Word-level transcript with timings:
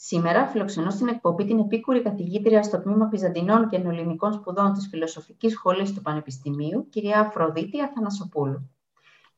Σήμερα 0.00 0.46
φιλοξενώ 0.46 0.90
στην 0.90 1.08
εκπομπή 1.08 1.44
την 1.44 1.58
επίκουρη 1.58 2.02
καθηγήτρια 2.02 2.62
στο 2.62 2.80
τμήμα 2.80 3.06
Βυζαντινών 3.06 3.68
και 3.68 3.78
Νεοελληνικών 3.78 4.32
Σπουδών 4.32 4.72
της 4.72 4.88
Φιλοσοφικής 4.90 5.52
Σχολής 5.52 5.92
του 5.92 6.02
Πανεπιστημίου, 6.02 6.88
κυρία 6.88 7.20
Αφροδίτη 7.20 7.82
Αθανασοπούλου. 7.82 8.70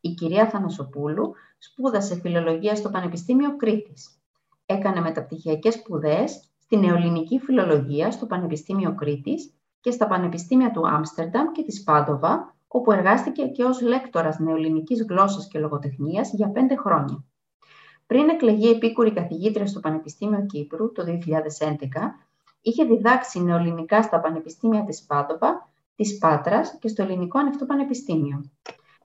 Η 0.01 0.09
κυρία 0.09 0.43
Αθανασοπούλου 0.43 1.35
σπούδασε 1.59 2.15
φιλολογία 2.21 2.75
στο 2.75 2.91
Πανεπιστήμιο 2.91 3.57
Κρήτης. 3.57 4.21
Έκανε 4.67 5.01
μεταπτυχιακές 5.01 5.75
σπουδές 5.75 6.51
στη 6.59 6.77
νεοελληνική 6.77 7.39
φιλολογία 7.39 8.11
στο 8.11 8.27
Πανεπιστήμιο 8.27 8.95
Κρήτης 8.95 9.55
και 9.81 9.91
στα 9.91 10.07
Πανεπιστήμια 10.07 10.71
του 10.71 10.89
Άμστερνταμ 10.89 11.53
και 11.53 11.63
της 11.63 11.83
Πάντοβα, 11.83 12.57
όπου 12.69 12.93
εργάστηκε 12.93 13.47
και 13.47 13.65
ως 13.65 13.81
λέκτορας 13.81 14.39
νεοελληνικής 14.39 15.05
γλώσσας 15.09 15.49
και 15.49 15.59
λογοτεχνίας 15.59 16.33
για 16.33 16.51
πέντε 16.51 16.77
χρόνια. 16.77 17.25
Πριν 18.11 18.29
εκλεγεί 18.29 18.71
επίκουρη 18.71 19.13
καθηγήτρια 19.13 19.67
στο 19.67 19.81
Πανεπιστήμιο 19.81 20.47
Κύπρου 20.47 20.93
το 20.93 21.05
2011, 21.07 21.17
είχε 22.61 22.85
διδάξει 22.85 23.43
νεοελληνικά 23.43 24.03
στα 24.03 24.21
Πανεπιστήμια 24.21 24.85
της 24.85 25.03
Πάτοπα, 25.03 25.71
της 25.97 26.19
Πάτρας 26.19 26.79
και 26.79 26.89
στο 26.89 27.03
Ελληνικό 27.03 27.39
Ανοιχτό 27.39 27.67
Πανεπιστήμιο. 27.67 28.51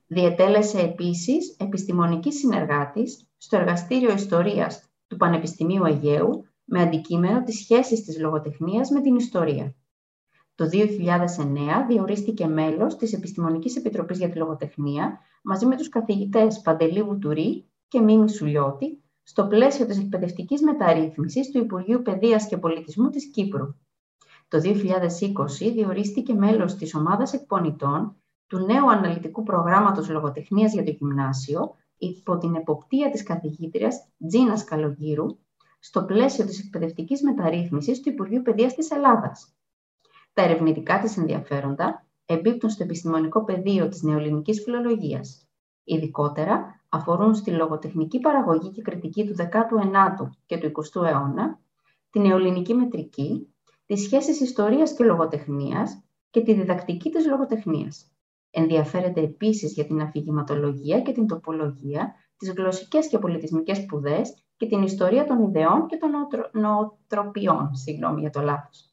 Διετέλεσε 0.07 0.79
επίσης 0.79 1.55
επιστημονική 1.59 2.31
συνεργάτης 2.31 3.27
στο 3.37 3.57
Εργαστήριο 3.57 4.13
Ιστορίας 4.13 4.89
του 5.07 5.17
Πανεπιστημίου 5.17 5.85
Αιγαίου 5.85 6.45
με 6.65 6.81
αντικείμενο 6.81 7.43
τις 7.43 7.59
σχέσεις 7.59 8.03
της 8.03 8.19
λογοτεχνίας 8.19 8.89
με 8.89 9.01
την 9.01 9.15
ιστορία. 9.15 9.75
Το 10.55 10.65
2009 10.65 11.85
διορίστηκε 11.87 12.47
μέλος 12.47 12.95
της 12.95 13.13
Επιστημονικής 13.13 13.75
Επιτροπής 13.75 14.17
για 14.17 14.29
τη 14.29 14.37
Λογοτεχνία 14.37 15.19
μαζί 15.43 15.65
με 15.65 15.75
τους 15.75 15.89
καθηγητές 15.89 16.61
Παντελή 16.61 17.03
Βουτουρή 17.03 17.65
και 17.87 18.01
Μίμη 18.01 18.29
Σουλιώτη 18.29 19.03
στο 19.27 19.47
πλαίσιο 19.47 19.85
της 19.85 19.99
εκπαιδευτικής 19.99 20.61
μεταρρύθμισης 20.61 21.51
του 21.51 21.57
Υπουργείου 21.57 22.01
Παιδείας 22.01 22.47
και 22.47 22.57
Πολιτισμού 22.57 23.09
της 23.09 23.25
Κύπρου. 23.31 23.75
Το 24.47 24.59
2020 24.59 25.71
διορίστηκε 25.73 26.33
μέλος 26.33 26.75
της 26.75 26.95
ομάδας 26.95 27.33
εκπονητών 27.33 28.15
του 28.47 28.57
νέου 28.57 28.91
αναλυτικού 28.91 29.43
προγράμματος 29.43 30.09
λογοτεχνίας 30.09 30.73
για 30.73 30.83
το 30.83 30.91
γυμνάσιο 30.91 31.75
υπό 31.97 32.37
την 32.37 32.55
εποπτεία 32.55 33.09
της 33.09 33.23
καθηγήτριας 33.23 34.07
Τζίνας 34.27 34.63
Καλογύρου 34.63 35.25
στο 35.79 36.03
πλαίσιο 36.03 36.45
της 36.45 36.59
εκπαιδευτικής 36.59 37.21
μεταρρύθμισης 37.21 37.99
του 37.99 38.09
Υπουργείου 38.09 38.41
Παιδείας 38.41 38.73
της 38.73 38.91
Ελλάδας. 38.91 39.55
Τα 40.33 40.41
ερευνητικά 40.41 40.99
της 40.99 41.17
ενδιαφέροντα 41.17 42.05
εμπίπτουν 42.25 42.69
στο 42.69 42.83
επιστημονικό 42.83 43.43
πεδίο 43.43 43.87
της 43.87 44.01
νεοελληνικής 44.01 44.61
φιλολογίας. 44.61 45.47
Ειδικότερα, 45.87 46.81
αφορούν 46.89 47.35
στη 47.35 47.51
λογοτεχνική 47.51 48.19
παραγωγή 48.19 48.69
και 48.69 48.81
κριτική 48.81 49.25
του 49.25 49.35
19ου 49.37 50.29
και 50.45 50.57
του 50.57 50.71
20ου 50.71 51.03
αιώνα, 51.03 51.59
την 52.09 52.21
νεοελληνική 52.21 52.73
μετρική, 52.73 53.53
τις 53.85 54.01
σχέσεις 54.01 54.39
ιστορίας 54.41 54.93
και 54.93 55.03
λογοτεχνίας 55.03 56.03
και 56.29 56.41
τη 56.41 56.53
διδακτική 56.53 57.09
της 57.09 57.27
λογοτεχνίας. 57.27 58.11
Ενδιαφέρεται 58.49 59.21
επίσης 59.21 59.73
για 59.73 59.85
την 59.85 60.01
αφηγηματολογία 60.01 61.01
και 61.01 61.11
την 61.11 61.27
τοπολογία, 61.27 62.13
τις 62.37 62.51
γλωσσικές 62.51 63.07
και 63.07 63.19
πολιτισμικές 63.19 63.77
σπουδές 63.77 64.33
και 64.57 64.65
την 64.67 64.81
ιστορία 64.81 65.25
των 65.25 65.43
ιδεών 65.43 65.87
και 65.87 65.97
των 65.97 66.09
νοοτροπιών. 66.61 67.75
Συγγνώμη 67.75 68.19
για 68.19 68.29
το 68.29 68.41
λάθος. 68.41 68.89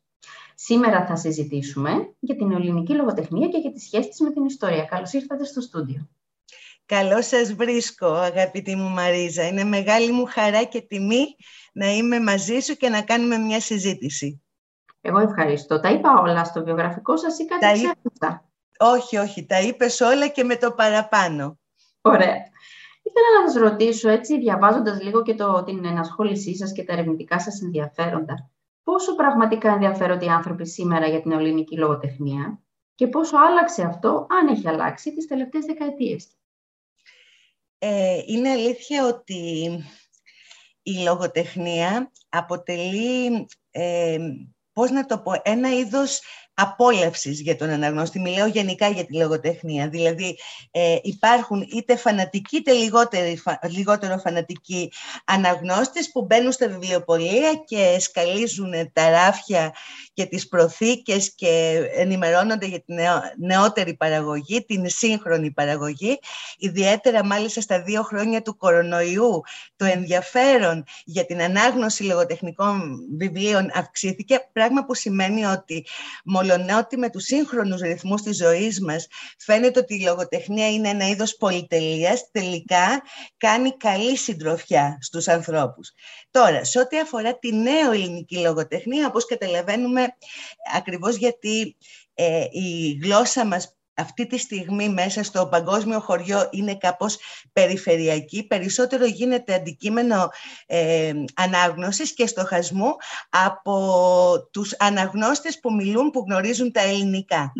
Σήμερα 0.54 1.06
θα 1.06 1.16
συζητήσουμε 1.16 2.14
για 2.20 2.36
την 2.36 2.52
ελληνική 2.52 2.94
λογοτεχνία 2.94 3.48
και 3.48 3.58
για 3.58 3.72
τις 3.72 3.82
σχέσεις 3.82 4.20
με 4.20 4.30
την 4.30 4.44
ιστορία. 4.44 4.84
Καλώς 4.84 5.12
ήρθατε 5.12 5.44
στο 5.44 5.60
στούντιο. 5.60 6.08
Καλώς 6.98 7.26
σας 7.26 7.54
βρίσκω, 7.54 8.06
αγαπητή 8.06 8.76
μου 8.76 8.88
Μαρίζα. 8.88 9.46
Είναι 9.46 9.64
μεγάλη 9.64 10.12
μου 10.12 10.24
χαρά 10.28 10.64
και 10.64 10.80
τιμή 10.80 11.36
να 11.72 11.86
είμαι 11.86 12.20
μαζί 12.20 12.60
σου 12.60 12.74
και 12.74 12.88
να 12.88 13.02
κάνουμε 13.02 13.36
μια 13.36 13.60
συζήτηση. 13.60 14.42
Εγώ 15.00 15.18
ευχαριστώ. 15.18 15.80
Τα 15.80 15.90
είπα 15.90 16.20
όλα 16.20 16.44
στο 16.44 16.64
βιογραφικό 16.64 17.16
σας 17.16 17.38
ή 17.38 17.44
κάτι 17.44 17.66
ξέχασα; 17.72 18.48
Όχι, 18.78 19.16
όχι. 19.16 19.46
Τα 19.46 19.60
είπες 19.60 20.00
όλα 20.00 20.28
και 20.28 20.44
με 20.44 20.56
το 20.56 20.72
παραπάνω. 20.72 21.58
Ωραία. 22.00 22.36
Ήθελα 23.02 23.42
να 23.44 23.50
σας 23.50 23.62
ρωτήσω, 23.62 24.08
έτσι, 24.08 24.38
διαβάζοντας 24.38 25.02
λίγο 25.02 25.22
και 25.22 25.34
το, 25.34 25.62
την 25.62 25.84
ενασχόλησή 25.84 26.56
σας 26.56 26.72
και 26.72 26.84
τα 26.84 26.92
ερευνητικά 26.92 27.40
σας 27.40 27.62
ενδιαφέροντα, 27.62 28.50
πόσο 28.82 29.14
πραγματικά 29.14 29.72
ενδιαφέρονται 29.72 30.24
οι 30.24 30.28
άνθρωποι 30.28 30.66
σήμερα 30.66 31.06
για 31.06 31.22
την 31.22 31.32
ελληνική 31.32 31.76
λογοτεχνία 31.76 32.60
και 32.94 33.06
πόσο 33.06 33.36
άλλαξε 33.36 33.82
αυτό, 33.82 34.26
αν 34.30 34.48
έχει 34.48 34.68
αλλάξει, 34.68 35.14
τις 35.14 35.26
τελευταίες 35.26 35.64
δεκαετίες; 35.64 36.26
Ε, 37.84 38.22
είναι 38.26 38.50
αλήθεια 38.50 39.06
ότι 39.06 39.68
η 40.82 40.92
λογοτεχνία 40.92 42.12
αποτελεί, 42.28 43.46
ε, 43.70 44.18
πώς 44.72 44.90
να 44.90 45.06
το 45.06 45.18
πω, 45.18 45.32
ένα 45.42 45.68
είδος 45.68 46.20
απόλαυσης 46.54 47.40
για 47.40 47.56
τον 47.56 47.70
αναγνώστη. 47.70 48.20
Μιλάω 48.20 48.46
γενικά 48.46 48.88
για 48.88 49.04
τη 49.04 49.16
λογοτεχνία. 49.16 49.88
Δηλαδή 49.88 50.38
ε, 50.70 50.96
υπάρχουν 51.02 51.60
είτε 51.60 51.96
φανατικοί 51.96 52.56
είτε 52.56 52.72
λιγότερο 53.68 54.18
φανατικοί 54.18 54.92
αναγνώστες 55.24 56.10
που 56.12 56.24
μπαίνουν 56.24 56.52
στα 56.52 56.68
βιβλιοπολία 56.68 57.62
και 57.66 57.96
σκαλίζουν 58.00 58.72
τα 58.92 59.10
ράφια 59.10 59.74
και 60.12 60.26
τις 60.26 60.48
προθήκες 60.48 61.34
και 61.34 61.82
ενημερώνονται 61.94 62.66
για 62.66 62.80
την 62.80 62.96
νεότερη 63.38 63.94
παραγωγή, 63.94 64.64
την 64.64 64.88
σύγχρονη 64.88 65.50
παραγωγή. 65.50 66.18
Ιδιαίτερα 66.58 67.24
μάλιστα 67.24 67.60
στα 67.60 67.82
δύο 67.82 68.02
χρόνια 68.02 68.42
του 68.42 68.56
κορονοϊού 68.56 69.40
το 69.76 69.84
ενδιαφέρον 69.84 70.84
για 71.04 71.26
την 71.26 71.42
ανάγνωση 71.42 72.02
λογοτεχνικών 72.02 72.98
βιβλίων 73.18 73.70
αυξήθηκε, 73.74 74.48
πράγμα 74.52 74.84
που 74.84 74.94
σημαίνει 74.94 75.44
ότι 75.44 75.86
μολονότι 76.24 76.96
με 76.96 77.10
τους 77.10 77.24
σύγχρονους 77.24 77.80
ρυθμούς 77.80 78.22
της 78.22 78.36
ζωής 78.36 78.80
μας 78.80 79.06
φαίνεται 79.38 79.78
ότι 79.78 79.94
η 79.94 80.00
λογοτεχνία 80.00 80.70
είναι 80.70 80.88
ένα 80.88 81.08
είδος 81.08 81.36
πολυτελείας, 81.36 82.30
τελικά 82.30 83.02
κάνει 83.36 83.76
καλή 83.76 84.16
συντροφιά 84.16 84.98
στους 85.00 85.28
ανθρώπους. 85.28 85.92
Τώρα, 86.30 86.64
σε 86.64 86.78
ό,τι 86.78 87.00
αφορά 87.00 87.38
τη 87.38 87.54
νέο 87.54 87.92
ελληνική 87.92 88.38
λογοτεχνία, 88.38 89.06
όπως 89.06 89.26
καταλαβαίνουμε, 89.26 90.01
ακριβώς 90.74 91.16
γιατί 91.16 91.76
ε, 92.14 92.44
η 92.50 92.92
γλώσσα 93.02 93.46
μας 93.46 93.76
αυτή 93.94 94.26
τη 94.26 94.38
στιγμή 94.38 94.88
μέσα 94.88 95.22
στο 95.22 95.46
παγκόσμιο 95.46 96.00
χωριό 96.00 96.48
είναι 96.50 96.76
κάπως 96.76 97.18
περιφερειακή, 97.52 98.46
περισσότερο 98.46 99.04
γίνεται 99.04 99.54
αντικείμενο 99.54 100.30
ε, 100.66 101.12
ανάγνωσης 101.34 102.14
και 102.14 102.26
στοχασμού 102.26 102.96
από 103.28 104.48
τους 104.50 104.74
αναγνώστες 104.78 105.60
που 105.60 105.74
μιλούν, 105.74 106.10
που 106.10 106.24
γνωρίζουν 106.26 106.72
τα 106.72 106.80
ελληνικά. 106.80 107.52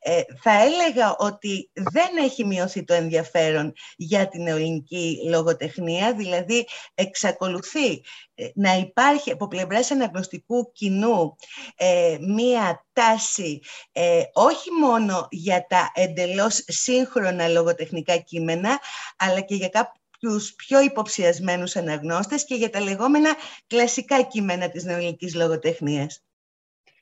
Ε, 0.00 0.20
θα 0.42 0.52
έλεγα 0.62 1.16
ότι 1.16 1.70
δεν 1.74 2.24
έχει 2.24 2.44
μειωθεί 2.44 2.84
το 2.84 2.94
ενδιαφέρον 2.94 3.72
για 3.96 4.28
την 4.28 4.46
ελληνική 4.46 5.20
λογοτεχνία, 5.28 6.14
δηλαδή 6.14 6.66
εξακολουθεί 6.94 8.02
ε, 8.34 8.48
να 8.54 8.76
υπάρχει 8.76 9.30
από 9.30 9.48
πλευράς 9.48 9.90
αναγνωστικού 9.90 10.72
κοινού 10.72 11.36
ε, 11.76 12.16
μία 12.20 12.86
τάση 12.98 13.60
ε, 13.92 14.22
όχι 14.32 14.70
μόνο 14.80 15.26
για 15.30 15.66
τα 15.68 15.90
εντελώς 15.94 16.64
σύγχρονα 16.66 17.48
λογοτεχνικά 17.48 18.16
κείμενα, 18.16 18.78
αλλά 19.18 19.40
και 19.40 19.54
για 19.54 19.68
κάποιους 19.68 20.54
πιο 20.54 20.80
υποψιασμένους 20.80 21.76
αναγνώστες 21.76 22.44
και 22.44 22.54
για 22.54 22.70
τα 22.70 22.80
λεγόμενα 22.80 23.34
κλασικά 23.66 24.22
κείμενα 24.22 24.68
της 24.70 24.84
νεοελληνικής 24.84 25.34
λογοτεχνίας. 25.34 26.22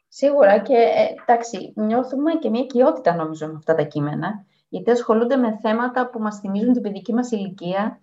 Σίγουρα 0.08 0.58
και 0.58 0.76
εντάξει, 1.22 1.72
νιώθουμε 1.76 2.34
και 2.34 2.50
μια 2.50 2.64
κοιότητα 2.64 3.14
νομίζω 3.14 3.46
με 3.46 3.54
αυτά 3.56 3.74
τα 3.74 3.82
κείμενα, 3.82 4.44
γιατί 4.68 4.90
ασχολούνται 4.90 5.36
με 5.36 5.58
θέματα 5.62 6.10
που 6.10 6.18
μας 6.18 6.38
θυμίζουν 6.38 6.72
την 6.72 6.82
παιδική 6.82 7.12
μας 7.12 7.30
ηλικία 7.30 8.00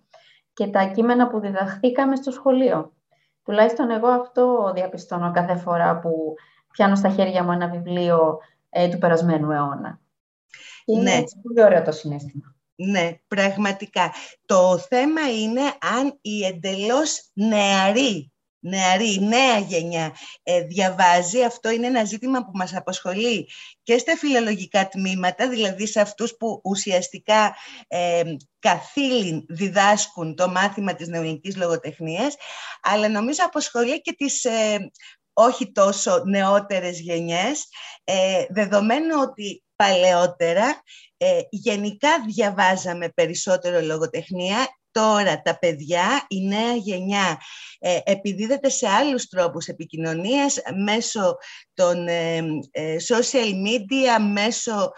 και 0.52 0.66
τα 0.66 0.84
κείμενα 0.84 1.28
που 1.28 1.40
διδαχθήκαμε 1.40 2.16
στο 2.16 2.30
σχολείο. 2.30 2.92
Τουλάχιστον 3.44 3.90
εγώ 3.90 4.08
αυτό 4.08 4.72
διαπιστώνω 4.74 5.30
κάθε 5.30 5.56
φορά 5.56 5.98
που 5.98 6.34
πιάνω 6.74 6.94
στα 6.94 7.10
χέρια 7.10 7.42
μου 7.42 7.52
ένα 7.52 7.68
βιβλίο 7.68 8.38
ε, 8.70 8.88
του 8.88 8.98
περασμένου 8.98 9.50
αιώνα. 9.50 10.00
Είναι 10.84 11.02
ναι. 11.02 11.14
έτσι 11.14 11.40
πολύ 11.42 11.62
ωραίο 11.62 11.82
το 11.82 11.92
συνέστημα. 11.92 12.54
Ναι, 12.74 13.18
πραγματικά. 13.28 14.12
Το 14.46 14.78
θέμα 14.78 15.20
είναι 15.40 15.60
αν 15.98 16.18
οι 16.20 16.44
εντελώς 16.44 17.30
νεαροί 17.32 18.32
νεαρή, 18.64 19.18
νέα 19.20 19.58
γενιά 19.58 20.14
ε, 20.42 20.60
διαβάζει. 20.60 21.42
Αυτό 21.42 21.70
είναι 21.70 21.86
ένα 21.86 22.04
ζήτημα 22.04 22.44
που 22.44 22.50
μας 22.54 22.74
απασχολεί 22.74 23.48
και 23.82 23.98
στα 23.98 24.16
φιλολογικά 24.16 24.88
τμήματα, 24.88 25.48
δηλαδή 25.48 25.86
σε 25.86 26.00
αυτούς 26.00 26.36
που 26.36 26.60
ουσιαστικά 26.64 27.54
ε, 27.88 28.22
καθήλυν 28.58 29.44
διδάσκουν 29.48 30.34
το 30.34 30.48
μάθημα 30.48 30.94
της 30.94 31.08
νεοελληνικής 31.08 31.56
λογοτεχνίας, 31.56 32.36
αλλά 32.82 33.08
νομίζω 33.08 33.40
απασχολεί 33.44 34.00
και 34.00 34.12
τις 34.12 34.44
ε, 34.44 34.90
όχι 35.34 35.72
τόσο 35.72 36.22
νεότερες 36.24 37.00
γενιές, 37.00 37.68
ε, 38.04 38.44
δεδομένου 38.48 39.20
ότι 39.20 39.62
παλαιότερα 39.76 40.82
ε, 41.16 41.40
γενικά 41.50 42.08
διαβάζαμε 42.26 43.08
περισσότερο 43.08 43.80
λογοτεχνία 43.80 44.68
τώρα 44.94 45.42
τα 45.42 45.58
παιδιά, 45.58 46.24
η 46.28 46.46
νέα 46.46 46.74
γενιά 46.74 47.40
ε, 47.78 47.98
επιδίδεται 48.04 48.68
σε 48.68 48.88
άλλους 48.88 49.26
τρόπους 49.26 49.66
επικοινωνίας 49.66 50.58
μέσω 50.84 51.36
των 51.74 52.08
ε, 52.08 52.36
ε, 52.70 52.96
social 53.08 53.50
media, 53.66 54.32
μέσω 54.32 54.92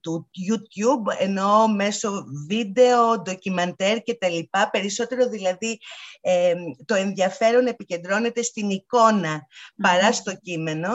του 0.00 0.30
YouTube, 0.48 1.14
ενώ 1.18 1.66
μέσω 1.68 2.24
βίντεο, 2.48 3.20
ντοκιμαντέρ 3.20 4.02
και 4.02 4.14
τα 4.14 4.28
λοιπά. 4.28 4.70
Περισσότερο 4.70 5.28
δηλαδή 5.28 5.78
το 6.84 6.94
ενδιαφέρον 6.94 7.66
επικεντρώνεται 7.66 8.42
στην 8.42 8.70
εικόνα 8.70 9.46
παρά 9.82 10.12
στο 10.12 10.36
κείμενο. 10.36 10.88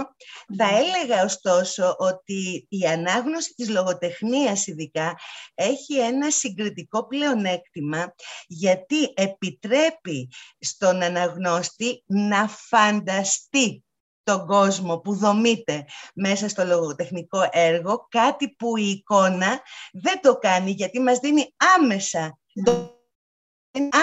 Θα 0.58 0.68
έλεγα 0.78 1.24
ωστόσο 1.24 1.96
ότι 1.98 2.66
η 2.70 2.86
ανάγνωση 2.86 3.54
της 3.54 3.70
λογοτεχνίας 3.70 4.68
ειδικά 4.68 5.16
έχει 5.54 5.98
ένα 6.00 6.30
συγκριτικό 6.30 7.08
πλεονέκτημα 7.08 8.14
γιατί 8.48 9.14
επιτρέπει 9.14 10.30
στον 10.60 11.02
αναγνώστη 11.02 12.04
να 12.06 12.48
φανταστεί 12.48 13.84
τον 14.24 14.46
κόσμο 14.46 15.00
που 15.00 15.16
δομείται 15.16 15.86
μέσα 16.14 16.50
στο 16.50 16.66
λογοτεχνικό 16.66 17.48
έργο, 17.52 18.08
κάτι 18.10 18.56
που 18.56 18.78
η 18.78 18.90
εικόνα 18.90 19.62
δεν 19.92 20.22
το 20.22 20.38
κάνει 20.38 20.72
γιατί 20.72 21.00
μας 21.00 21.20
δίνει 21.20 21.54
άμεσα, 21.78 22.40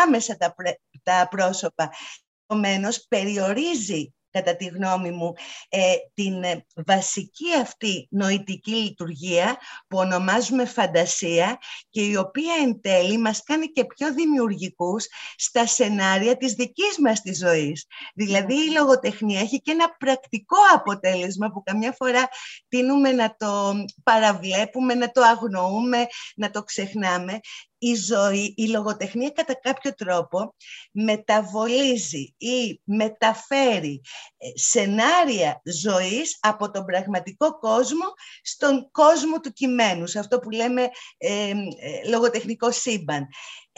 άμεσα 0.03 0.37
τα, 0.37 0.55
τα 1.03 1.29
πρόσωπα. 1.31 1.91
Επομένως, 2.47 3.07
περιορίζει 3.09 4.13
κατά 4.31 4.57
τη 4.57 4.65
γνώμη 4.65 5.11
μου, 5.11 5.35
ε, 5.69 5.95
την 6.15 6.43
ε, 6.43 6.67
βασική 6.87 7.55
αυτή 7.61 8.09
νοητική 8.11 8.71
λειτουργία 8.71 9.57
που 9.89 9.99
ονομάζουμε 9.99 10.65
φαντασία 10.65 11.59
και 11.91 12.03
η 12.03 12.17
οποία 12.17 12.55
εν 12.63 12.81
τέλει 12.81 13.19
μας 13.19 13.43
κάνει 13.43 13.67
και 13.67 13.85
πιο 13.85 14.15
δημιουργικούς 14.15 15.07
στα 15.37 15.67
σενάρια 15.67 16.37
της 16.37 16.53
δικής 16.53 16.99
μας 16.99 17.21
της 17.21 17.39
ζωής. 17.39 17.87
Δηλαδή 18.15 18.55
η 18.55 18.71
λογοτεχνία 18.71 19.41
έχει 19.41 19.61
και 19.61 19.71
ένα 19.71 19.97
πρακτικό 19.99 20.57
αποτέλεσμα 20.75 21.51
που 21.51 21.63
καμιά 21.63 21.93
φορά 21.93 22.29
τίνουμε 22.69 23.13
να 23.13 23.35
το 23.37 23.73
παραβλέπουμε, 24.03 24.95
να 24.95 25.11
το 25.11 25.23
αγνοούμε, 25.23 26.07
να 26.37 26.51
το 26.51 26.63
ξεχνάμε 26.63 27.41
η 27.79 27.95
ζωή, 27.95 28.55
η 28.57 28.69
λογοτεχνία 28.69 29.31
κατά 29.31 29.55
κάποιο 29.55 29.95
τρόπο 29.95 30.55
μεταβολίζει 30.91 32.35
ή 32.37 32.81
μεταφέρει 32.85 34.01
ε, 34.37 34.47
σενάρια 34.55 35.61
ζωής 35.65 36.39
από 36.41 36.71
τον 36.71 36.85
πραγματικό 36.85 37.59
κόσμο 37.59 38.05
στον 38.43 38.91
κόσμο 38.91 39.41
του 39.41 39.53
κειμένου, 39.53 40.07
σε 40.07 40.19
αυτό 40.19 40.39
που 40.39 40.51
λέμε 40.51 40.83
ε, 41.17 41.49
ε 41.49 41.55
λογοτεχνικό 42.09 42.71
σύμπαν. 42.71 43.29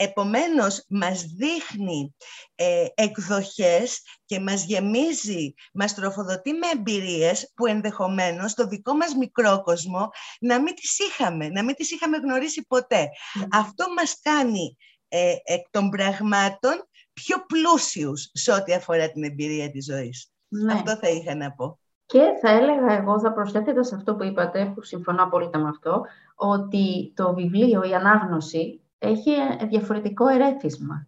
Επομένως, 0.03 0.85
μας 0.89 1.23
δείχνει 1.23 2.15
ε, 2.55 2.85
εκδοχές 2.95 4.01
και 4.25 4.39
μας 4.39 4.65
γεμίζει, 4.65 5.53
μας 5.73 5.93
τροφοδοτεί 5.93 6.53
με 6.53 6.67
εμπειρίες 6.73 7.51
που 7.55 7.65
ενδεχομένως 7.65 8.53
το 8.53 8.67
δικό 8.67 8.93
μας 8.93 9.15
μικρό 9.15 9.61
κόσμο 9.61 10.09
να 10.39 10.61
μην 10.61 10.75
τις 10.75 10.99
είχαμε, 10.99 11.49
να 11.49 11.63
μην 11.63 11.75
τις 11.75 11.91
είχαμε 11.91 12.17
γνωρίσει 12.17 12.65
ποτέ. 12.67 13.09
Ναι. 13.39 13.47
Αυτό 13.51 13.85
μας 13.97 14.19
κάνει 14.21 14.77
ε, 15.07 15.35
εκ 15.43 15.65
των 15.69 15.89
πραγμάτων 15.89 16.87
πιο 17.13 17.45
πλούσιους 17.47 18.29
σε 18.33 18.51
ό,τι 18.51 18.73
αφορά 18.73 19.11
την 19.11 19.23
εμπειρία 19.23 19.71
της 19.71 19.85
ζωής. 19.85 20.31
Ναι. 20.47 20.73
Αυτό 20.73 20.95
θα 20.95 21.09
είχα 21.09 21.35
να 21.35 21.51
πω. 21.51 21.79
Και 22.05 22.21
θα 22.41 22.49
έλεγα 22.49 22.93
εγώ, 22.93 23.19
θα 23.19 23.33
προσθέτω 23.33 23.83
σε 23.83 23.95
αυτό 23.95 24.15
που 24.15 24.23
είπατε, 24.23 24.65
που 24.75 24.81
συμφωνώ 24.81 25.23
απόλυτα 25.23 25.59
με 25.59 25.69
αυτό, 25.69 26.05
ότι 26.35 27.13
το 27.15 27.33
βιβλίο, 27.33 27.83
η 27.83 27.93
ανάγνωση, 27.93 28.81
έχει 29.01 29.31
διαφορετικό 29.69 30.27
ερέθισμα. 30.27 31.07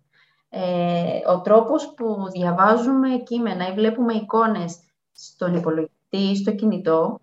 Ε, 0.49 1.31
ο 1.31 1.41
τρόπος 1.41 1.93
που 1.93 2.29
διαβάζουμε 2.31 3.09
κείμενα 3.09 3.67
ή 3.67 3.73
βλέπουμε 3.73 4.13
εικόνες 4.13 4.79
στον 5.11 5.55
υπολογιστή 5.55 6.17
ή 6.17 6.35
στο 6.35 6.51
κινητό 6.51 7.19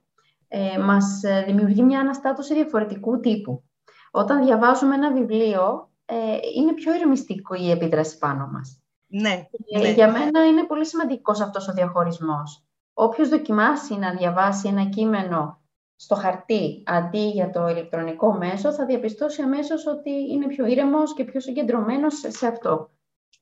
ε, 0.49 0.79
μας 0.79 1.21
δημιουργεί 1.47 1.83
μια 1.83 2.01
αναστάτωση 2.01 2.55
διαφορετικού 2.55 3.21
τύπου. 3.21 3.63
Όταν 4.11 4.45
διαβάζουμε 4.45 4.95
ένα 4.95 5.13
βιβλίο, 5.13 5.91
ε, 6.05 6.15
είναι 6.57 6.73
πιο 6.73 6.95
ηρεμιστικό 6.95 7.55
η 7.55 7.71
επίδραση 7.71 8.19
πάνω 8.19 8.49
μας. 8.53 8.81
Ναι, 9.07 9.49
ναι. 9.81 9.91
Για 9.91 10.11
μένα 10.13 10.47
είναι 10.47 10.65
πολύ 10.67 10.87
σημαντικός 10.87 11.41
αυτός 11.41 11.69
ο 11.69 11.73
διαχωρισμός. 11.73 12.65
Όποιος 12.95 13.29
δοκιμάσει 13.29 13.95
να 13.99 14.15
διαβάσει 14.15 14.69
ένα 14.69 14.85
κείμενο 14.85 15.60
στο 16.03 16.15
χαρτί 16.15 16.83
αντί 16.87 17.29
για 17.29 17.51
το 17.51 17.69
ηλεκτρονικό 17.69 18.33
μέσο, 18.33 18.73
θα 18.73 18.87
διαπιστώσει 18.87 19.43
αμέσως 19.43 19.87
ότι 19.87 20.11
είναι 20.11 20.47
πιο 20.47 20.67
ήρεμος 20.67 21.15
και 21.15 21.25
πιο 21.25 21.41
συγκεντρωμένος 21.41 22.15
σε 22.29 22.47
αυτό. 22.47 22.91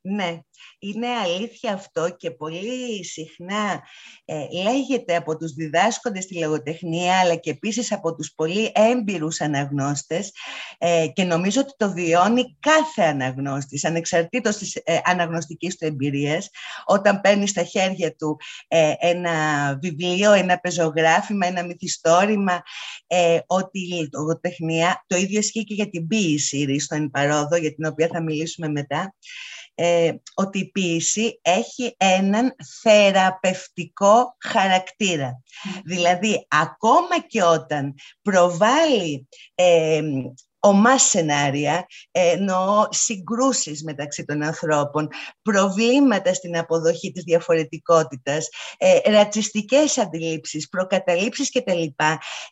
Ναι, 0.01 0.39
είναι 0.79 1.07
αλήθεια 1.09 1.73
αυτό 1.73 2.15
και 2.17 2.31
πολύ 2.31 3.05
συχνά 3.05 3.83
ε, 4.25 4.47
λέγεται 4.63 5.17
από 5.17 5.37
τους 5.37 5.53
διδάσκοντες 5.53 6.25
στη 6.25 6.39
λογοτεχνία 6.39 7.19
αλλά 7.19 7.35
και 7.35 7.51
επίσης 7.51 7.93
από 7.93 8.15
τους 8.15 8.33
πολύ 8.35 8.73
έμπειρους 8.75 9.41
αναγνώστες 9.41 10.33
ε, 10.79 11.07
και 11.13 11.25
νομίζω 11.25 11.61
ότι 11.61 11.73
το 11.77 11.93
βιώνει 11.93 12.57
κάθε 12.61 13.03
αναγνώστης 13.03 13.85
ανεξαρτήτως 13.85 14.57
της 14.57 14.75
ε, 14.75 15.01
αναγνωστικής 15.05 15.77
του 15.77 15.85
εμπειρίας. 15.85 16.51
Όταν 16.87 17.21
παίρνει 17.21 17.47
στα 17.47 17.63
χέρια 17.63 18.15
του 18.15 18.37
ε, 18.69 18.93
ένα 18.99 19.33
βιβλίο, 19.83 20.33
ένα 20.33 20.59
πεζογράφημα, 20.59 21.47
ένα 21.47 21.65
μυθιστόρημα 21.65 22.63
ότι 23.47 23.79
η 23.79 24.09
λογοτεχνία, 24.13 25.05
το 25.07 25.17
ίδιο 25.17 25.39
ισχύει 25.39 25.65
και 25.65 25.75
για 25.75 25.91
την 25.91 26.07
ποίηση 26.07 26.79
στον 26.79 27.11
παρόδο 27.11 27.57
για 27.57 27.75
την 27.75 27.85
οποία 27.85 28.09
θα 28.13 28.23
μιλήσουμε 28.23 28.69
μετά 28.69 29.15
ε, 29.81 30.15
ότι 30.35 30.59
η 30.59 30.71
ποίηση 30.71 31.41
έχει 31.43 31.95
έναν 31.97 32.57
θεραπευτικό 32.83 34.37
χαρακτήρα. 34.39 35.43
Δηλαδή, 35.85 36.47
ακόμα 36.49 37.21
και 37.27 37.43
όταν 37.43 37.95
προβάλλει 38.23 39.29
ε, 39.55 40.03
ομά 40.61 40.99
σενάρια, 40.99 41.87
εννοώ 42.11 42.87
συγκρούσεις 42.91 43.83
μεταξύ 43.85 44.25
των 44.25 44.43
ανθρώπων, 44.43 45.09
προβλήματα 45.43 46.35
στην 46.35 46.59
αποδοχή 46.59 47.13
της 47.13 47.23
διαφορετικότητας, 47.23 48.49
ε, 48.77 49.11
ρατσιστικές 49.11 49.99
αντιλήψεις, 49.99 50.69
προκαταλήψεις 50.69 51.51
κτλ. 51.51 51.83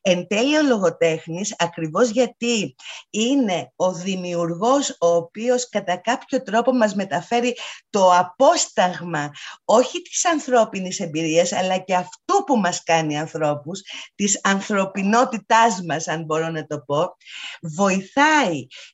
Εν 0.02 0.26
τέλει 0.26 0.56
ο 0.56 0.62
λογοτέχνης, 0.62 1.54
ακριβώς 1.58 2.10
γιατί 2.10 2.74
είναι 3.10 3.72
ο 3.76 3.92
δημιουργός 3.92 4.96
ο 5.00 5.06
οποίος 5.06 5.68
κατά 5.68 5.96
κάποιο 5.96 6.42
τρόπο 6.42 6.72
μας 6.72 6.94
μεταφέρει 6.94 7.56
το 7.90 8.12
απόσταγμα 8.14 9.30
όχι 9.64 10.02
της 10.02 10.24
ανθρώπινης 10.24 11.00
εμπειρίας, 11.00 11.52
αλλά 11.52 11.78
και 11.78 11.94
αυτού 11.94 12.44
που 12.46 12.56
μας 12.56 12.82
κάνει 12.82 13.18
ανθρώπους, 13.18 13.80
της 14.14 14.40
ανθρωπινότητάς 14.42 15.82
μας, 15.88 16.08
αν 16.08 16.24
μπορώ 16.24 16.48
να 16.48 16.66
το 16.66 16.80
πω, 16.86 17.16
βοηθάει 17.60 17.95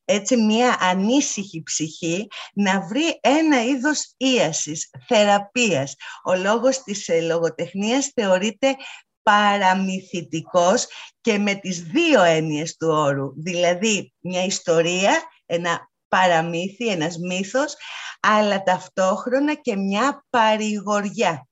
έτσι 0.05 0.37
μια 0.37 0.77
ανήσυχη 0.81 1.63
ψυχή 1.63 2.29
να 2.55 2.81
βρει 2.81 3.19
ένα 3.21 3.65
είδος 3.65 4.15
ίασης, 4.17 4.91
θεραπείας. 5.07 5.95
Ο 6.25 6.35
λόγος 6.35 6.83
της 6.83 7.09
ε, 7.09 7.21
λογοτεχνίας 7.21 8.07
θεωρείται 8.07 8.77
παραμυθιτικός 9.23 10.87
και 11.21 11.39
με 11.39 11.55
τις 11.55 11.83
δύο 11.83 12.23
έννοιες 12.23 12.77
του 12.77 12.89
όρου, 12.89 13.33
δηλαδή 13.37 14.13
μια 14.21 14.45
ιστορία, 14.45 15.23
ένα 15.47 15.91
παραμύθι, 16.09 16.89
ένας 16.89 17.17
μύθος, 17.19 17.75
αλλά 18.21 18.63
ταυτόχρονα 18.63 19.55
και 19.55 19.77
μια 19.77 20.25
παρηγοριά. 20.31 21.47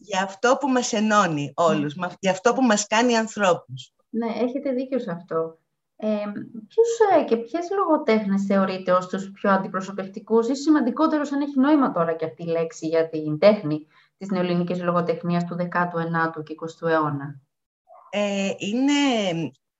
Για 0.00 0.22
αυτό 0.22 0.56
που 0.60 0.68
μας 0.68 0.92
ενώνει 0.92 1.52
όλους, 1.54 1.94
ναι. 1.94 2.06
για 2.20 2.30
αυτό 2.30 2.52
που 2.52 2.62
μας 2.62 2.86
κάνει 2.86 3.16
ανθρώπους. 3.16 3.92
Ναι, 4.08 4.26
έχετε 4.26 4.72
δίκιο 4.72 4.98
σε 4.98 5.10
αυτό. 5.10 5.58
Ε, 6.00 6.06
ποιους 6.68 7.20
ε, 7.20 7.24
και 7.24 7.36
ποιες 7.36 7.70
λογοτέχνες 7.70 8.44
θεωρείτε 8.44 8.92
ως 8.92 9.06
τους 9.06 9.30
πιο 9.30 9.50
αντιπροσωπευτικούς 9.50 10.48
ή 10.48 10.54
σημαντικότερος 10.54 11.32
αν 11.32 11.40
έχει 11.40 11.58
νόημα 11.58 11.92
τώρα 11.92 12.14
και 12.14 12.24
αυτή 12.24 12.42
η 12.42 12.46
λέξη 12.46 12.86
για 12.86 13.08
την 13.08 13.38
τέχνη 13.38 13.86
της 14.18 14.30
νεοελληνικής 14.30 14.82
λογοτεχνίας 14.82 15.44
του 15.44 15.56
19ου 15.58 16.42
και 16.42 16.54
20ου 16.54 16.88
αιώνα; 16.88 17.40
Ε, 18.10 18.50
είναι 18.58 18.92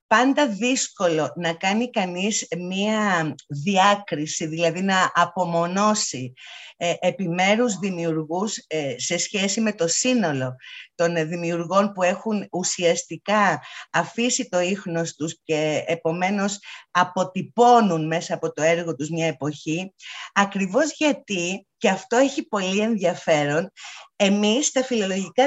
πάντα 0.08 0.48
δύσκολο 0.48 1.32
να 1.36 1.52
κάνει 1.52 1.90
κανείς 1.90 2.46
μία 2.58 3.34
διάκριση, 3.46 4.46
δηλαδή 4.46 4.82
να 4.82 5.10
απομονώσει 5.14 6.32
ε, 6.76 6.94
επιμέρους 6.98 7.78
δημιουργούς 7.78 8.56
ε, 8.66 8.94
σε 8.98 9.18
σχέση 9.18 9.60
με 9.60 9.72
το 9.72 9.88
σύνολο 9.88 10.56
των 10.94 11.28
δημιουργών 11.28 11.92
που 11.92 12.02
έχουν 12.02 12.46
ουσιαστικά 12.52 13.62
αφήσει 13.90 14.48
το 14.48 14.60
ίχνος 14.60 15.14
τους 15.14 15.40
και 15.42 15.84
επομένως 15.86 16.58
αποτυπώνουν 16.90 18.06
μέσα 18.06 18.34
από 18.34 18.52
το 18.52 18.62
έργο 18.62 18.94
τους 18.94 19.08
μια 19.08 19.26
εποχή, 19.26 19.94
ακριβώς 20.32 20.92
γιατί, 20.96 21.66
και 21.76 21.88
αυτό 21.88 22.16
έχει 22.16 22.48
πολύ 22.48 22.80
ενδιαφέρον, 22.80 23.72
εμείς 24.16 24.66
στα 24.66 24.84
φιλολογικά 24.84 25.44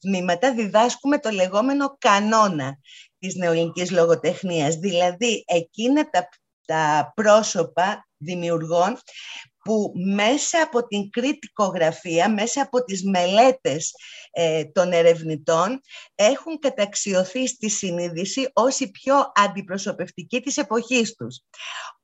τμήματα 0.00 0.54
διδάσκουμε 0.54 1.18
το 1.18 1.30
λεγόμενο 1.30 1.96
κανόνα 1.98 2.78
της 3.22 3.34
νεοελληνικής 3.34 3.90
λογοτεχνίας, 3.90 4.74
δηλαδή 4.74 5.44
εκείνα 5.46 6.10
τα, 6.10 6.28
τα 6.66 7.12
πρόσωπα 7.14 8.08
δημιουργών 8.16 8.98
που 9.64 9.92
μέσα 10.14 10.62
από 10.62 10.86
την 10.86 11.10
κριτικογραφία, 11.10 12.30
μέσα 12.30 12.62
από 12.62 12.84
τις 12.84 13.04
μελέτες 13.04 13.94
ε, 14.30 14.64
των 14.64 14.92
ερευνητών 14.92 15.80
έχουν 16.14 16.58
καταξιωθεί 16.58 17.46
στη 17.46 17.70
συνείδηση 17.70 18.50
ως 18.52 18.78
η 18.78 18.90
πιο 18.90 19.32
αντιπροσωπευτική 19.34 20.40
της 20.40 20.56
εποχής 20.56 21.14
τους. 21.14 21.40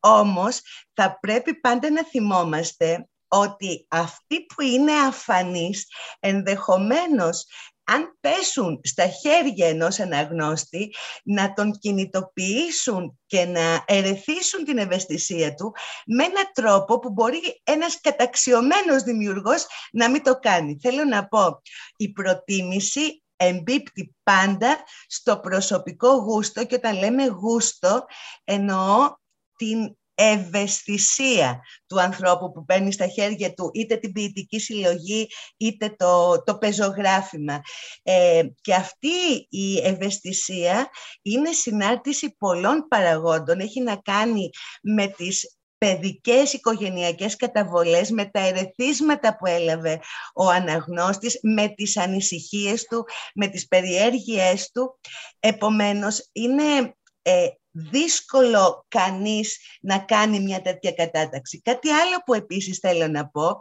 Όμως 0.00 0.60
θα 0.94 1.18
πρέπει 1.20 1.54
πάντα 1.54 1.90
να 1.90 2.04
θυμόμαστε 2.04 3.08
ότι 3.28 3.86
αυτοί 3.88 4.46
που 4.46 4.62
είναι 4.62 4.92
αφανείς 4.92 5.86
ενδεχομένως 6.20 7.46
αν 7.90 8.16
πέσουν 8.20 8.80
στα 8.82 9.06
χέρια 9.06 9.68
ενός 9.68 10.00
αναγνώστη, 10.00 10.94
να 11.22 11.52
τον 11.52 11.72
κινητοποιήσουν 11.72 13.18
και 13.26 13.44
να 13.44 13.84
ερεθίσουν 13.86 14.64
την 14.64 14.78
ευαισθησία 14.78 15.54
του 15.54 15.74
με 16.06 16.24
έναν 16.24 16.50
τρόπο 16.52 16.98
που 16.98 17.10
μπορεί 17.10 17.60
ένας 17.64 18.00
καταξιωμένος 18.00 19.02
δημιουργός 19.02 19.66
να 19.92 20.10
μην 20.10 20.22
το 20.22 20.38
κάνει. 20.38 20.78
Θέλω 20.80 21.04
να 21.04 21.28
πω, 21.28 21.62
η 21.96 22.12
προτίμηση 22.12 23.22
εμπίπτει 23.36 24.16
πάντα 24.22 24.76
στο 25.06 25.38
προσωπικό 25.38 26.12
γούστο 26.12 26.66
και 26.66 26.74
όταν 26.74 26.98
λέμε 26.98 27.26
γούστο 27.26 28.04
εννοώ 28.44 29.14
την 29.56 29.96
ευαισθησία 30.20 31.60
του 31.86 32.00
ανθρώπου 32.00 32.52
που 32.52 32.64
παίρνει 32.64 32.92
στα 32.92 33.06
χέρια 33.06 33.54
του 33.54 33.70
είτε 33.74 33.96
την 33.96 34.12
ποιητική 34.12 34.58
συλλογή 34.60 35.28
είτε 35.56 35.94
το, 35.96 36.42
το 36.42 36.58
πεζογράφημα. 36.58 37.60
Ε, 38.02 38.42
και 38.60 38.74
αυτή 38.74 39.46
η 39.48 39.78
ευαισθησία 39.78 40.88
είναι 41.22 41.52
συνάρτηση 41.52 42.34
πολλών 42.38 42.86
παραγόντων. 42.88 43.60
Έχει 43.60 43.80
να 43.80 43.96
κάνει 43.96 44.50
με 44.82 45.06
τις 45.06 45.58
παιδικές 45.78 46.52
οικογενειακές 46.52 47.36
καταβολές, 47.36 48.10
με 48.10 48.24
τα 48.24 48.40
ερεθίσματα 48.40 49.36
που 49.36 49.46
έλαβε 49.46 50.00
ο 50.34 50.48
αναγνώστης, 50.48 51.38
με 51.42 51.68
τις 51.68 51.96
ανησυχίες 51.96 52.84
του, 52.84 53.04
με 53.34 53.46
τις 53.46 53.68
περιέργειές 53.68 54.70
του. 54.70 54.98
Επομένως, 55.40 56.28
είναι 56.32 56.96
ε, 57.28 57.48
δύσκολο 57.70 58.84
κανείς 58.88 59.58
να 59.80 59.98
κάνει 59.98 60.40
μια 60.40 60.62
τέτοια 60.62 60.92
κατάταξη. 60.92 61.60
Κάτι 61.62 61.90
άλλο 61.90 62.22
που 62.26 62.34
επίσης 62.34 62.78
θέλω 62.78 63.08
να 63.08 63.28
πω, 63.28 63.60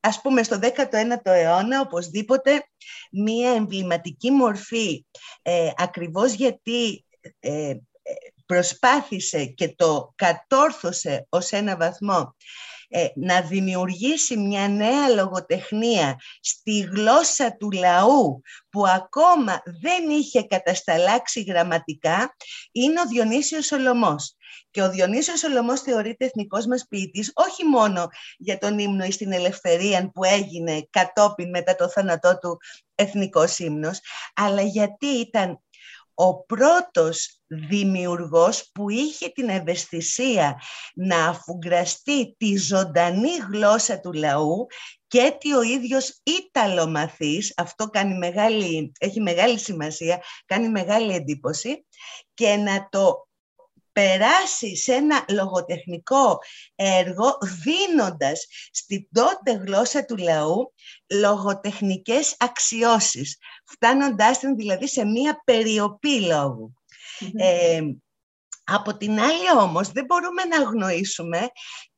ας 0.00 0.20
πούμε 0.20 0.42
στο 0.42 0.58
19ο 0.62 1.20
αιώνα 1.22 1.80
οπωσδήποτε 1.80 2.64
μια 3.12 3.50
εμβληματική 3.50 4.30
μορφή, 4.30 5.04
ε, 5.42 5.70
ακριβώς 5.76 6.32
γιατί 6.32 7.04
ε, 7.38 7.74
προσπάθησε 8.46 9.44
και 9.44 9.74
το 9.74 10.12
κατόρθωσε 10.16 11.26
ως 11.28 11.50
ένα 11.50 11.76
βαθμό 11.76 12.34
ε, 12.92 13.06
να 13.14 13.40
δημιουργήσει 13.40 14.36
μια 14.36 14.68
νέα 14.68 15.08
λογοτεχνία 15.08 16.20
στη 16.40 16.80
γλώσσα 16.80 17.56
του 17.56 17.70
λαού 17.70 18.40
που 18.70 18.86
ακόμα 18.86 19.62
δεν 19.80 20.10
είχε 20.10 20.42
κατασταλάξει 20.42 21.42
γραμματικά 21.42 22.36
είναι 22.72 23.00
ο 23.00 23.06
Διονύσιος 23.06 23.66
Σολομός. 23.66 24.34
Και 24.70 24.82
ο 24.82 24.90
Διονύσιος 24.90 25.38
Σολομός 25.38 25.80
θεωρείται 25.80 26.24
εθνικός 26.24 26.66
μας 26.66 26.86
ποιητής 26.88 27.32
όχι 27.34 27.64
μόνο 27.64 28.08
για 28.38 28.58
τον 28.58 28.78
ύμνο 28.78 29.04
ή 29.04 29.10
στην 29.10 29.32
ελευθερία 29.32 30.10
που 30.14 30.24
έγινε 30.24 30.86
κατόπιν 30.90 31.48
μετά 31.50 31.74
το 31.74 31.88
θάνατό 31.88 32.38
του 32.38 32.58
εθνικός 32.94 33.58
ύμνος, 33.58 34.00
αλλά 34.34 34.62
γιατί 34.62 35.06
ήταν 35.06 35.60
ο 36.20 36.44
πρώτος 36.44 37.40
δημιουργός 37.46 38.70
που 38.74 38.90
είχε 38.90 39.28
την 39.28 39.48
ευαισθησία 39.48 40.60
να 40.94 41.28
αφουγκραστεί 41.28 42.34
τη 42.38 42.56
ζωντανή 42.56 43.36
γλώσσα 43.52 44.00
του 44.00 44.12
λαού 44.12 44.66
και 45.06 45.20
ότι 45.34 45.54
ο 45.54 45.62
ίδιος 45.62 46.20
Ιταλομαθής, 46.22 47.52
αυτό 47.56 47.86
κάνει 47.86 48.18
μεγάλη, 48.18 48.92
έχει 48.98 49.20
μεγάλη 49.20 49.58
σημασία, 49.58 50.22
κάνει 50.46 50.68
μεγάλη 50.68 51.14
εντύπωση 51.14 51.86
και 52.34 52.56
να 52.56 52.88
το 52.90 53.28
περάσεις 54.00 54.82
σε 54.82 54.92
ένα 54.92 55.24
λογοτεχνικό 55.28 56.38
έργο 56.74 57.38
δίνοντας 57.62 58.46
στην 58.70 59.06
τότε 59.12 59.52
γλώσσα 59.52 60.04
του 60.04 60.16
λαού 60.16 60.72
λογοτεχνικές 61.20 62.36
αξιώσεις, 62.38 63.38
φτάνοντάς 63.64 64.38
την 64.38 64.56
δηλαδή 64.56 64.88
σε 64.88 65.04
μία 65.04 65.42
περιοπή 65.44 66.20
Ε, 67.36 67.80
από 68.74 68.96
την 68.96 69.20
άλλη 69.20 69.60
όμως 69.60 69.92
δεν 69.92 70.04
μπορούμε 70.04 70.44
να 70.44 70.60
αγνοήσουμε 70.60 71.40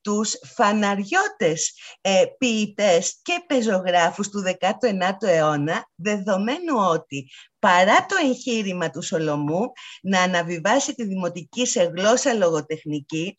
τους 0.00 0.32
φαναριώτες 0.54 1.72
ε, 2.00 2.24
ποιητές 2.38 3.18
και 3.22 3.44
πεζογράφους 3.46 4.28
του 4.28 4.42
19ου 4.60 5.28
αιώνα, 5.28 5.88
δεδομένου 5.94 6.76
ότι 6.90 7.30
παρά 7.58 8.06
το 8.06 8.16
εγχείρημα 8.24 8.90
του 8.90 9.02
Σολομού 9.02 9.72
να 10.02 10.22
αναβιβάσει 10.22 10.94
τη 10.94 11.04
δημοτική 11.04 11.66
σε 11.66 11.82
γλώσσα 11.82 12.34
λογοτεχνική, 12.34 13.34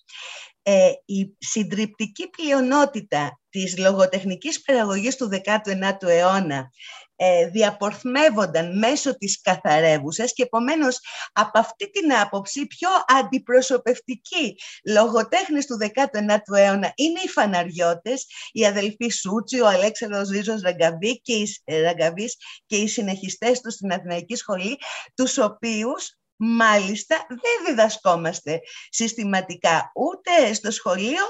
ε, 0.62 0.92
η 1.06 1.36
συντριπτική 1.38 2.30
πλειονότητα 2.30 3.40
της 3.50 3.78
λογοτεχνικής 3.78 4.62
παιδαγωγής 4.62 5.16
του 5.16 5.30
19ου 5.46 6.08
αιώνα 6.08 6.70
ε, 7.16 7.48
διαπορθμεύονταν 7.48 8.78
μέσω 8.78 9.18
της 9.18 9.42
καθαρεύουσας 9.42 10.34
και 10.34 10.44
επομένως 10.44 11.00
από 11.34 11.60
αυτή 11.60 11.90
την 11.92 12.14
άποψη 12.14 12.68
πιο 12.68 12.90
αντιπροσωπευτικοί 13.20 14.58
λογοτέχνες 14.86 15.66
του 15.66 15.78
19ου 15.80 16.58
αιώνα 16.58 16.92
είναι 16.96 17.20
οι 17.24 17.28
φαναριώτες, 17.28 18.26
οι 18.52 18.66
αδελφοί 18.66 19.10
Σούτσι, 19.10 19.60
ο 19.60 19.68
Αλέξανδρος 19.68 20.30
Ρίζος 20.30 20.62
Ραγκαβή 20.62 21.22
και 21.22 21.34
οι, 21.34 21.56
ε, 21.64 21.82
Ραγκαβής 21.82 22.36
και 22.66 22.76
οι 22.76 22.88
συνεχιστές 22.88 23.62
του 23.62 23.72
στην 23.72 23.92
Αθηναϊκή 23.92 24.36
Σχολή, 24.36 24.78
τους 25.14 25.38
οποίους 25.38 26.18
μάλιστα 26.36 27.26
δεν 27.28 27.66
διδασκόμαστε 27.68 28.60
συστηματικά 28.90 29.92
ούτε 29.96 30.54
στο 30.54 30.72
σχολείο, 30.72 31.24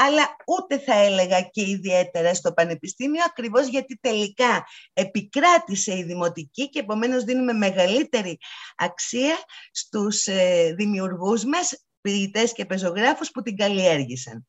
αλλά 0.00 0.36
ούτε 0.46 0.78
θα 0.78 0.94
έλεγα 0.94 1.40
και 1.40 1.68
ιδιαίτερα 1.68 2.34
στο 2.34 2.52
πανεπιστήμιο, 2.52 3.22
ακριβώς 3.26 3.66
γιατί 3.66 3.98
τελικά 4.00 4.66
επικράτησε 4.92 5.96
η 5.96 6.02
δημοτική 6.02 6.68
και 6.68 6.78
επομένως 6.78 7.24
δίνουμε 7.24 7.52
μεγαλύτερη 7.52 8.38
αξία 8.76 9.36
στους 9.70 10.26
ε, 10.26 10.74
δημιουργούς 10.76 11.44
μας, 11.44 11.84
ποιητές 12.00 12.52
και 12.52 12.64
πεζογράφους 12.64 13.30
που 13.30 13.42
την 13.42 13.56
καλλιέργησαν. 13.56 14.46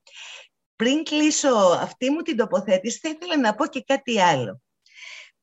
Πριν 0.75 1.03
κλείσω 1.03 1.56
αυτή 1.82 2.10
μου 2.10 2.22
την 2.22 2.38
τοποθέτηση, 2.38 3.00
θα 3.00 3.10
ήθελα 3.10 3.38
να 3.38 3.56
πω 3.56 3.68
και 3.68 3.84
κάτι 3.88 4.22
άλλο 4.22 4.62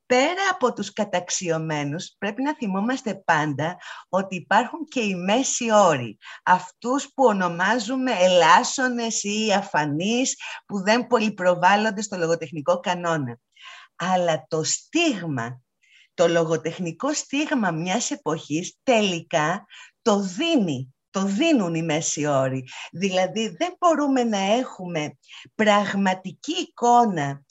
πέρα 0.07 0.49
από 0.51 0.73
τους 0.73 0.93
καταξιωμένους, 0.93 2.15
πρέπει 2.17 2.41
να 2.41 2.55
θυμόμαστε 2.55 3.15
πάντα 3.25 3.77
ότι 4.09 4.35
υπάρχουν 4.35 4.85
και 4.85 4.99
οι 4.99 5.15
μέση 5.15 5.71
όροι. 5.73 6.17
Αυτούς 6.43 7.03
που 7.13 7.23
ονομάζουμε 7.23 8.11
ελάσσονες 8.11 9.23
ή 9.23 9.53
αφανείς, 9.53 10.35
που 10.65 10.83
δεν 10.83 11.07
πολυπροβάλλονται 11.07 12.01
στο 12.01 12.17
λογοτεχνικό 12.17 12.79
κανόνα. 12.79 13.39
Αλλά 13.95 14.45
το 14.47 14.63
στίγμα, 14.63 15.61
το 16.13 16.27
λογοτεχνικό 16.27 17.13
στίγμα 17.13 17.71
μιας 17.71 18.11
εποχής 18.11 18.77
τελικά 18.83 19.65
το 20.01 20.19
δίνει 20.19 20.91
το 21.09 21.23
δίνουν 21.23 21.75
οι 21.75 21.83
μέση 21.83 22.25
όροι. 22.25 22.67
Δηλαδή 22.91 23.47
δεν 23.47 23.75
μπορούμε 23.79 24.23
να 24.23 24.37
έχουμε 24.37 25.17
πραγματική 25.55 26.51
εικόνα 26.51 27.45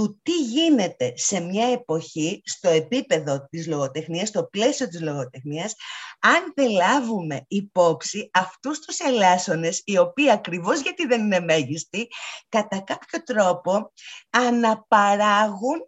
του 0.00 0.20
τι 0.22 0.42
γίνεται 0.42 1.12
σε 1.16 1.40
μια 1.40 1.66
εποχή 1.66 2.42
στο 2.44 2.68
επίπεδο 2.68 3.46
της 3.50 3.66
λογοτεχνίας, 3.66 4.28
στο 4.28 4.44
πλαίσιο 4.44 4.88
της 4.88 5.00
λογοτεχνίας, 5.00 5.74
αν 6.20 6.52
δεν 6.54 6.70
λάβουμε 6.70 7.44
υπόψη 7.48 8.30
αυτούς 8.32 8.78
τους 8.78 8.98
ελάσσονες, 8.98 9.82
οι 9.84 9.98
οποίοι 9.98 10.30
ακριβώς 10.30 10.80
γιατί 10.80 11.06
δεν 11.06 11.20
είναι 11.20 11.40
μέγιστοι, 11.40 12.08
κατά 12.48 12.80
κάποιο 12.80 13.22
τρόπο 13.22 13.92
αναπαράγουν 14.30 15.78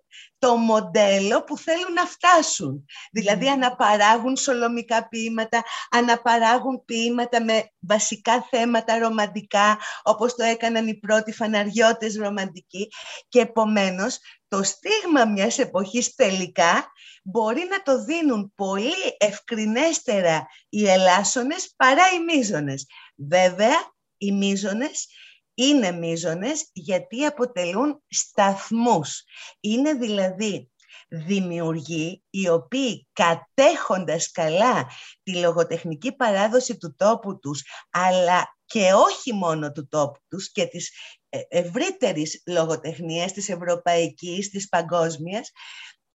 το 0.42 0.56
μοντέλο 0.56 1.44
που 1.44 1.58
θέλουν 1.58 1.92
να 1.92 2.04
φτάσουν. 2.04 2.84
Δηλαδή 3.12 3.48
αναπαράγουν 3.48 4.36
σολομικά 4.36 5.08
ποίηματα, 5.08 5.62
αναπαράγουν 5.90 6.84
ποίηματα 6.84 7.44
με 7.44 7.70
βασικά 7.78 8.46
θέματα 8.50 8.98
ρομαντικά, 8.98 9.78
όπως 10.02 10.34
το 10.34 10.42
έκαναν 10.44 10.86
οι 10.86 10.98
πρώτοι 10.98 11.32
φαναριώτες 11.32 12.16
ρομαντικοί 12.16 12.88
και 13.28 13.40
επομένως 13.40 14.18
το 14.48 14.62
στίγμα 14.62 15.24
μιας 15.24 15.58
εποχής 15.58 16.14
τελικά 16.14 16.92
μπορεί 17.22 17.66
να 17.70 17.82
το 17.82 18.04
δίνουν 18.04 18.52
πολύ 18.54 19.16
ευκρινέστερα 19.18 20.46
οι 20.68 20.88
ελάσσονες 20.88 21.72
παρά 21.76 22.02
οι 22.14 22.36
μίζονες. 22.36 22.86
Βέβαια, 23.16 23.76
οι 24.16 24.32
μίζονες 24.32 25.06
είναι 25.54 25.92
μίζονες 25.92 26.68
γιατί 26.72 27.24
αποτελούν 27.24 28.02
σταθμούς. 28.08 29.24
Είναι 29.60 29.92
δηλαδή 29.92 30.70
δημιουργοί 31.08 32.22
οι 32.30 32.48
οποίοι 32.48 33.08
κατέχοντας 33.12 34.30
καλά 34.30 34.86
τη 35.22 35.36
λογοτεχνική 35.36 36.12
παράδοση 36.12 36.76
του 36.76 36.94
τόπου 36.96 37.38
τους 37.38 37.62
αλλά 37.90 38.56
και 38.64 38.92
όχι 38.92 39.32
μόνο 39.32 39.72
του 39.72 39.88
τόπου 39.88 40.20
τους 40.28 40.52
και 40.52 40.66
της 40.66 40.90
ε, 41.28 41.40
ευρύτερης 41.48 42.42
λογοτεχνίας 42.46 43.32
της 43.32 43.48
ευρωπαϊκής, 43.48 44.50
της 44.50 44.68
παγκόσμιας 44.68 45.50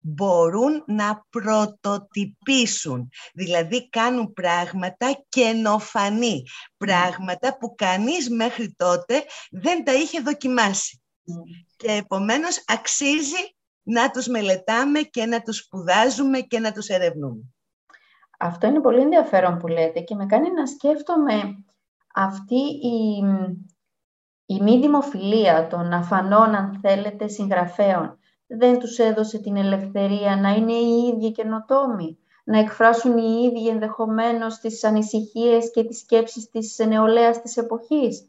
μπορούν 0.04 0.84
να 0.86 1.24
πρωτοτυπήσουν. 1.30 3.08
Δηλαδή 3.34 3.88
κάνουν 3.88 4.32
πράγματα 4.32 5.24
καινοφανή, 5.28 6.42
πράγματα 6.76 7.56
που 7.58 7.74
κανείς 7.74 8.30
μέχρι 8.30 8.74
τότε 8.76 9.22
δεν 9.50 9.84
τα 9.84 9.92
είχε 9.92 10.20
δοκιμάσει. 10.20 11.02
Και 11.76 11.92
επομένως 11.92 12.64
αξίζει 12.66 13.54
να 13.82 14.10
τους 14.10 14.26
μελετάμε 14.26 15.00
και 15.00 15.26
να 15.26 15.42
τους 15.42 15.56
σπουδάζουμε 15.56 16.40
και 16.40 16.58
να 16.58 16.72
τους 16.72 16.86
ερευνούμε. 16.86 17.42
Αυτό 18.38 18.66
είναι 18.66 18.80
πολύ 18.80 19.00
ενδιαφέρον 19.00 19.58
που 19.58 19.66
λέτε 19.66 20.00
και 20.00 20.14
με 20.14 20.26
κάνει 20.26 20.50
να 20.50 20.66
σκέφτομαι 20.66 21.64
αυτή 22.14 22.60
η, 22.82 23.24
η 24.46 24.62
μη 24.62 24.78
δημοφιλία 24.78 25.66
των 25.66 25.92
αφανών, 25.92 26.54
αν 26.54 26.78
θέλετε, 26.82 27.28
συγγραφέων 27.28 28.18
δεν 28.58 28.78
τους 28.78 28.98
έδωσε 28.98 29.38
την 29.38 29.56
ελευθερία 29.56 30.36
να 30.36 30.50
είναι 30.50 30.72
οι 30.72 31.12
ίδιοι 31.14 31.32
καινοτόμοι, 31.32 32.18
να 32.44 32.58
εκφράσουν 32.58 33.18
οι 33.18 33.42
ίδιοι 33.44 33.68
ενδεχομένως 33.68 34.58
τις 34.58 34.84
ανησυχίες 34.84 35.70
και 35.70 35.84
τις 35.84 35.98
σκέψεις 35.98 36.50
της 36.50 36.78
νεολαίας 36.78 37.42
της 37.42 37.56
εποχής. 37.56 38.28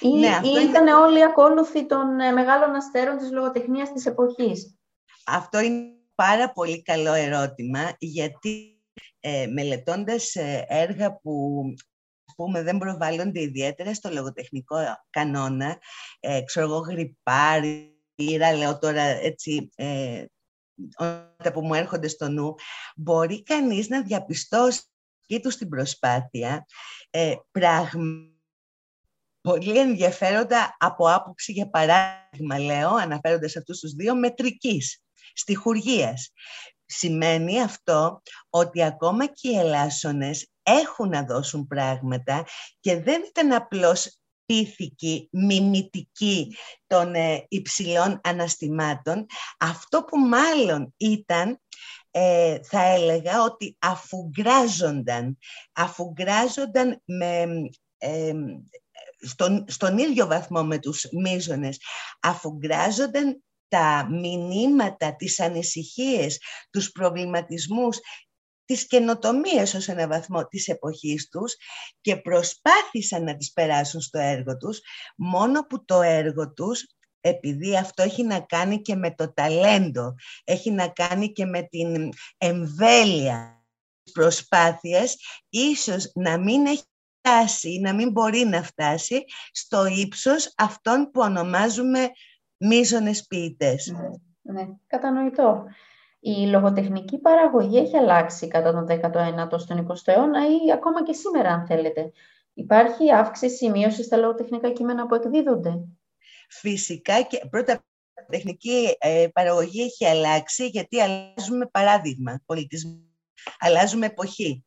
Ή, 0.00 0.08
ναι, 0.08 0.40
ή 0.42 0.68
ήταν 0.68 0.86
όλοι 0.88 1.24
ακόλουθοι 1.24 1.86
των 1.86 2.20
ε, 2.20 2.32
μεγάλων 2.32 2.74
αστέρων 2.74 3.16
της 3.16 3.32
λογοτεχνίας 3.32 3.92
της 3.92 4.06
εποχής. 4.06 4.76
Αυτό 5.26 5.60
είναι 5.60 5.82
πάρα 6.14 6.52
πολύ 6.52 6.82
καλό 6.82 7.12
ερώτημα, 7.12 7.80
γιατί 7.98 8.82
ε, 9.20 9.46
μελετώντας 9.46 10.34
ε, 10.34 10.64
έργα 10.68 11.20
που 11.20 11.62
πούμε, 12.38 12.62
δεν 12.62 12.78
προβάλλονται 12.78 13.40
ιδιαίτερα 13.40 13.94
στο 13.94 14.10
λογοτεχνικό 14.10 14.76
κανόνα, 15.10 15.78
ε, 16.20 16.42
ξέρω 16.44 16.66
εγώ, 16.66 16.78
γρυπάρι, 16.78 17.97
πήρα, 18.18 18.52
λέω 18.52 18.78
τώρα 18.78 19.02
έτσι, 19.02 19.70
ε, 19.74 20.24
που 21.52 21.60
μου 21.66 21.74
έρχονται 21.74 22.08
στο 22.08 22.28
νου, 22.28 22.54
μπορεί 22.96 23.42
κανείς 23.42 23.88
να 23.88 24.02
διαπιστώσει 24.02 24.82
και 25.26 25.40
του 25.40 25.50
στην 25.50 25.68
προσπάθεια 25.68 26.66
ε, 27.10 27.34
πράγμα 27.50 28.32
πολύ 29.40 29.78
ενδιαφέροντα 29.78 30.76
από 30.78 31.12
άποψη, 31.12 31.52
για 31.52 31.70
παράδειγμα, 31.70 32.58
λέω, 32.58 32.94
αναφέροντας 32.94 33.56
αυτούς 33.56 33.78
τους 33.78 33.92
δύο, 33.92 34.14
μετρικής, 34.14 35.02
στιχουργίας. 35.34 36.32
Σημαίνει 36.84 37.62
αυτό 37.62 38.22
ότι 38.50 38.82
ακόμα 38.82 39.26
και 39.26 39.48
οι 39.48 39.58
ελάσσονες 39.58 40.50
έχουν 40.62 41.08
να 41.08 41.22
δώσουν 41.22 41.66
πράγματα 41.66 42.44
και 42.80 43.00
δεν 43.00 43.22
ήταν 43.28 43.52
απλώς 43.52 44.18
πίθηκη, 44.48 45.28
μιμητική 45.32 46.56
των 46.86 47.14
ε, 47.14 47.44
υψηλών 47.48 48.20
αναστημάτων. 48.22 49.26
Αυτό 49.58 50.02
που 50.02 50.18
μάλλον 50.18 50.94
ήταν, 50.96 51.60
ε, 52.10 52.58
θα 52.62 52.82
έλεγα 52.82 53.42
ότι 53.42 53.76
αφουγκράζονταν, 53.78 55.38
αφουγκράζονταν 55.72 57.02
με, 57.04 57.46
ε, 57.98 58.32
στον, 59.20 59.64
στον 59.68 59.98
ίδιο 59.98 60.26
βαθμό 60.26 60.64
με 60.64 60.78
τους 60.78 61.06
μίζονες, 61.12 61.80
αφουγκράζονταν 62.20 63.42
τα 63.68 64.06
μηνύματα, 64.10 65.16
τις 65.16 65.40
ανησυχίες, 65.40 66.40
τους 66.70 66.90
προβληματισμούς 66.90 67.98
τις 68.68 68.86
καινοτομίες 68.86 69.74
ως 69.74 69.88
ένα 69.88 70.06
βαθμό 70.06 70.46
της 70.46 70.68
εποχής 70.68 71.28
τους 71.28 71.56
και 72.00 72.16
προσπάθησαν 72.16 73.24
να 73.24 73.36
τις 73.36 73.52
περάσουν 73.52 74.00
στο 74.00 74.18
έργο 74.18 74.56
τους, 74.56 74.80
μόνο 75.16 75.66
που 75.66 75.84
το 75.84 76.02
έργο 76.02 76.52
τους 76.52 76.86
επειδή 77.20 77.76
αυτό 77.76 78.02
έχει 78.02 78.22
να 78.22 78.40
κάνει 78.40 78.80
και 78.80 78.94
με 78.94 79.14
το 79.14 79.32
ταλέντο, 79.32 80.14
έχει 80.44 80.70
να 80.70 80.88
κάνει 80.88 81.32
και 81.32 81.44
με 81.44 81.62
την 81.62 82.12
εμβέλεια 82.38 83.66
της 84.02 84.12
προσπάθειας, 84.12 85.16
ίσως 85.48 86.10
να 86.14 86.38
μην 86.38 86.66
έχει 86.66 86.84
φτάσει 87.18 87.72
ή 87.72 87.80
να 87.80 87.94
μην 87.94 88.10
μπορεί 88.10 88.44
να 88.44 88.62
φτάσει 88.62 89.24
στο 89.50 89.86
ύψος 89.86 90.52
αυτών 90.56 91.10
που 91.10 91.20
ονομάζουμε 91.20 92.10
μίζονες 92.56 93.26
ποιητές. 93.26 93.86
Ναι, 93.86 94.08
ναι 94.52 94.68
κατανοητό 94.86 95.64
η 96.20 96.46
λογοτεχνική 96.46 97.18
παραγωγή 97.18 97.78
έχει 97.78 97.96
αλλάξει 97.96 98.48
κατά 98.48 98.72
τον 98.72 98.86
19ο 98.88 99.58
στον 99.60 99.86
20ο 99.86 99.94
αιώνα 100.04 100.46
ή 100.46 100.72
ακόμα 100.72 101.02
και 101.04 101.12
σήμερα 101.12 101.50
αν 101.50 101.66
θέλετε. 101.66 102.12
Υπάρχει 102.54 103.12
αύξηση, 103.12 103.70
μείωση 103.70 104.02
στα 104.02 104.16
λογοτεχνικά 104.16 104.70
κείμενα 104.70 105.06
που 105.06 105.14
εκδίδονται; 105.14 105.80
Φυσικά 106.48 107.22
και 107.22 107.46
πρώτα 107.50 107.72
η 107.72 108.30
τεχνική 108.30 108.96
ε, 108.98 109.26
παραγωγή 109.32 109.82
έχει 109.82 110.06
αλλάξει 110.06 110.66
γιατί 110.66 111.00
αλλάζουμε 111.00 111.66
παράδειγμα 111.66 112.42
πολιτισμό, 112.46 113.00
αλλάζουμε 113.58 114.06
εποχή 114.06 114.64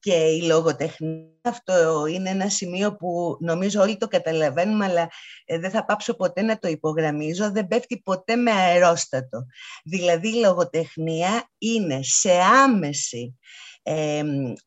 και 0.00 0.14
η 0.14 0.42
λογοτεχνία. 0.42 1.26
Αυτό 1.42 2.06
είναι 2.06 2.30
ένα 2.30 2.48
σημείο 2.48 2.96
που 2.96 3.36
νομίζω 3.40 3.80
όλοι 3.80 3.96
το 3.96 4.08
καταλαβαίνουμε, 4.08 4.84
αλλά 4.84 5.10
ε, 5.44 5.58
δεν 5.58 5.70
θα 5.70 5.84
πάψω 5.84 6.14
ποτέ 6.14 6.42
να 6.42 6.58
το 6.58 6.68
υπογραμμίζω, 6.68 7.52
δεν 7.52 7.66
πέφτει 7.66 8.00
ποτέ 8.00 8.36
με 8.36 8.50
αερόστατο. 8.50 9.46
Δηλαδή 9.84 10.28
η 10.28 10.40
λογοτεχνία 10.40 11.50
είναι 11.58 11.98
σε 12.02 12.30
άμεση 12.64 13.38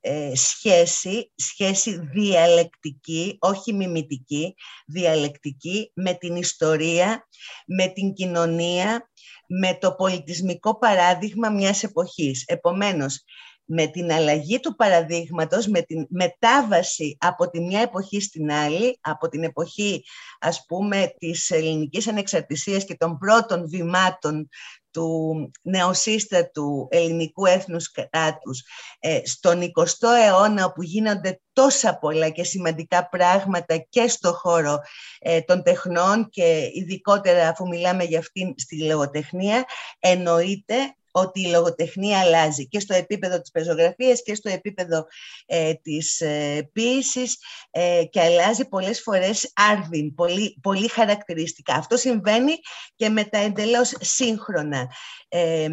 ε, 0.02 0.36
σχέση, 0.36 1.32
σχέση 1.36 2.00
διαλεκτική, 2.14 3.38
όχι 3.40 3.74
μιμητική, 3.74 4.56
διαλεκτική 4.86 5.92
με 5.94 6.14
την 6.14 6.36
ιστορία, 6.36 7.28
με 7.66 7.88
την 7.88 8.14
κοινωνία, 8.14 9.10
με 9.48 9.78
το 9.80 9.96
πολιτισμικό 9.96 10.78
παράδειγμα 10.78 11.50
μιας 11.50 11.84
εποχής. 11.84 12.44
Επομένως, 12.48 13.24
με 13.66 13.88
την 13.88 14.12
αλλαγή 14.12 14.60
του 14.60 14.76
παραδείγματος, 14.76 15.68
με 15.68 15.82
την 15.82 16.06
μετάβαση 16.10 17.18
από 17.20 17.50
τη 17.50 17.60
μια 17.62 17.82
εποχή 17.82 18.22
στην 18.22 18.52
άλλη, 18.52 18.98
από 19.02 19.30
την 19.30 19.44
εποχή 19.44 20.04
ας 20.40 20.66
πούμε 20.66 21.14
της 21.18 21.50
ελληνικής 21.50 22.08
ανεξαρτησίας 22.08 22.86
και 22.86 22.96
των 22.96 23.18
πρώτων 23.18 23.70
βημάτων 23.70 24.50
του 24.92 25.52
νεοσύστατου 25.62 26.88
ελληνικού 26.92 27.46
έθνους 27.46 27.92
κράτους 27.92 28.64
ε, 29.00 29.22
στον 29.24 29.62
20ο 29.62 30.08
αιώνα 30.26 30.66
όπου 30.66 30.84
γίνονται 30.84 31.42
τόσα 31.54 31.98
πολλά 31.98 32.30
και 32.30 32.44
σημαντικά 32.44 33.10
πράγματα 33.10 33.78
και 33.78 34.08
στο 34.08 34.34
χώρο 34.34 34.80
ε, 35.20 35.42
των 35.42 35.64
τεχνών 35.64 36.30
και 36.30 36.70
ειδικότερα 36.74 37.48
αφού 37.48 37.68
μιλάμε 37.68 38.04
για 38.04 38.20
αυτήν 38.20 38.54
στη 38.58 38.84
λογοτεχνία 38.84 39.66
εννοείται 40.00 40.76
ότι 41.12 41.42
η 41.42 41.50
λογοτεχνία 41.50 42.20
αλλάζει 42.20 42.68
και 42.68 42.80
στο 42.80 42.94
επίπεδο 42.94 43.42
της 43.42 43.52
πεζογραφίας 43.52 44.24
και 44.24 44.36
στο 44.36 44.50
επίπεδο 44.50 45.06
ε, 45.46 45.74
της 45.74 46.22
ε, 46.22 46.70
ποίησης 46.74 47.38
ε, 47.72 48.04
και 48.10 48.22
αλλάζει 48.22 48.68
πολλές 48.68 49.02
φορές 49.02 49.52
άρδιν, 49.56 50.14
πολύ, 50.16 50.58
πολύ 50.62 50.88
χαρακτηριστικά. 50.88 51.74
Αυτό 51.74 51.98
συμβαίνει 51.98 52.54
και 52.96 53.10
με 53.10 53.24
τα 53.24 53.38
εντελώς 53.38 53.94
σύγχρονα 54.00 54.88
ε, 55.28 55.70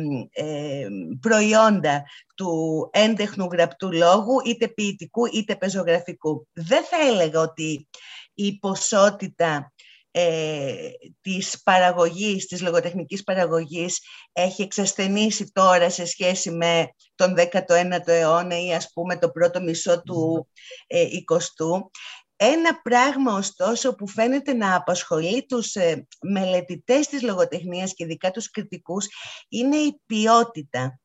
προϊόντα 1.20 2.02
του 2.34 2.88
έντεχνου 2.92 3.48
γραπτού 3.52 3.92
λόγου, 3.92 4.40
είτε 4.44 4.68
ποιητικού 4.68 5.26
είτε 5.26 5.56
πεζογραφικού. 5.56 6.48
Δεν 6.52 6.84
θα 6.84 6.96
έλεγα 7.06 7.40
ότι 7.40 7.88
η 8.34 8.58
ποσότητα 8.58 9.72
ε, 10.10 10.88
της 11.20 11.62
παραγωγής, 11.62 12.46
της 12.46 12.62
λογοτεχνικής 12.62 13.22
παραγωγής 13.22 14.00
έχει 14.32 14.62
εξασθενήσει 14.62 15.50
τώρα 15.52 15.90
σε 15.90 16.06
σχέση 16.06 16.50
με 16.50 16.88
τον 17.14 17.34
19ο 17.36 18.06
αιώνα 18.06 18.60
ή 18.64 18.74
ας 18.74 18.92
πούμε 18.92 19.18
το 19.18 19.30
πρώτο 19.30 19.60
μισό 19.60 20.02
του 20.02 20.48
20ου. 20.88 21.90
ένα 22.36 22.82
πράγμα 22.82 23.32
ωστόσο 23.32 23.94
που 23.94 24.08
φαίνεται 24.08 24.52
να 24.52 24.74
απασχολεί 24.74 25.46
τους 25.46 25.74
ε, 25.74 26.06
μελετητές 26.20 27.06
της 27.06 27.22
λογοτεχνίας 27.22 27.94
και 27.94 28.04
ειδικά 28.04 28.30
τους 28.30 28.50
κριτικούς 28.50 29.06
είναι 29.48 29.76
η 29.76 30.00
ποιότητα. 30.06 31.00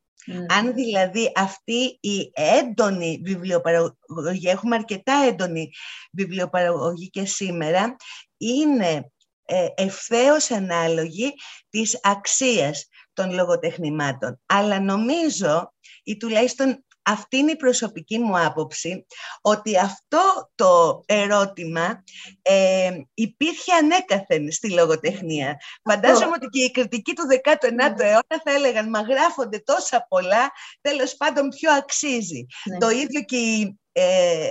Αν 0.47 0.73
δηλαδή 0.73 1.31
αυτή 1.35 1.97
η 2.01 2.31
έντονη 2.33 3.21
βιβλιοπαραγωγή, 3.23 4.47
έχουμε 4.47 4.75
αρκετά 4.75 5.13
έντονη 5.13 5.69
βιβλιοπαραγωγή 6.11 7.09
και 7.09 7.25
σήμερα, 7.25 7.95
είναι 8.37 9.11
ε, 9.45 9.67
ευθέως 9.75 10.51
ανάλογη 10.51 11.33
της 11.69 11.99
αξίας 12.03 12.87
των 13.13 13.33
λογοτεχνημάτων. 13.33 14.41
Αλλά 14.45 14.79
νομίζω, 14.79 15.73
ή 16.03 16.17
τουλάχιστον 16.17 16.85
αυτή 17.03 17.37
είναι 17.37 17.51
η 17.51 17.55
προσωπική 17.55 18.19
μου 18.19 18.39
άποψη, 18.39 19.05
ότι 19.41 19.77
αυτό 19.77 20.51
το 20.55 21.03
ερώτημα 21.05 22.03
ε, 22.41 22.91
υπήρχε 23.13 23.73
ανέκαθεν 23.73 24.51
στη 24.51 24.71
λογοτεχνία. 24.71 25.57
Φαντάζομαι 25.83 26.31
ότι 26.35 26.47
και 26.47 26.63
οι 26.63 26.71
κριτικοί 26.71 27.13
του 27.13 27.23
19ου 27.43 27.73
ναι. 27.73 27.83
αιώνα 27.83 28.41
θα 28.43 28.51
έλεγαν 28.51 28.89
«Μα 28.89 29.01
γράφονται 29.01 29.59
τόσα 29.59 30.05
πολλά, 30.09 30.51
τέλος 30.81 31.15
πάντων 31.15 31.49
ποιο 31.49 31.71
αξίζει». 31.71 32.45
Ναι. 32.65 32.77
Το 32.77 32.89
ίδιο 32.89 33.21
και 33.21 33.37
οι 33.37 33.77
ε, 33.95 34.47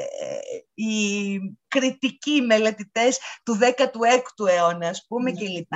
οι 0.75 1.39
κριτικοί 1.69 2.41
μελετητές 2.41 3.19
του 3.43 3.59
16ου 3.61 4.49
αιώνα, 4.49 4.89
ας 4.89 5.05
πούμε, 5.09 5.31
mm. 5.31 5.35
κλπ. 5.35 5.73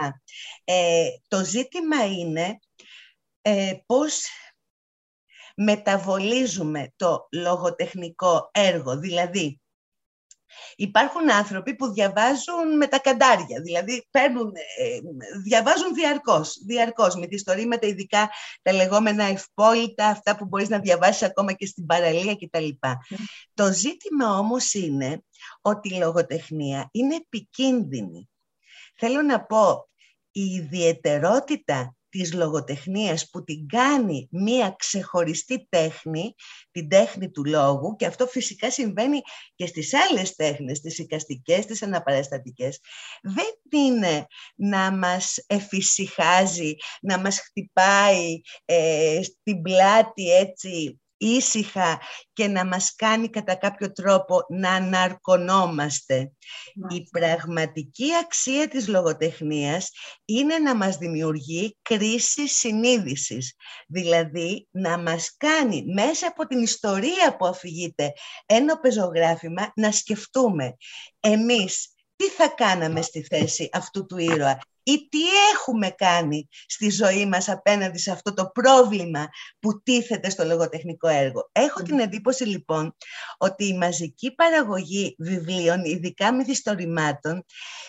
Ε, 0.65 1.07
το 1.29 1.45
ζήτημα 1.45 2.05
είναι 2.07 2.59
ε, 3.43 3.73
πώς 3.87 4.25
μεταβολίζουμε 5.57 6.93
το 6.97 7.29
λογοτεχνικό 7.31 8.51
έργο. 8.53 8.99
Δηλαδή, 8.99 9.61
υπάρχουν 10.77 11.31
άνθρωποι 11.31 11.75
που 11.75 11.93
διαβάζουν 11.93 12.77
με 12.77 12.87
τα 12.87 12.99
καντάρια, 12.99 13.61
δηλαδή 13.61 14.07
παίρνουν, 14.11 14.53
ε, 14.79 14.99
διαβάζουν 15.43 15.95
διαρκώς, 15.95 16.59
διαρκώς 16.67 17.15
με 17.15 17.27
τη 17.27 17.35
ιστορήματα, 17.35 17.87
ειδικά 17.87 18.31
τα 18.63 18.73
λεγόμενα 18.73 19.25
ευπόλυτα, 19.25 20.07
αυτά 20.07 20.37
που 20.37 20.45
μπορείς 20.45 20.69
να 20.69 20.79
διαβάσεις 20.79 21.23
ακόμα 21.23 21.53
και 21.53 21.67
στην 21.67 21.87
παραλία 21.87 22.37
κτλ. 22.37 22.69
Το 23.55 23.73
ζήτημα 23.73 24.39
όμως 24.39 24.75
είναι 24.75 25.25
ότι 25.61 25.95
η 25.95 25.99
λογοτεχνία 25.99 26.89
είναι 26.93 27.15
επικίνδυνη. 27.15 28.29
Θέλω 28.97 29.23
να 29.23 29.45
πω, 29.45 29.89
η 30.31 30.45
ιδιαιτερότητα 30.45 31.97
της 32.17 32.33
λογοτεχνίας 32.33 33.31
που 33.31 33.45
την 33.45 33.67
κάνει 33.69 34.29
μία 34.31 34.75
ξεχωριστή 34.79 35.67
τέχνη, 35.69 36.35
την 36.71 36.89
τέχνη 36.89 37.31
του 37.31 37.45
λόγου 37.45 37.97
και 37.97 38.07
αυτό 38.07 38.27
φυσικά 38.27 38.71
συμβαίνει 38.71 39.21
και 39.55 39.67
στις 39.67 39.93
άλλες 39.95 40.35
τέχνες, 40.35 40.81
τις 40.81 40.99
οικαστικές, 40.99 41.67
τις 41.67 41.83
αναπαραστατικές, 41.83 42.81
δεν 43.23 43.81
είναι 43.81 44.27
να 44.55 44.97
μας 44.97 45.45
εφησυχάζει, 45.47 46.75
να 47.01 47.19
μας 47.19 47.41
χτυπάει 47.41 48.41
ε, 48.65 49.21
στην 49.23 49.63
πλάτη 49.63 50.31
έτσι 50.31 51.01
ήσυχα 51.17 52.01
και 52.33 52.47
να 52.47 52.67
μας 52.67 52.95
κάνει 52.95 53.31
κατά 53.31 53.55
κάποιο 53.55 53.93
τρόπο 53.93 54.41
να 54.49 54.73
αναρκωνόμαστε. 54.73 56.33
Η 56.89 57.09
πραγματική 57.11 58.15
αξία 58.25 58.69
της 58.69 58.89
λογοτεχνίας 58.89 59.91
είναι 60.25 60.59
να 60.59 60.77
μας 60.77 60.97
δημιουργεί 60.97 61.77
κρίση 61.83 62.49
συνείδησης. 62.49 63.55
Δηλαδή 63.87 64.69
να 64.71 64.99
μας 64.99 65.35
κάνει 65.37 65.85
μέσα 65.95 66.27
από 66.27 66.47
την 66.47 66.63
ιστορία 66.63 67.37
που 67.39 67.47
αφηγείται 67.47 68.13
ένα 68.47 68.79
πεζογράφημα 68.79 69.73
να 69.75 69.93
σκεφτούμε 69.93 70.77
εμείς 71.21 71.95
τι 72.17 72.29
θα 72.29 72.49
κάναμε 72.49 73.03
στη 73.03 73.23
θέση 73.23 73.69
αυτού 73.73 74.07
του 74.07 74.19
ήρωα 74.19 74.59
ή 74.89 75.09
τι 75.09 75.19
έχουμε 75.53 75.91
κάνει 75.91 76.49
στη 76.67 76.91
ζωή 76.91 77.27
μας 77.27 77.49
απέναντι 77.49 77.99
σε 77.99 78.11
αυτό 78.11 78.35
το 78.35 78.51
πρόβλημα 78.55 79.29
που 79.59 79.83
τίθεται 79.83 80.31
στο 80.31 80.45
λογοτεχνικό 80.45 81.09
έργο. 81.09 81.49
Έχω 81.53 81.83
την 81.83 81.99
εντύπωση 81.99 82.45
λοιπόν 82.45 82.97
ότι 83.39 83.67
η 83.67 83.77
μαζική 83.77 84.35
παραγωγή 84.35 85.15
βιβλίων, 85.19 85.85
ειδικά 85.85 86.35
μυθιστορημάτων, 86.35 87.45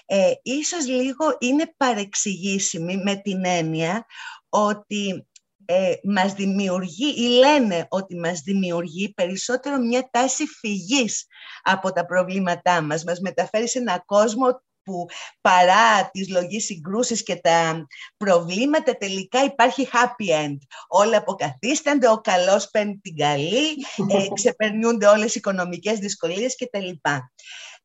ε, 0.05 0.31
ίσως 0.41 0.87
λίγο 0.87 1.35
είναι 1.39 1.73
παρεξηγήσιμη 1.77 2.97
με 2.97 3.15
την 3.15 3.45
έννοια 3.45 4.05
ότι 4.49 5.27
ε, 5.65 5.93
μας 6.03 6.33
δημιουργεί 6.33 7.13
ή 7.17 7.27
λένε 7.27 7.85
ότι 7.89 8.15
μας 8.19 8.41
δημιουργεί 8.41 9.13
περισσότερο 9.13 9.77
μια 9.77 10.09
τάση 10.11 10.45
φυγής 10.45 11.25
από 11.61 11.91
τα 11.91 12.05
προβλήματά 12.05 12.81
μας. 12.81 13.03
Μας 13.03 13.19
μεταφέρει 13.19 13.69
σε 13.69 13.79
ένα 13.79 14.03
κόσμο 14.05 14.61
που 14.87 15.05
παρά 15.41 16.09
τις 16.11 16.29
λογικές 16.29 16.63
συγκρούσεις 16.63 17.23
και 17.23 17.35
τα 17.35 17.87
προβλήματα 18.17 18.97
τελικά 18.97 19.43
υπάρχει 19.43 19.87
happy 19.91 20.45
end. 20.45 20.57
Όλα 20.87 21.17
αποκαθίστανται, 21.17 22.09
ο 22.09 22.17
καλός 22.17 22.69
παίρνει 22.69 22.97
την 22.97 23.15
καλή, 23.15 23.67
ε, 24.09 24.27
ξεπερνιούνται 24.39 25.05
όλες 25.05 25.35
οι 25.35 25.37
οικονομικές 25.37 25.99
δυσκολίες 25.99 26.55
κτλ. 26.55 26.89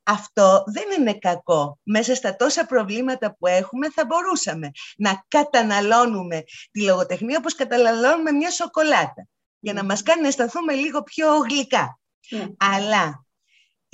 Αυτό 0.03 0.65
δεν 0.67 0.85
είναι 0.99 1.19
κακό. 1.19 1.79
Μέσα 1.83 2.15
στα 2.15 2.37
τόσα 2.37 2.67
προβλήματα 2.67 3.37
που 3.37 3.47
έχουμε 3.47 3.91
θα 3.91 4.05
μπορούσαμε 4.07 4.71
να 4.97 5.25
καταναλώνουμε 5.29 6.43
τη 6.71 6.83
λογοτεχνία 6.83 7.39
όπως 7.39 7.55
καταναλώνουμε 7.55 8.31
μια 8.33 8.51
σοκολάτα 8.51 9.27
για 9.59 9.73
να 9.73 9.85
μας 9.85 10.03
κάνει 10.03 10.21
να 10.21 10.29
αισθανθούμε 10.29 10.75
λίγο 10.75 11.03
πιο 11.03 11.37
γλυκά. 11.37 12.01
Ναι. 12.31 12.47
Αλλά 12.59 13.27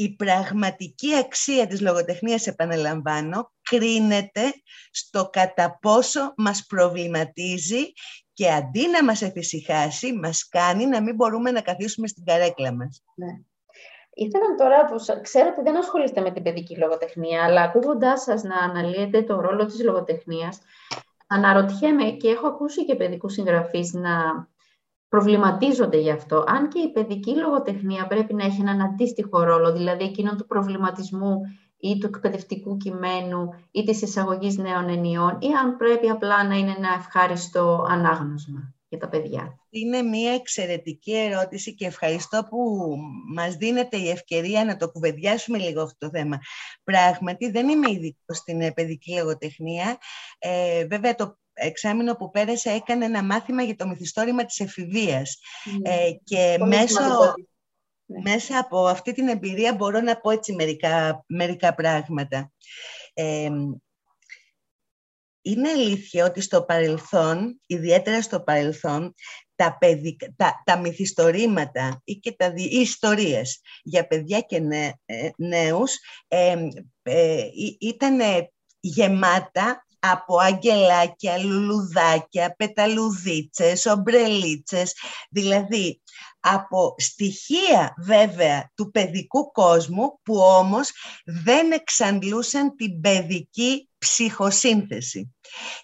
η 0.00 0.14
πραγματική 0.16 1.16
αξία 1.16 1.66
της 1.66 1.80
λογοτεχνίας, 1.80 2.46
επαναλαμβάνω, 2.46 3.52
κρίνεται 3.62 4.52
στο 4.90 5.28
κατά 5.32 5.78
πόσο 5.80 6.32
μας 6.37 6.66
προβληματίζει 6.66 7.92
και 8.32 8.52
αντί 8.52 8.88
να 8.88 9.04
μας 9.04 9.22
εφησυχάσει, 9.22 10.12
μας 10.12 10.48
κάνει 10.48 10.87
να 10.87 11.02
μην 11.02 11.14
μπορούμε 11.14 11.50
να 11.50 11.61
καθίσουμε 11.61 12.06
στην 12.06 12.24
καρέκλα 12.24 12.74
μας. 12.74 13.02
Ναι. 13.14 13.26
Ήθελα 14.14 14.54
τώρα, 14.56 14.84
που 14.84 15.20
ξέρω 15.22 15.48
ότι 15.48 15.62
δεν 15.62 15.76
ασχολείστε 15.76 16.20
με 16.20 16.30
την 16.30 16.42
παιδική 16.42 16.76
λογοτεχνία, 16.76 17.44
αλλά 17.44 17.62
ακούγοντάς 17.62 18.22
σας 18.22 18.42
να 18.42 18.56
αναλύετε 18.56 19.22
το 19.22 19.40
ρόλο 19.40 19.66
της 19.66 19.82
λογοτεχνίας, 19.82 20.58
αναρωτιέμαι 21.26 22.11
και 22.11 22.28
έχω 22.28 22.46
ακούσει 22.46 22.84
και 22.84 22.94
παιδικούς 22.94 23.32
συγγραφείς 23.32 23.92
να 23.92 24.48
προβληματίζονται 25.09 25.99
γι' 25.99 26.11
αυτό. 26.11 26.44
Αν 26.47 26.68
και 26.68 26.79
η 26.79 26.88
παιδική 26.88 27.35
λογοτεχνία 27.35 28.07
πρέπει 28.07 28.35
να 28.35 28.44
έχει 28.44 28.61
έναν 28.61 28.81
αντίστοιχο 28.81 29.42
ρόλο, 29.42 29.73
δηλαδή 29.73 30.05
εκείνον 30.05 30.37
του 30.37 30.47
προβληματισμού 30.47 31.40
ή 31.81 31.99
του 31.99 32.07
εκπαιδευτικού 32.07 32.77
κειμένου 32.77 33.55
ή 33.71 33.83
της 33.83 34.03
εισαγωγής 34.03 34.57
νέων 34.57 34.88
ενιών, 34.88 35.38
ή 35.40 35.47
αν 35.62 35.77
πρέπει 35.77 36.09
απλά 36.09 36.44
να 36.44 36.57
είναι 36.57 36.75
ένα 36.77 36.94
ευχάριστο 36.99 37.87
ανάγνωσμα 37.88 38.75
για 38.88 38.99
τα 38.99 39.09
παιδιά. 39.09 39.59
Είναι 39.71 40.03
μια 40.03 40.33
εξαιρετική 40.33 41.12
ερώτηση 41.16 41.75
και 41.75 41.87
ευχαριστώ 41.87 42.47
που 42.51 42.59
μας 43.35 43.55
δίνεται 43.55 43.97
η 43.97 44.11
ευκαιρία 44.11 44.64
να 44.64 44.77
το 44.77 44.90
κουβεντιάσουμε 44.90 45.59
λίγο 45.59 45.83
αυτό 45.83 45.97
το 45.99 46.18
θέμα. 46.18 46.38
Πράγματι, 46.85 47.51
δεν 47.51 47.68
είμαι 47.68 47.90
ειδικός 47.90 48.37
στην 48.37 48.75
παιδική 48.75 49.16
λογοτεχνία. 49.16 49.99
Ε, 50.38 50.87
βέβαια, 50.87 51.14
το 51.14 51.38
εξάμεινο 51.61 52.14
που 52.14 52.31
πέρασε 52.31 52.71
έκανε 52.71 53.05
ένα 53.05 53.23
μάθημα 53.23 53.62
για 53.62 53.77
το 53.77 53.87
μυθιστόρημα 53.87 54.44
της 54.44 54.61
εφηβείας. 54.61 55.38
Ναι. 55.81 55.94
Ε, 55.94 56.11
και 56.25 56.57
μέσω, 56.66 57.35
ναι. 58.07 58.21
μέσα 58.23 58.59
από 58.59 58.87
αυτή 58.87 59.12
την 59.12 59.29
εμπειρία 59.29 59.75
μπορώ 59.75 60.01
να 60.01 60.21
πω 60.21 60.31
έτσι 60.31 60.53
μερικά, 60.53 61.25
μερικά 61.27 61.75
πράγματα. 61.75 62.53
Ε, 63.14 63.51
είναι 65.42 65.68
αλήθεια 65.68 66.25
ότι 66.25 66.40
στο 66.40 66.62
παρελθόν, 66.62 67.61
ιδιαίτερα 67.66 68.23
στο 68.23 68.40
παρελθόν, 68.40 69.14
τα, 69.55 69.77
παιδικα, 69.79 70.27
τα, 70.37 70.62
τα 70.64 70.79
μυθιστορήματα 70.79 72.01
ή 72.05 72.14
και 72.14 72.33
τα 72.33 72.53
ιστορίες 72.57 73.61
για 73.83 74.07
παιδιά 74.07 74.40
και 74.40 74.59
νέ, 74.59 74.92
ε, 75.05 75.31
νέους 75.37 75.99
ε, 76.29 76.57
ε, 77.03 77.44
ήταν 77.81 78.21
γεμάτα 78.81 79.87
από 79.98 80.38
αγγελάκια, 80.38 81.38
λουλουδάκια, 81.38 82.54
πεταλουδίτσες, 82.56 83.87
ομπρελίτσες, 83.87 84.94
δηλαδή 85.30 86.00
από 86.40 86.94
στοιχεία 86.98 87.94
βέβαια 87.98 88.70
του 88.74 88.90
παιδικού 88.90 89.52
κόσμου 89.52 90.20
που 90.22 90.37
όμως 90.37 90.92
δεν 91.24 91.72
εξαντλούσαν 91.72 92.76
την 92.76 93.00
παιδική 93.00 93.88
ψυχοσύνθεση. 93.98 95.34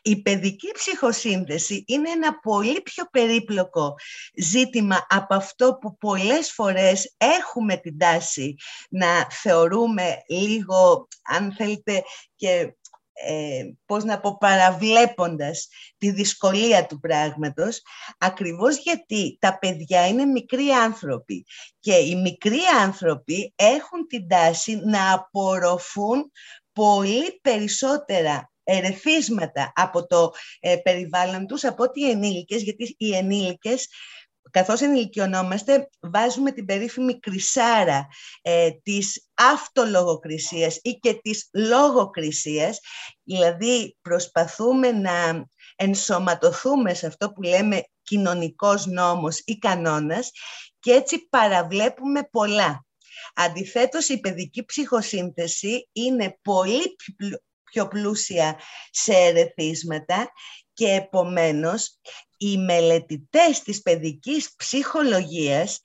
Η 0.03 0.23
παιδική 0.23 0.71
ψυχοσύνθεση 0.73 1.85
είναι 1.87 2.11
ένα 2.11 2.39
πολύ 2.39 2.81
πιο 2.81 3.05
περίπλοκο 3.11 3.95
ζήτημα 4.37 5.07
από 5.09 5.35
αυτό 5.35 5.79
που 5.81 5.99
πολλές 5.99 6.53
φορές 6.53 7.15
έχουμε 7.17 7.77
την 7.77 7.99
τάση 7.99 8.55
να 8.89 9.27
θεωρούμε 9.31 10.23
λίγο, 10.29 11.09
αν 11.23 11.55
θέλετε, 11.57 12.03
και 12.37 12.75
ε, 13.15 13.63
πώς 13.87 14.05
να 14.05 14.21
πω, 14.21 14.37
παραβλέποντας 14.39 15.69
τη 15.99 16.11
δυσκολία 16.11 16.87
του 16.87 17.01
πράγματος, 17.01 17.83
ακριβώς 18.19 18.79
γιατί 18.79 19.37
τα 19.41 19.59
παιδιά 19.59 20.07
είναι 20.07 20.25
μικροί 20.25 20.69
άνθρωποι 20.69 21.47
και 21.81 21.95
οι 21.95 22.15
μικροί 22.15 22.61
άνθρωποι 22.83 23.53
έχουν 23.57 24.07
την 24.07 24.29
τάση 24.29 24.77
να 24.85 25.13
απορροφούν 25.13 26.31
πολύ 26.73 27.41
περισσότερα 27.43 28.53
ερεθίσματα 28.65 29.73
από 29.75 30.07
το 30.07 30.33
ε, 30.61 30.77
περιβάλλον 30.77 31.47
τους 31.47 31.65
από 31.65 31.83
ότι 31.83 32.01
οι 32.01 32.11
ενήλικες, 32.11 32.63
γιατί 32.63 32.95
οι 32.99 33.15
ενήλικες 33.15 33.89
καθώς 34.51 34.81
ενηλικιωνόμαστε, 34.81 35.89
βάζουμε 36.01 36.53
την 36.53 36.65
περίφημη 36.65 37.19
κρυσάρα 37.19 38.07
ε, 38.43 38.71
της 38.83 39.29
αυτολογοκρισίας 39.35 40.79
ή 40.83 40.91
και 40.91 41.15
της 41.15 41.49
λογοκρισίας, 41.53 42.81
δηλαδή 43.23 43.97
προσπαθούμε 44.03 44.93
να 44.93 45.47
ενσωματωθούμε 45.77 46.95
σε 46.95 47.07
αυτό 47.07 47.33
που 47.33 47.43
λέμε 47.43 47.83
κοινωνικός 48.03 48.87
νόμος 48.87 49.39
ή 49.45 49.59
κανόνας 49.59 50.31
και 50.79 50.93
έτσι 50.93 51.29
παραβλέπουμε 51.29 52.29
πολλά. 52.31 52.87
Αντιθέτως, 53.35 54.09
η 54.09 54.21
παιδική 54.21 54.65
ψυχοσύνθεση 54.65 55.89
είναι 55.93 56.39
πολύ 56.43 56.97
πιο 57.65 57.89
πλούσια 57.89 58.61
σε 58.91 59.13
ερεθίσματα 59.13 60.33
και 60.73 60.89
επομένως 60.89 61.99
οι 62.45 62.59
μελετητές 62.59 63.63
της 63.65 63.83
παιδικής 63.83 64.55
ψυχολογίας 64.57 65.81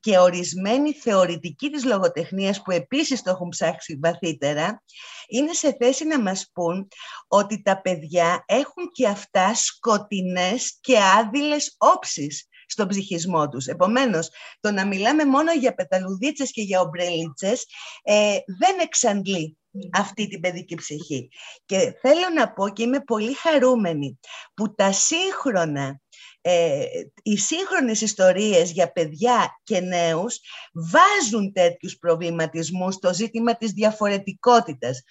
και 0.00 0.18
ορισμένοι 0.18 0.92
θεωρητικοί 0.92 1.70
της 1.70 1.84
λογοτεχνίας 1.84 2.62
που 2.62 2.70
επίσης 2.70 3.22
το 3.22 3.30
έχουν 3.30 3.48
ψάξει 3.48 3.98
βαθύτερα 4.02 4.82
είναι 5.28 5.52
σε 5.52 5.76
θέση 5.80 6.04
να 6.04 6.20
μας 6.20 6.50
πούν 6.52 6.88
ότι 7.28 7.62
τα 7.62 7.80
παιδιά 7.80 8.44
έχουν 8.46 8.90
και 8.92 9.08
αυτά 9.08 9.54
σκοτεινές 9.54 10.78
και 10.80 10.96
άδειλες 11.18 11.74
όψεις 11.78 12.48
στον 12.66 12.88
ψυχισμό 12.88 13.48
τους. 13.48 13.66
Επομένως, 13.66 14.30
το 14.60 14.70
να 14.70 14.86
μιλάμε 14.86 15.24
μόνο 15.24 15.52
για 15.52 15.74
πεταλουδίτσες 15.74 16.50
και 16.50 16.62
για 16.62 16.80
ομπρελίτσες 16.80 17.66
ε, 18.02 18.36
δεν 18.58 18.78
εξαντλεί 18.82 19.58
αυτή 19.92 20.28
την 20.28 20.40
παιδική 20.40 20.74
ψυχή. 20.74 21.28
Και 21.64 21.94
θέλω 22.00 22.28
να 22.34 22.52
πω 22.52 22.68
και 22.68 22.82
είμαι 22.82 23.00
πολύ 23.00 23.32
χαρούμενη 23.34 24.18
που 24.54 24.74
τα 24.74 24.92
σύγχρονα 24.92 26.00
ε, 26.46 26.84
οι 27.22 27.36
σύγχρονες 27.36 28.00
ιστορίες 28.00 28.70
για 28.70 28.92
παιδιά 28.92 29.60
και 29.62 29.80
νέους 29.80 30.40
βάζουν 30.72 31.52
τέτοιους 31.52 31.96
προβληματισμούς 31.96 32.94
στο 32.94 33.14
ζήτημα 33.14 33.56
της 33.56 33.70
διαφορετικότητας, 33.70 35.02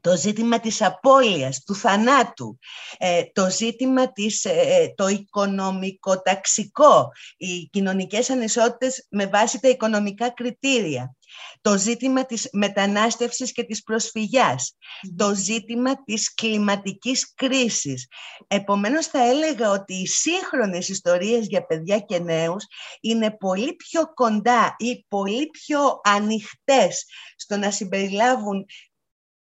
το 0.00 0.16
ζήτημα 0.16 0.60
της 0.60 0.82
απώλειας, 0.82 1.62
του 1.64 1.74
θανάτου, 1.74 2.58
ε, 2.98 3.22
το 3.32 3.50
ζήτημα 3.50 4.12
της, 4.12 4.44
ε, 4.44 4.92
το 4.96 5.08
οικονομικό-ταξικό, 5.08 7.12
οι 7.36 7.68
κοινωνικές 7.72 8.30
ανισότητες 8.30 9.06
με 9.10 9.26
βάση 9.26 9.60
τα 9.60 9.68
οικονομικά 9.68 10.30
κριτήρια, 10.30 11.16
το 11.60 11.78
ζήτημα 11.78 12.26
της 12.26 12.48
μετανάστευσης 12.52 13.52
και 13.52 13.64
της 13.64 13.82
προσφυγιάς, 13.82 14.76
το 15.16 15.34
ζήτημα 15.34 16.04
της 16.04 16.34
κλιματικής 16.34 17.34
κρίσης. 17.34 18.06
Επομένως 18.46 19.06
θα 19.06 19.28
έλεγα 19.28 19.70
ότι 19.70 19.94
οι 19.94 20.06
σύγχρονες 20.06 20.88
ιστορίες 20.88 21.46
για 21.46 21.66
παιδιά 21.66 21.98
και 21.98 22.18
νέους 22.18 22.64
είναι 23.00 23.30
πολύ 23.30 23.74
πιο 23.74 24.12
κοντά 24.14 24.74
ή 24.78 25.04
πολύ 25.08 25.46
πιο 25.46 26.00
ανοιχτές 26.02 27.04
στο 27.36 27.56
να 27.56 27.70
συμπεριλάβουν 27.70 28.64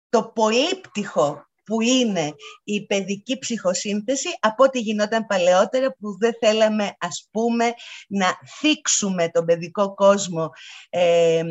το 0.10 0.32
πολύπτυχο 0.36 1.46
που 1.68 1.82
είναι 1.82 2.34
η 2.64 2.86
παιδική 2.86 3.38
ψυχοσύνθεση 3.38 4.28
από 4.40 4.64
ό,τι 4.64 4.80
γινόταν 4.80 5.26
παλαιότερα 5.26 5.96
που 6.00 6.18
δεν 6.20 6.34
θέλαμε 6.40 6.96
ας 7.00 7.28
πούμε 7.32 7.74
να 8.08 8.28
θίξουμε 8.60 9.30
τον 9.30 9.46
παιδικό 9.46 9.94
κόσμο 9.94 10.50
ε, 10.90 11.44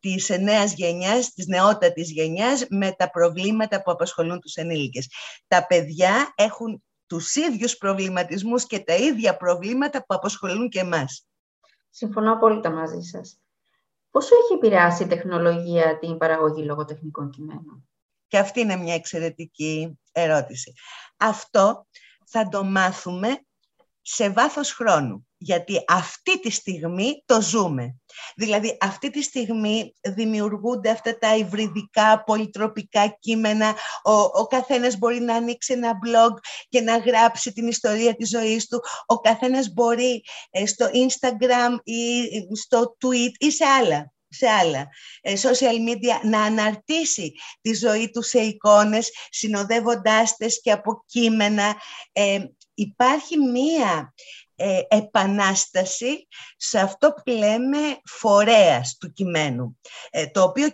της 0.00 0.28
νέας 0.28 0.74
γενιάς, 0.74 1.32
της 1.32 1.46
νεότατης 1.46 2.10
γενιάς 2.10 2.66
με 2.68 2.92
τα 2.92 3.10
προβλήματα 3.10 3.82
που 3.82 3.90
απασχολούν 3.90 4.40
τους 4.40 4.54
ενήλικες. 4.54 5.08
Τα 5.48 5.66
παιδιά 5.66 6.32
έχουν 6.34 6.82
τους 7.06 7.34
ίδιους 7.34 7.76
προβληματισμούς 7.76 8.66
και 8.66 8.78
τα 8.78 8.94
ίδια 8.94 9.36
προβλήματα 9.36 9.98
που 9.98 10.14
απασχολούν 10.14 10.68
και 10.68 10.80
εμάς. 10.80 11.26
Συμφωνώ 11.90 12.32
απόλυτα 12.32 12.70
μαζί 12.70 13.00
σας. 13.00 13.38
Πόσο 14.10 14.34
έχει 14.42 14.54
επηρεάσει 14.54 15.02
η 15.02 15.06
τεχνολογία 15.06 15.98
την 15.98 16.18
παραγωγή 16.18 16.64
λογοτεχνικών 16.64 17.30
κειμένων; 17.30 17.88
Και 18.34 18.40
αυτή 18.40 18.60
είναι 18.60 18.76
μια 18.76 18.94
εξαιρετική 18.94 19.98
ερώτηση. 20.12 20.72
Αυτό 21.16 21.86
θα 22.26 22.48
το 22.48 22.64
μάθουμε 22.64 23.44
σε 24.02 24.30
βάθος 24.30 24.72
χρόνου, 24.72 25.26
γιατί 25.36 25.84
αυτή 25.88 26.40
τη 26.40 26.50
στιγμή 26.50 27.22
το 27.26 27.40
ζούμε. 27.40 27.96
Δηλαδή 28.36 28.76
αυτή 28.80 29.10
τη 29.10 29.22
στιγμή 29.22 29.94
δημιουργούνται 30.00 30.90
αυτά 30.90 31.18
τα 31.18 31.36
υβριδικά, 31.36 32.22
πολυτροπικά 32.24 33.16
κείμενα, 33.20 33.76
ο, 34.02 34.12
ο 34.12 34.46
καθένας 34.46 34.98
μπορεί 34.98 35.20
να 35.20 35.34
ανοίξει 35.34 35.72
ένα 35.72 35.92
blog 35.92 36.32
και 36.68 36.80
να 36.80 36.96
γράψει 36.96 37.52
την 37.52 37.66
ιστορία 37.66 38.14
της 38.14 38.28
ζωής 38.28 38.66
του, 38.66 38.82
ο 39.06 39.18
καθένας 39.20 39.72
μπορεί 39.72 40.24
ε, 40.50 40.66
στο 40.66 40.86
Instagram 40.86 41.78
ή 41.82 42.22
στο 42.56 42.96
tweet 43.00 43.32
ή 43.38 43.50
σε 43.50 43.64
άλλα 43.64 44.13
σε 44.34 44.48
άλλα 44.48 44.88
ε, 45.20 45.32
social 45.42 45.88
media 45.88 46.20
να 46.22 46.42
αναρτήσει 46.42 47.32
τη 47.60 47.74
ζωή 47.74 48.10
τους 48.10 48.26
σε 48.26 48.38
εικόνες, 48.38 49.10
συνοδεύοντάς 49.30 50.36
τες 50.36 50.60
και 50.62 50.72
από 50.72 51.04
κείμενα. 51.06 51.76
Ε, 52.12 52.38
υπάρχει 52.74 53.38
μία 53.38 54.14
ε, 54.56 54.80
επανάσταση 54.88 56.28
σε 56.56 56.78
αυτό 56.78 57.12
που 57.12 57.30
λέμε 57.30 57.78
φορέας 58.04 58.96
του 58.96 59.12
κειμένου. 59.12 59.78
το 60.32 60.42
οποίο 60.42 60.68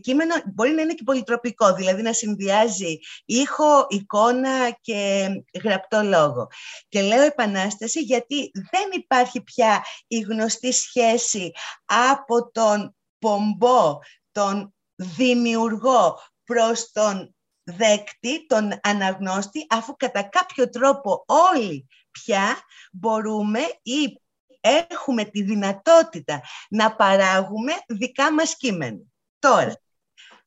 κείμενο 0.00 0.34
μπορεί 0.54 0.70
να 0.70 0.82
είναι 0.82 0.94
και 0.94 1.02
πολυτροπικό, 1.04 1.74
δηλαδή 1.74 2.02
να 2.02 2.12
συνδυάζει 2.12 2.98
ήχο, 3.24 3.86
εικόνα 3.88 4.70
και 4.80 5.28
γραπτό 5.62 6.02
λόγο. 6.02 6.48
Και 6.88 7.02
λέω 7.02 7.22
επανάσταση 7.22 8.00
γιατί 8.00 8.50
δεν 8.70 8.88
υπάρχει 8.92 9.42
πια 9.42 9.84
η 10.06 10.18
γνωστή 10.18 10.72
σχέση 10.72 11.52
από 11.84 12.50
τον 12.50 12.96
πομπό, 13.18 13.98
τον 14.32 14.74
δημιουργό 14.94 16.20
προς 16.44 16.92
τον 16.92 17.34
δέκτη, 17.62 18.46
τον 18.46 18.80
αναγνώστη, 18.82 19.66
αφού 19.68 19.96
κατά 19.96 20.22
κάποιο 20.22 20.68
τρόπο 20.68 21.24
όλοι 21.26 21.86
πια 22.22 22.58
μπορούμε 22.92 23.60
ή 23.82 24.20
έχουμε 24.60 25.24
τη 25.24 25.42
δυνατότητα 25.42 26.40
να 26.68 26.96
παράγουμε 26.96 27.72
δικά 27.88 28.32
μας 28.32 28.56
κείμενα. 28.56 29.00
Τώρα, 29.38 29.80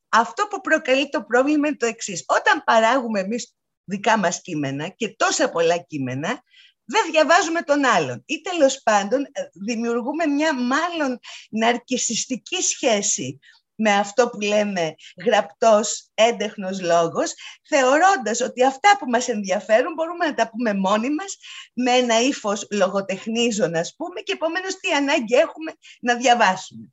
αυτό 0.08 0.46
που 0.46 0.60
προκαλεί 0.60 1.08
το 1.08 1.22
πρόβλημα 1.22 1.68
είναι 1.68 1.76
το 1.76 1.86
εξής. 1.86 2.24
Όταν 2.26 2.64
παράγουμε 2.64 3.20
εμείς 3.20 3.54
δικά 3.84 4.18
μας 4.18 4.40
κείμενα 4.40 4.88
και 4.88 5.08
τόσα 5.08 5.50
πολλά 5.50 5.78
κείμενα, 5.78 6.42
δεν 6.84 7.10
διαβάζουμε 7.10 7.62
τον 7.62 7.84
άλλον. 7.84 8.22
Ή 8.26 8.40
τέλος 8.40 8.82
πάντων 8.82 9.22
ε, 9.32 9.42
δημιουργούμε 9.52 10.26
μια 10.26 10.54
μάλλον 10.54 11.18
ναρκισιστική 11.50 12.62
σχέση 12.62 13.38
με 13.82 13.92
αυτό 13.94 14.28
που 14.28 14.40
λέμε 14.40 14.94
γραπτός 15.24 16.10
έντεχνος 16.14 16.80
λόγος, 16.80 17.34
θεωρώντας 17.68 18.40
ότι 18.40 18.64
αυτά 18.64 18.96
που 18.98 19.10
μας 19.10 19.28
ενδιαφέρουν 19.28 19.94
μπορούμε 19.94 20.26
να 20.26 20.34
τα 20.34 20.50
πούμε 20.50 20.74
μόνοι 20.74 21.10
μας, 21.10 21.36
με 21.74 21.90
ένα 21.90 22.20
ύφος 22.20 22.66
λογοτεχνίζων, 22.70 23.74
ας 23.74 23.94
πούμε, 23.96 24.20
και 24.20 24.32
επομένως 24.32 24.76
τι 24.76 24.92
ανάγκη 24.92 25.34
έχουμε 25.34 25.72
να 26.00 26.14
διαβάσουμε. 26.14 26.88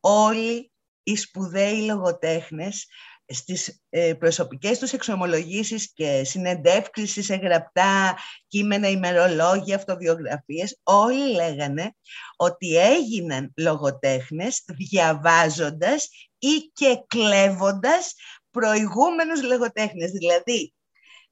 Όλοι 0.00 0.72
οι 1.02 1.16
σπουδαίοι 1.16 1.82
λογοτέχνες 1.82 2.86
στις 3.26 3.82
ε, 3.90 4.14
προσωπικές 4.14 4.78
τους 4.78 4.92
εξομολογήσεις 4.92 5.92
και 5.92 6.24
συνεντεύξεις 6.24 7.24
σε 7.24 7.34
γραπτά 7.34 8.16
κείμενα, 8.48 8.88
ημερολόγια, 8.88 9.76
αυτοβιογραφίες, 9.76 10.80
όλοι 10.82 11.34
λέγανε 11.34 11.94
ότι 12.36 12.76
έγιναν 12.76 13.52
λογοτέχνες 13.56 14.64
διαβάζοντας 14.66 16.08
ή 16.38 16.70
και 16.72 17.04
κλέβοντας 17.06 18.14
προηγούμενους 18.50 19.42
λογοτέχνες. 19.42 20.10
Δηλαδή, 20.10 20.74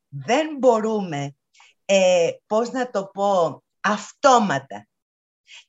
δεν 0.08 0.56
μπορούμε, 0.58 1.36
ε, 1.84 2.30
πώς 2.46 2.70
να 2.70 2.90
το 2.90 3.06
πω, 3.06 3.62
αυτόματα 3.80 4.88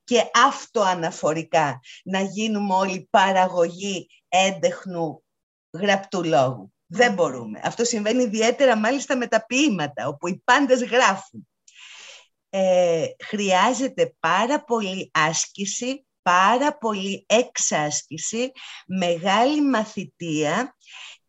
και 0.04 0.30
αυτοαναφορικά 0.48 1.80
να 2.04 2.22
γίνουμε 2.22 2.74
όλοι 2.74 3.08
παραγωγή 3.10 4.08
έντεχνου 4.30 5.24
γραπτού 5.74 6.24
λόγου. 6.24 6.74
Δεν 6.88 7.14
μπορούμε. 7.14 7.60
Αυτό 7.64 7.84
συμβαίνει 7.86 8.24
ιδιαίτερα 8.24 8.78
μάλιστα 8.78 9.18
με 9.18 9.28
τα 9.28 9.46
ποίηματα, 9.46 10.08
όπου 10.08 10.28
οι 10.28 10.42
πάντες 10.44 10.84
γράφουν. 10.84 11.48
Ε, 12.50 13.06
χρειάζεται 13.24 14.16
πάρα 14.20 14.64
πολύ 14.64 15.12
άσκηση, 15.14 16.06
πάρα 16.22 16.78
πολύ 16.78 17.26
εξάσκηση, 17.28 18.52
μεγάλη 18.86 19.62
μαθητεία 19.62 20.76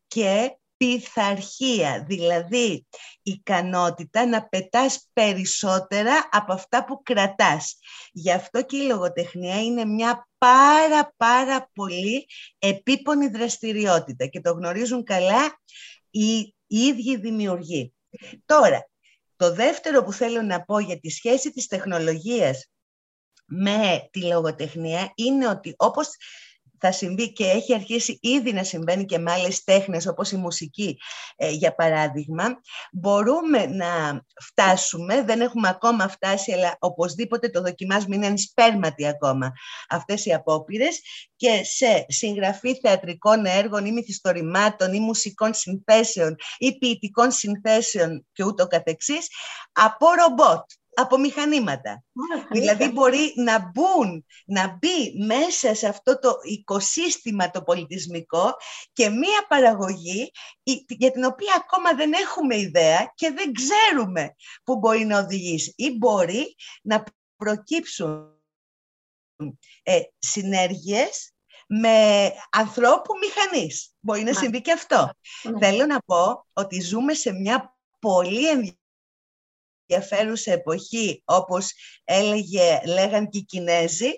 και 0.07 0.57
πειθαρχία, 0.83 2.05
δηλαδή 2.09 2.87
ικανότητα 3.23 4.27
να 4.27 4.49
πετάς 4.49 5.09
περισσότερα 5.13 6.29
από 6.31 6.53
αυτά 6.53 6.85
που 6.85 7.03
κρατάς. 7.03 7.79
Γι' 8.13 8.33
αυτό 8.33 8.63
και 8.65 8.77
η 8.77 8.87
λογοτεχνία 8.87 9.63
είναι 9.63 9.85
μια 9.85 10.29
πάρα 10.39 11.15
πάρα 11.17 11.71
πολύ 11.73 12.27
επίπονη 12.59 13.29
δραστηριότητα 13.29 14.27
και 14.27 14.41
το 14.41 14.53
γνωρίζουν 14.53 15.05
καλά 15.05 15.59
οι, 16.11 16.39
οι 16.67 16.79
ίδιοι 16.79 17.17
δημιουργοί. 17.17 17.95
Τώρα, 18.45 18.89
το 19.37 19.55
δεύτερο 19.55 20.05
που 20.05 20.13
θέλω 20.13 20.43
να 20.43 20.65
πω 20.65 20.79
για 20.79 21.01
τη 21.01 21.11
σχέση 21.11 21.51
της 21.53 21.67
τεχνολογίας 21.67 22.67
με 23.45 24.09
τη 24.11 24.25
λογοτεχνία 24.25 25.13
είναι 25.15 25.49
ότι 25.49 25.75
όπως 25.77 26.09
θα 26.83 26.93
συμβεί 26.93 27.33
και 27.33 27.45
έχει 27.45 27.75
αρχίσει 27.75 28.19
ήδη 28.23 28.53
να 28.53 28.65
συμβαίνει 28.65 29.05
και 29.05 29.19
με 29.19 29.33
άλλες 29.33 29.65
τέχνες 29.65 30.07
όπως 30.07 30.31
η 30.31 30.37
μουσική 30.37 30.99
ε, 31.37 31.51
για 31.51 31.75
παράδειγμα. 31.75 32.45
Μπορούμε 32.93 33.67
να 33.67 34.23
φτάσουμε, 34.41 35.23
δεν 35.23 35.41
έχουμε 35.41 35.69
ακόμα 35.69 36.09
φτάσει 36.09 36.53
αλλά 36.53 36.77
οπωσδήποτε 36.79 37.49
το 37.49 37.63
δοκιμάζουμε, 37.63 38.17
είναι 38.17 38.37
σπέρματι 38.37 39.07
ακόμα 39.07 39.53
αυτές 39.89 40.25
οι 40.27 40.33
απόπειρες. 40.33 41.01
Και 41.37 41.61
σε 41.65 42.05
συγγραφή 42.09 42.79
θεατρικών 42.81 43.45
έργων 43.45 43.87
ή 43.87 43.93
μυθιστορημάτων 43.93 44.93
ή 44.93 45.01
μουσικών 45.01 45.55
συνθέσεων 45.55 46.37
ή 46.59 46.79
ποιητικών 46.79 47.31
συνθέσεων 47.31 48.27
και 48.33 48.45
ούτω 48.45 48.67
καθεξής 48.67 49.27
από 49.73 50.07
ρομπότ 50.21 50.71
από 50.95 51.19
μηχανήματα. 51.19 52.05
δηλαδή 52.51 52.91
μπορεί 52.91 53.33
να 53.37 53.59
μπουν, 53.59 54.25
να 54.47 54.79
μπει 54.79 55.25
μέσα 55.27 55.75
σε 55.75 55.89
αυτό 55.89 56.19
το 56.19 56.35
οικοσύστημα 56.43 57.51
το 57.51 57.63
πολιτισμικό 57.63 58.57
και 58.93 59.09
μία 59.09 59.47
παραγωγή 59.49 60.31
για 60.87 61.11
την 61.11 61.25
οποία 61.25 61.55
ακόμα 61.57 61.95
δεν 61.95 62.13
έχουμε 62.13 62.57
ιδέα 62.57 63.13
και 63.15 63.31
δεν 63.31 63.53
ξέρουμε 63.53 64.35
που 64.65 64.79
μπορεί 64.79 65.05
να 65.05 65.19
οδηγήσει. 65.19 65.73
Ή 65.77 65.97
μπορεί 65.97 66.55
να 66.83 67.05
προκύψουν 67.37 68.43
ε, 69.83 70.01
συνέργειες 70.19 71.33
με 71.67 72.29
ανθρώπου 72.51 73.13
μηχανής. 73.21 73.95
Μπορεί 74.01 74.23
να 74.23 74.33
συμβεί 74.33 74.61
και 74.61 74.73
αυτό. 74.73 75.11
Ναι. 75.43 75.59
Θέλω 75.59 75.87
να 75.87 75.99
πω 75.99 76.47
ότι 76.53 76.81
ζούμε 76.81 77.15
σε 77.15 77.33
μια 77.33 77.77
πολύ 77.99 78.49
ενδιαφέρουσα 78.49 78.82
ενδιαφέρουσα 79.93 80.53
εποχή, 80.53 81.23
όπως 81.25 81.73
έλεγε, 82.05 82.81
λέγαν 82.87 83.29
και 83.29 83.39
οι 83.39 83.45
Κινέζοι 83.45 84.11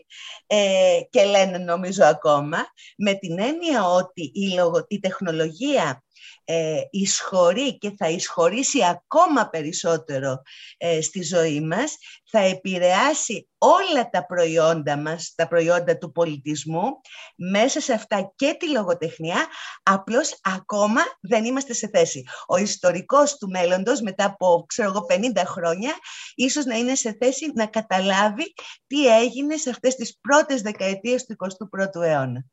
ε, 0.47 1.01
και 1.11 1.25
λένε 1.25 1.59
νομίζω 1.59 2.05
ακόμα, 2.05 2.59
με 2.97 3.15
την 3.15 3.39
έννοια 3.39 3.85
ότι 3.85 4.23
η, 4.23 4.55
η 4.89 4.99
τεχνολογία 5.01 6.04
ε, 6.45 6.81
εισχωρεί 6.91 7.79
και 7.79 7.95
θα 7.97 8.09
εισχωρήσει 8.09 8.79
ακόμα 8.85 9.49
περισσότερο 9.49 10.43
ε, 10.77 11.01
στη 11.01 11.23
ζωή 11.23 11.61
μας, 11.61 11.97
θα 12.31 12.39
επηρεάσει 12.39 13.49
όλα 13.59 14.11
τα 14.11 14.27
προϊόντα 14.27 14.97
μας, 14.97 15.33
τα 15.37 15.49
προϊόντα 15.49 15.99
του 15.99 16.13
πολιτισμού, 16.13 17.01
μέσα 17.37 17.81
σε 17.81 17.93
αυτά 17.93 18.33
και 18.37 18.57
τη 18.59 18.71
λογοτεχνία, 18.71 19.47
απλώς 19.83 20.41
ακόμα 20.43 21.01
δεν 21.21 21.45
είμαστε 21.45 21.73
σε 21.73 21.89
θέση. 21.93 22.25
Ο 22.47 22.57
ιστορικός 22.57 23.37
του 23.37 23.49
μέλλοντος, 23.49 24.01
μετά 24.01 24.25
από, 24.25 24.65
ξέρω 24.67 24.89
εγώ, 24.89 25.07
50 25.09 25.43
χρόνια, 25.47 25.93
ίσως 26.35 26.65
να 26.65 26.77
είναι 26.77 26.95
σε 26.95 27.17
θέση 27.21 27.53
να 27.55 27.67
καταλάβει 27.67 28.55
τι 28.87 29.07
έγινε 29.07 29.57
σε 29.57 29.71
αυτές 29.71 29.95
τις 29.95 30.19
πρώτες 30.21 30.63
δεκαετίες 30.63 31.25
του 31.25 31.37
21ου 31.39 32.03
αιώνα. 32.03 32.45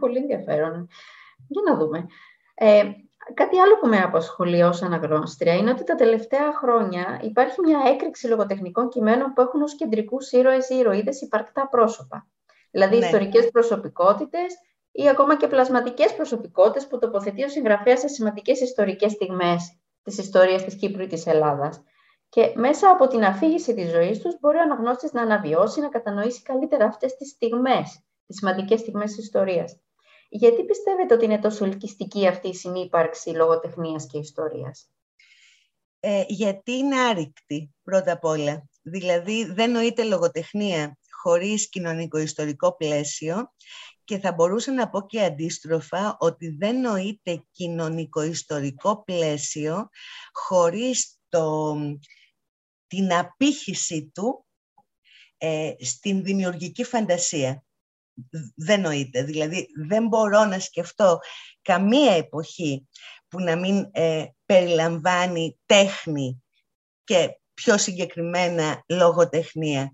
Πολύ 0.00 0.18
ενδιαφέρον. 0.18 0.88
Για 1.48 1.62
να 1.70 1.78
δούμε. 1.78 2.06
Ε, 2.54 2.90
Κάτι 3.34 3.58
άλλο 3.58 3.78
που 3.78 3.86
με 3.86 3.98
απασχολεί 3.98 4.62
ως 4.62 4.82
αναγνώστρια 4.82 5.54
είναι 5.54 5.70
ότι 5.70 5.84
τα 5.84 5.94
τελευταία 5.94 6.52
χρόνια 6.52 7.20
υπάρχει 7.22 7.60
μια 7.60 7.82
έκρηξη 7.86 8.26
λογοτεχνικών 8.26 8.88
κειμένων 8.88 9.32
που 9.32 9.40
έχουν 9.40 9.62
ως 9.62 9.74
κεντρικούς 9.74 10.32
ήρωες 10.32 10.68
ή 10.68 10.76
ηρωίδες 10.76 11.20
υπαρκτά 11.20 11.68
πρόσωπα. 11.68 12.26
Δηλαδή 12.70 12.98
ναι. 12.98 13.04
ιστορικές 13.04 13.50
προσωπικότητες 13.50 14.54
ή 14.92 15.08
ακόμα 15.08 15.36
και 15.36 15.46
πλασματικές 15.46 16.14
προσωπικότητες 16.14 16.86
που 16.86 16.98
τοποθετεί 16.98 17.44
ο 17.44 17.48
συγγραφέας 17.48 18.00
σε 18.00 18.08
σημαντικές 18.08 18.60
ιστορικές 18.60 19.12
στιγμές 19.12 19.78
της 20.02 20.18
ιστορίας 20.18 20.64
της 20.64 20.74
Κύπρου 20.74 21.02
ή 21.02 21.06
της 21.06 21.26
Ελλάδας. 21.26 21.82
Και 22.28 22.52
μέσα 22.54 22.90
από 22.90 23.06
την 23.06 23.24
αφήγηση 23.24 23.74
της 23.74 23.90
ζωής 23.90 24.18
τους 24.18 24.38
μπορεί 24.40 24.56
ο 24.56 24.62
αναγνώστης 24.62 25.12
να 25.12 25.22
αναβιώσει, 25.22 25.80
να 25.80 25.88
κατανοήσει 25.88 26.42
καλύτερα 26.42 26.84
αυτές 26.84 27.16
τις 27.16 27.28
στιγμές, 27.28 28.04
τις 28.26 28.36
σημαντικές 28.36 28.80
στιγμές 28.80 29.14
της 29.14 29.24
ιστορίας. 29.24 29.80
Γιατί 30.28 30.64
πιστεύετε 30.64 31.14
ότι 31.14 31.24
είναι 31.24 31.38
τόσο 31.38 31.64
ελκυστική 31.64 32.26
αυτή 32.26 32.48
η 32.48 32.54
συνύπαρξη 32.54 33.30
λογοτεχνίας 33.30 34.06
και 34.06 34.18
ιστορίας; 34.18 34.90
Ε, 36.00 36.24
γιατί 36.28 36.72
είναι 36.72 37.00
άρρηκτη, 37.00 37.74
πρώτα 37.82 38.12
απ' 38.12 38.24
όλα. 38.24 38.68
Δηλαδή, 38.82 39.44
δεν 39.44 39.70
νοείται 39.70 40.04
λογοτεχνία 40.04 40.98
χωρίς 41.10 41.68
κοινωνικο-ιστορικό 41.68 42.76
πλαίσιο 42.76 43.52
και 44.04 44.18
θα 44.18 44.32
μπορούσα 44.32 44.72
να 44.72 44.88
πω 44.88 45.06
και 45.06 45.22
αντίστροφα 45.22 46.16
ότι 46.18 46.48
δεν 46.48 46.80
νοείται 46.80 47.44
κοινωνικο-ιστορικό 47.50 49.02
πλαίσιο 49.04 49.88
χωρίς 50.32 51.18
το, 51.28 51.76
την 52.86 53.12
απήχηση 53.14 54.10
του 54.14 54.46
ε, 55.36 55.72
στην 55.78 56.22
δημιουργική 56.22 56.84
φαντασία 56.84 57.65
δεν 58.54 58.80
νοείται. 58.80 59.22
Δηλαδή 59.22 59.66
δεν 59.88 60.06
μπορώ 60.06 60.44
να 60.44 60.58
σκεφτώ 60.58 61.18
καμία 61.62 62.12
εποχή 62.12 62.86
που 63.28 63.40
να 63.40 63.56
μην 63.56 63.88
ε, 63.92 64.26
περιλαμβάνει 64.46 65.58
τέχνη 65.66 66.42
και 67.04 67.40
πιο 67.54 67.78
συγκεκριμένα 67.78 68.84
λογοτεχνία. 68.88 69.92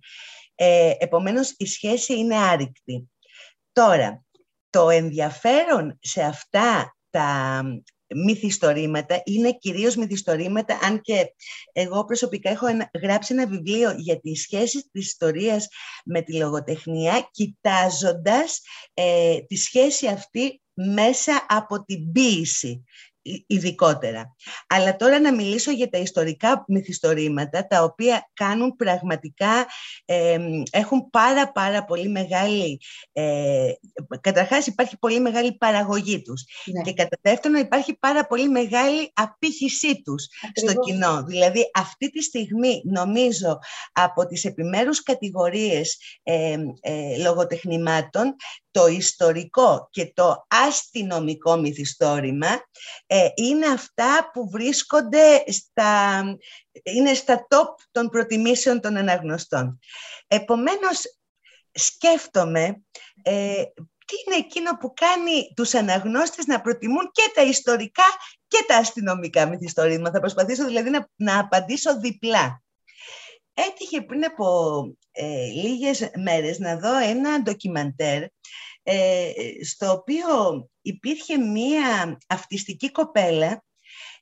Ε, 0.54 0.92
επομένως 0.98 1.54
η 1.56 1.66
σχέση 1.66 2.18
είναι 2.18 2.36
άρρηκτη. 2.36 3.10
Τώρα, 3.72 4.24
το 4.70 4.90
ενδιαφέρον 4.90 5.98
σε 6.00 6.22
αυτά 6.22 6.96
τα 7.10 7.62
μυθιστορήματα, 8.14 9.22
είναι 9.24 9.52
κυρίως 9.52 9.96
μυθιστορήματα, 9.96 10.78
αν 10.82 11.00
και 11.00 11.34
εγώ 11.72 12.04
προσωπικά 12.04 12.50
έχω 12.50 12.66
γράψει 13.02 13.34
ένα 13.34 13.46
βιβλίο 13.46 13.94
για 13.96 14.20
τις 14.20 14.40
σχέσεις 14.40 14.88
της 14.92 15.06
ιστορίας 15.06 15.68
με 16.04 16.22
τη 16.22 16.36
λογοτεχνία, 16.36 17.28
κοιτάζοντας 17.30 18.60
ε, 18.94 19.38
τη 19.40 19.56
σχέση 19.56 20.06
αυτή 20.06 20.62
μέσα 20.74 21.46
από 21.48 21.84
την 21.84 22.12
ποίηση 22.12 22.84
ειδικότερα. 23.46 24.34
Αλλά 24.66 24.96
τώρα 24.96 25.20
να 25.20 25.34
μιλήσω 25.34 25.70
για 25.70 25.88
τα 25.88 25.98
ιστορικά 25.98 26.64
μυθιστορήματα, 26.68 27.66
τα 27.66 27.82
οποία 27.82 28.30
κάνουν 28.34 28.76
πραγματικά, 28.76 29.66
έχουν 30.70 31.10
πάρα 31.10 31.52
πάρα 31.52 31.84
πολύ 31.84 32.08
μεγάλη, 32.08 32.80
ε, 33.12 33.72
καταρχάς 34.20 34.66
υπάρχει 34.66 34.98
πολύ 34.98 35.20
μεγάλη 35.20 35.56
παραγωγή 35.56 36.22
τους 36.22 36.44
ναι. 36.64 36.82
και 36.82 36.92
κατά 36.92 37.18
δεύτερον 37.22 37.60
υπάρχει 37.60 37.96
πάρα 37.98 38.26
πολύ 38.26 38.48
μεγάλη 38.48 39.10
απήχησή 39.14 40.02
τους 40.02 40.28
στο 40.54 40.72
κοινό. 40.74 41.24
Δηλαδή 41.24 41.70
αυτή 41.74 42.10
τη 42.10 42.22
στιγμή 42.22 42.82
νομίζω 42.84 43.58
από 43.92 44.26
τις 44.26 44.44
επιμέρους 44.44 45.02
κατηγορίες 45.02 45.98
ε, 46.22 46.56
ε, 46.80 47.16
λογοτεχνημάτων 47.22 48.36
το 48.72 48.86
ιστορικό 48.86 49.88
και 49.90 50.12
το 50.14 50.46
αστυνομικό 50.66 51.56
μυθιστόρημα 51.56 52.48
ε, 53.06 53.28
είναι 53.34 53.66
αυτά 53.66 54.30
που 54.32 54.50
βρίσκονται 54.50 55.44
στα, 55.46 56.22
είναι 56.82 57.14
στα 57.14 57.46
top 57.50 57.74
των 57.90 58.08
προτιμήσεων 58.08 58.80
των 58.80 58.96
αναγνωστών. 58.96 59.78
Επομένως, 60.26 61.02
σκέφτομαι 61.72 62.82
ε, 63.22 63.62
τι 64.06 64.14
είναι 64.26 64.36
εκείνο 64.36 64.76
που 64.76 64.92
κάνει 64.92 65.52
τους 65.56 65.74
αναγνώστες 65.74 66.46
να 66.46 66.60
προτιμούν 66.60 67.10
και 67.12 67.30
τα 67.34 67.42
ιστορικά 67.42 68.04
και 68.46 68.64
τα 68.66 68.76
αστυνομικά 68.76 69.48
μυθιστορήματα. 69.48 70.10
Θα 70.10 70.20
προσπαθήσω 70.20 70.64
δηλαδή 70.64 70.90
να, 70.90 71.08
να 71.16 71.38
απαντήσω 71.38 72.00
διπλά. 72.00 72.61
Έτυχε 73.54 74.02
πριν 74.02 74.24
από 74.24 74.46
ε, 75.12 75.46
λίγες 75.46 76.10
μέρες 76.24 76.58
να 76.58 76.76
δω 76.78 76.98
ένα 76.98 77.42
ντοκιμαντέρ 77.42 78.22
ε, 78.82 79.30
στο 79.64 79.90
οποίο 79.90 80.26
υπήρχε 80.82 81.38
μία 81.38 82.18
αυτιστική 82.28 82.90
κοπέλα 82.90 83.64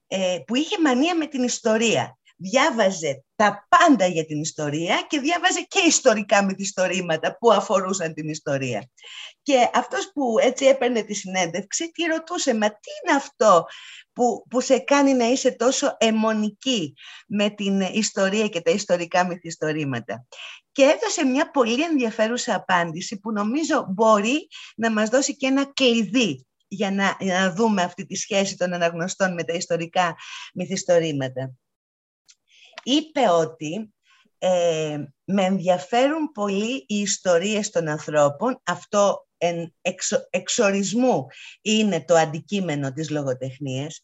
ε, 0.06 0.38
που 0.46 0.54
είχε 0.54 0.80
μανία 0.80 1.16
με 1.16 1.26
την 1.26 1.42
ιστορία. 1.42 2.18
Διάβαζε 2.42 3.24
τα 3.36 3.66
πάντα 3.68 4.06
για 4.06 4.24
την 4.24 4.40
ιστορία 4.40 5.04
και 5.08 5.20
διάβαζε 5.20 5.60
και 5.68 5.80
ιστορικά 5.86 6.44
μυθιστορήματα 6.44 7.36
που 7.38 7.52
αφορούσαν 7.52 8.14
την 8.14 8.28
ιστορία. 8.28 8.90
Και 9.42 9.70
αυτός 9.74 10.10
που 10.12 10.38
έτσι 10.40 10.64
έπαιρνε 10.64 11.02
τη 11.02 11.14
συνέντευξη, 11.14 11.90
τη 11.90 12.04
ρωτούσε, 12.04 12.54
μα 12.54 12.68
τι 12.68 12.90
είναι 13.04 13.16
αυτό 13.16 13.64
που, 14.12 14.46
που 14.50 14.60
σε 14.60 14.78
κάνει 14.78 15.12
να 15.12 15.24
είσαι 15.24 15.50
τόσο 15.50 15.96
αιμονική 15.98 16.94
με 17.26 17.50
την 17.50 17.80
ιστορία 17.80 18.48
και 18.48 18.60
τα 18.60 18.70
ιστορικά 18.70 19.26
μυθιστορήματα. 19.26 20.26
Και 20.72 20.82
έδωσε 20.82 21.24
μια 21.24 21.50
πολύ 21.50 21.82
ενδιαφέρουσα 21.82 22.54
απάντηση 22.54 23.18
που 23.18 23.32
νομίζω 23.32 23.86
μπορεί 23.88 24.48
να 24.76 24.90
μας 24.90 25.08
δώσει 25.08 25.36
και 25.36 25.46
ένα 25.46 25.72
κλειδί 25.72 26.46
για 26.68 26.90
να, 26.90 27.16
για 27.20 27.40
να 27.40 27.52
δούμε 27.52 27.82
αυτή 27.82 28.06
τη 28.06 28.14
σχέση 28.16 28.56
των 28.56 28.72
αναγνωστών 28.72 29.34
με 29.34 29.44
τα 29.44 29.52
ιστορικά 29.52 30.16
μυθιστορήματα. 30.54 31.54
Είπε 32.82 33.28
ότι 33.30 33.94
ε, 34.38 35.04
με 35.24 35.44
ενδιαφέρουν 35.44 36.32
πολύ 36.32 36.84
οι 36.86 37.00
ιστορίες 37.00 37.70
των 37.70 37.88
ανθρώπων. 37.88 38.60
Αυτό 38.64 39.26
εν 39.38 39.74
εξορισμού 40.30 41.26
είναι 41.62 42.04
το 42.04 42.14
αντικείμενο 42.14 42.92
της 42.92 43.10
λογοτεχνίας, 43.10 44.02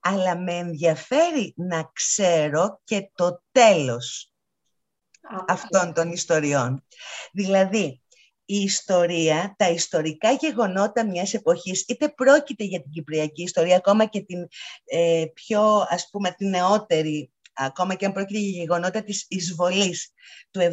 αλλά 0.00 0.38
με 0.38 0.54
ενδιαφέρει 0.54 1.54
να 1.56 1.90
ξέρω 1.92 2.80
και 2.84 3.10
το 3.14 3.42
τέλος 3.52 4.32
αυτών 5.46 5.92
των 5.92 6.12
ιστοριών. 6.12 6.84
Δηλαδή, 7.32 8.02
η 8.44 8.56
ιστορία, 8.56 9.54
τα 9.58 9.70
ιστορικά 9.70 10.32
γεγονότα 10.32 11.06
μιας 11.06 11.34
εποχής, 11.34 11.84
είτε 11.88 12.08
πρόκειται 12.08 12.64
για 12.64 12.82
την 12.82 12.90
Κυπριακή 12.90 13.42
ιστορία, 13.42 13.76
ακόμα 13.76 14.04
και 14.04 14.20
την 14.20 14.48
ε, 14.84 15.24
πιο, 15.34 15.86
ας 15.88 16.08
πούμε, 16.10 16.30
την 16.30 16.48
νεότερη 16.48 17.32
ακόμα 17.58 17.94
και 17.94 18.06
αν 18.06 18.12
πρόκειται 18.12 18.38
για 18.38 18.60
γεγονότα 18.60 19.02
της 19.02 19.26
εισβολής 19.28 20.12
του 20.50 20.60
1974 20.60 20.64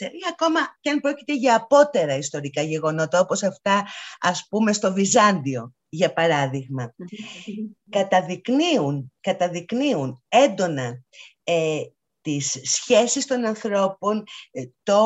ή 0.00 0.20
ακόμα 0.32 0.60
και 0.80 0.90
αν 0.90 1.00
πρόκειται 1.00 1.34
για 1.34 1.54
απότερα 1.56 2.16
ιστορικά 2.16 2.62
γεγονότα 2.62 3.20
όπως 3.20 3.42
αυτά 3.42 3.86
ας 4.20 4.46
πούμε 4.48 4.72
στο 4.72 4.92
Βυζάντιο 4.92 5.74
για 5.88 6.12
παράδειγμα. 6.12 6.94
Καταδεικνύουν, 7.90 9.12
καταδεικνύουν 9.20 10.22
έντονα 10.28 11.02
ε, 11.44 11.80
τις 12.26 12.60
σχέσεις 12.62 13.26
των 13.26 13.44
ανθρώπων, 13.44 14.24
ε, 14.50 14.62
το 14.82 15.04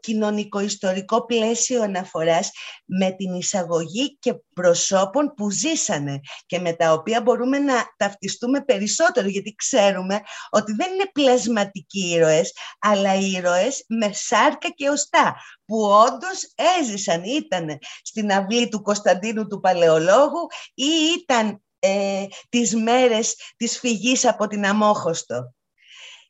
κοινωνικο-ιστορικό 0.00 1.24
πλαίσιο 1.24 1.82
αναφοράς 1.82 2.50
με 2.84 3.10
την 3.10 3.34
εισαγωγή 3.34 4.16
και 4.18 4.34
προσώπων 4.54 5.34
που 5.36 5.50
ζήσανε 5.50 6.20
και 6.46 6.58
με 6.58 6.72
τα 6.72 6.92
οποία 6.92 7.22
μπορούμε 7.22 7.58
να 7.58 7.74
ταυτιστούμε 7.96 8.60
περισσότερο 8.60 9.28
γιατί 9.28 9.54
ξέρουμε 9.54 10.20
ότι 10.50 10.72
δεν 10.72 10.92
είναι 10.92 11.10
πλασματικοί 11.12 12.08
ήρωες 12.08 12.52
αλλά 12.78 13.14
ήρωες 13.14 13.84
με 13.88 14.10
σάρκα 14.12 14.68
και 14.68 14.88
οστά 14.88 15.34
που 15.64 15.76
όντως 15.82 16.52
έζησαν, 16.78 17.22
ήταν 17.24 17.78
στην 18.02 18.32
αυλή 18.32 18.68
του 18.68 18.82
Κωνσταντίνου 18.82 19.46
του 19.46 19.60
Παλαιολόγου 19.60 20.46
ή 20.74 20.90
ήταν 21.20 21.62
ε, 21.78 22.24
τις 22.48 22.74
μέρες 22.74 23.34
της 23.56 23.78
φυγής 23.78 24.24
από 24.26 24.46
την 24.46 24.66
Αμόχωστο 24.66 25.54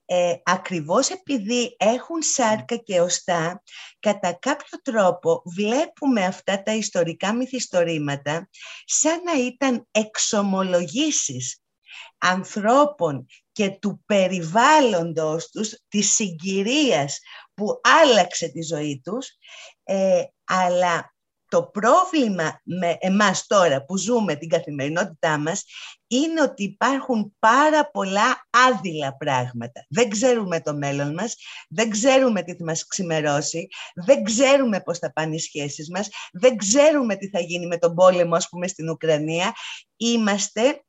ε, 0.09 0.35
ακριβώς 0.43 1.09
επειδή 1.09 1.77
έχουν 1.79 2.23
σάρκα 2.23 2.77
και 2.77 3.01
οστά, 3.01 3.63
κατά 4.01 4.33
κάποιο 4.33 4.81
τρόπο 4.83 5.43
βλέπουμε 5.45 6.25
αυτά 6.25 6.63
τα 6.63 6.75
ιστορικά 6.75 7.35
μυθιστορήματα 7.35 8.49
σαν 8.85 9.23
να 9.23 9.33
ήταν 9.33 9.89
εξομολογήσεις 9.91 11.61
ανθρώπων 12.19 13.27
και 13.53 13.71
του 13.71 14.03
περιβάλλοντος 14.07 15.49
τους, 15.49 15.75
της 15.89 16.15
συγκυρίας 16.15 17.19
που 17.55 17.81
άλλαξε 18.03 18.49
τη 18.49 18.63
ζωή 18.63 19.01
τους, 19.05 19.29
ε, 19.83 20.23
αλλά 20.45 21.15
το 21.49 21.63
πρόβλημα 21.63 22.61
με 22.65 22.97
εμάς 23.01 23.47
τώρα 23.47 23.85
που 23.85 23.97
ζούμε 23.97 24.35
την 24.37 24.49
καθημερινότητά 24.49 25.39
μας 25.39 25.65
είναι 26.07 26.43
ότι 26.43 26.63
υπάρχουν 26.63 27.37
πάρα 27.39 27.91
πολλά 27.91 28.49
άδειλα 28.51 29.17
πράγματα. 29.17 29.87
Δεν 29.89 30.09
ξέρουμε 30.09 30.61
το 30.61 30.75
μέλλον 30.75 31.15
μας, 31.15 31.35
δεν 31.69 31.91
ξέρουμε 31.91 32.43
τι 32.43 32.57
θα 32.57 32.65
μας 32.65 32.87
ξημερώσει, 32.87 33.69
δεν 33.95 34.25
ξέρουμε 34.25 34.81
πώς 34.81 34.99
θα 34.99 35.13
πάνε 35.13 35.35
οι 35.35 35.39
σχέσεις 35.39 35.91
μας, 35.91 36.09
δεν 36.33 36.57
ξέρουμε 36.57 37.17
τι 37.17 37.29
θα 37.29 37.41
γίνει 37.41 37.67
με 37.67 37.79
τον 37.79 37.95
πόλεμο, 37.95 38.35
ας 38.35 38.49
πούμε, 38.49 38.67
στην 38.67 38.91
Ουκρανία. 38.91 39.53
Είμαστε 39.97 40.81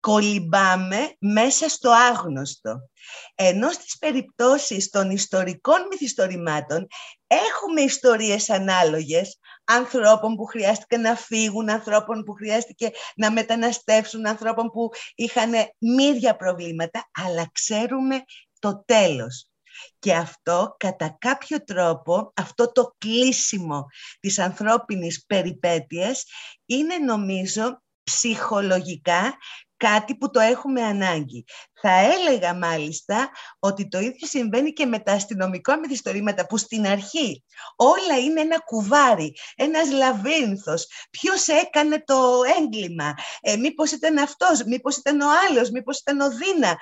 κολυμπάμε 0.00 1.12
μέσα 1.18 1.68
στο 1.68 1.90
άγνωστο. 1.90 2.88
Ενώ 3.34 3.70
στις 3.70 3.98
περιπτώσεις 3.98 4.90
των 4.90 5.10
ιστορικών 5.10 5.86
μυθιστορημάτων 5.90 6.86
έχουμε 7.26 7.80
ιστορίες 7.80 8.50
ανάλογες 8.50 9.38
ανθρώπων 9.68 10.36
που 10.36 10.44
χρειάστηκε 10.44 10.96
να 10.96 11.14
φύγουν, 11.14 11.70
ανθρώπων 11.70 12.22
που 12.22 12.32
χρειάστηκε 12.32 12.90
να 13.16 13.30
μεταναστεύσουν, 13.30 14.26
ανθρώπων 14.26 14.70
που 14.70 14.90
είχαν 15.14 15.52
μύρια 15.78 16.36
προβλήματα, 16.36 17.10
αλλά 17.12 17.50
ξέρουμε 17.52 18.22
το 18.58 18.82
τέλος. 18.86 19.50
Και 19.98 20.14
αυτό 20.14 20.74
κατά 20.78 21.16
κάποιο 21.18 21.64
τρόπο, 21.64 22.32
αυτό 22.36 22.72
το 22.72 22.94
κλείσιμο 22.98 23.86
της 24.20 24.38
ανθρώπινης 24.38 25.24
περιπέτειας 25.26 26.24
είναι 26.66 26.98
νομίζω 26.98 27.82
ψυχολογικά 28.02 29.36
κάτι 29.78 30.16
που 30.16 30.30
το 30.30 30.40
έχουμε 30.40 30.82
ανάγκη. 30.82 31.44
Θα 31.80 31.90
έλεγα 31.90 32.54
μάλιστα 32.54 33.30
ότι 33.58 33.88
το 33.88 33.98
ίδιο 33.98 34.26
συμβαίνει 34.26 34.72
και 34.72 34.86
με 34.86 34.98
τα 34.98 35.12
αστυνομικά 35.12 35.78
μυθιστορήματα 35.78 36.46
που 36.46 36.56
στην 36.56 36.86
αρχή 36.86 37.44
όλα 37.76 38.18
είναι 38.18 38.40
ένα 38.40 38.58
κουβάρι, 38.58 39.36
ένας 39.56 39.90
λαβύρινθος. 39.90 40.86
Ποιος 41.10 41.46
έκανε 41.46 42.02
το 42.04 42.40
έγκλημα, 42.58 43.14
ε, 43.40 43.56
μήπως 43.56 43.90
ήταν 43.90 44.18
αυτός, 44.18 44.62
μήπως 44.64 44.96
ήταν 44.96 45.20
ο 45.20 45.28
άλλος, 45.48 45.70
μήπως 45.70 45.98
ήταν 45.98 46.20
ο 46.20 46.28
Δίνα. 46.30 46.76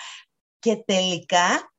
Και 0.59 0.77
τελικά 0.77 1.73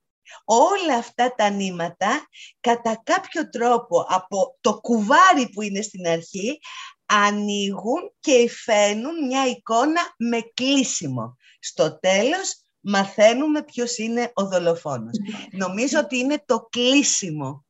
όλα 0.45 0.95
αυτά 0.97 1.35
τα 1.35 1.49
νήματα 1.49 2.27
κατά 2.59 3.01
κάποιο 3.03 3.49
τρόπο 3.49 4.05
από 4.09 4.57
το 4.61 4.79
κουβάρι 4.79 5.49
που 5.53 5.61
είναι 5.61 5.81
στην 5.81 6.07
αρχή 6.07 6.59
ανοίγουν 7.07 8.13
και 8.19 8.31
υφαίνουν 8.31 9.25
μια 9.25 9.47
εικόνα 9.47 10.01
με 10.17 10.39
κλείσιμο. 10.53 11.37
Στο 11.59 11.99
τέλος 11.99 12.61
μαθαίνουμε 12.79 13.63
ποιος 13.63 13.97
είναι 13.97 14.31
ο 14.33 14.47
δολοφόνος. 14.47 15.17
Νομίζω 15.51 15.99
ότι 15.99 16.17
είναι 16.17 16.43
το 16.45 16.67
κλείσιμο 16.69 17.65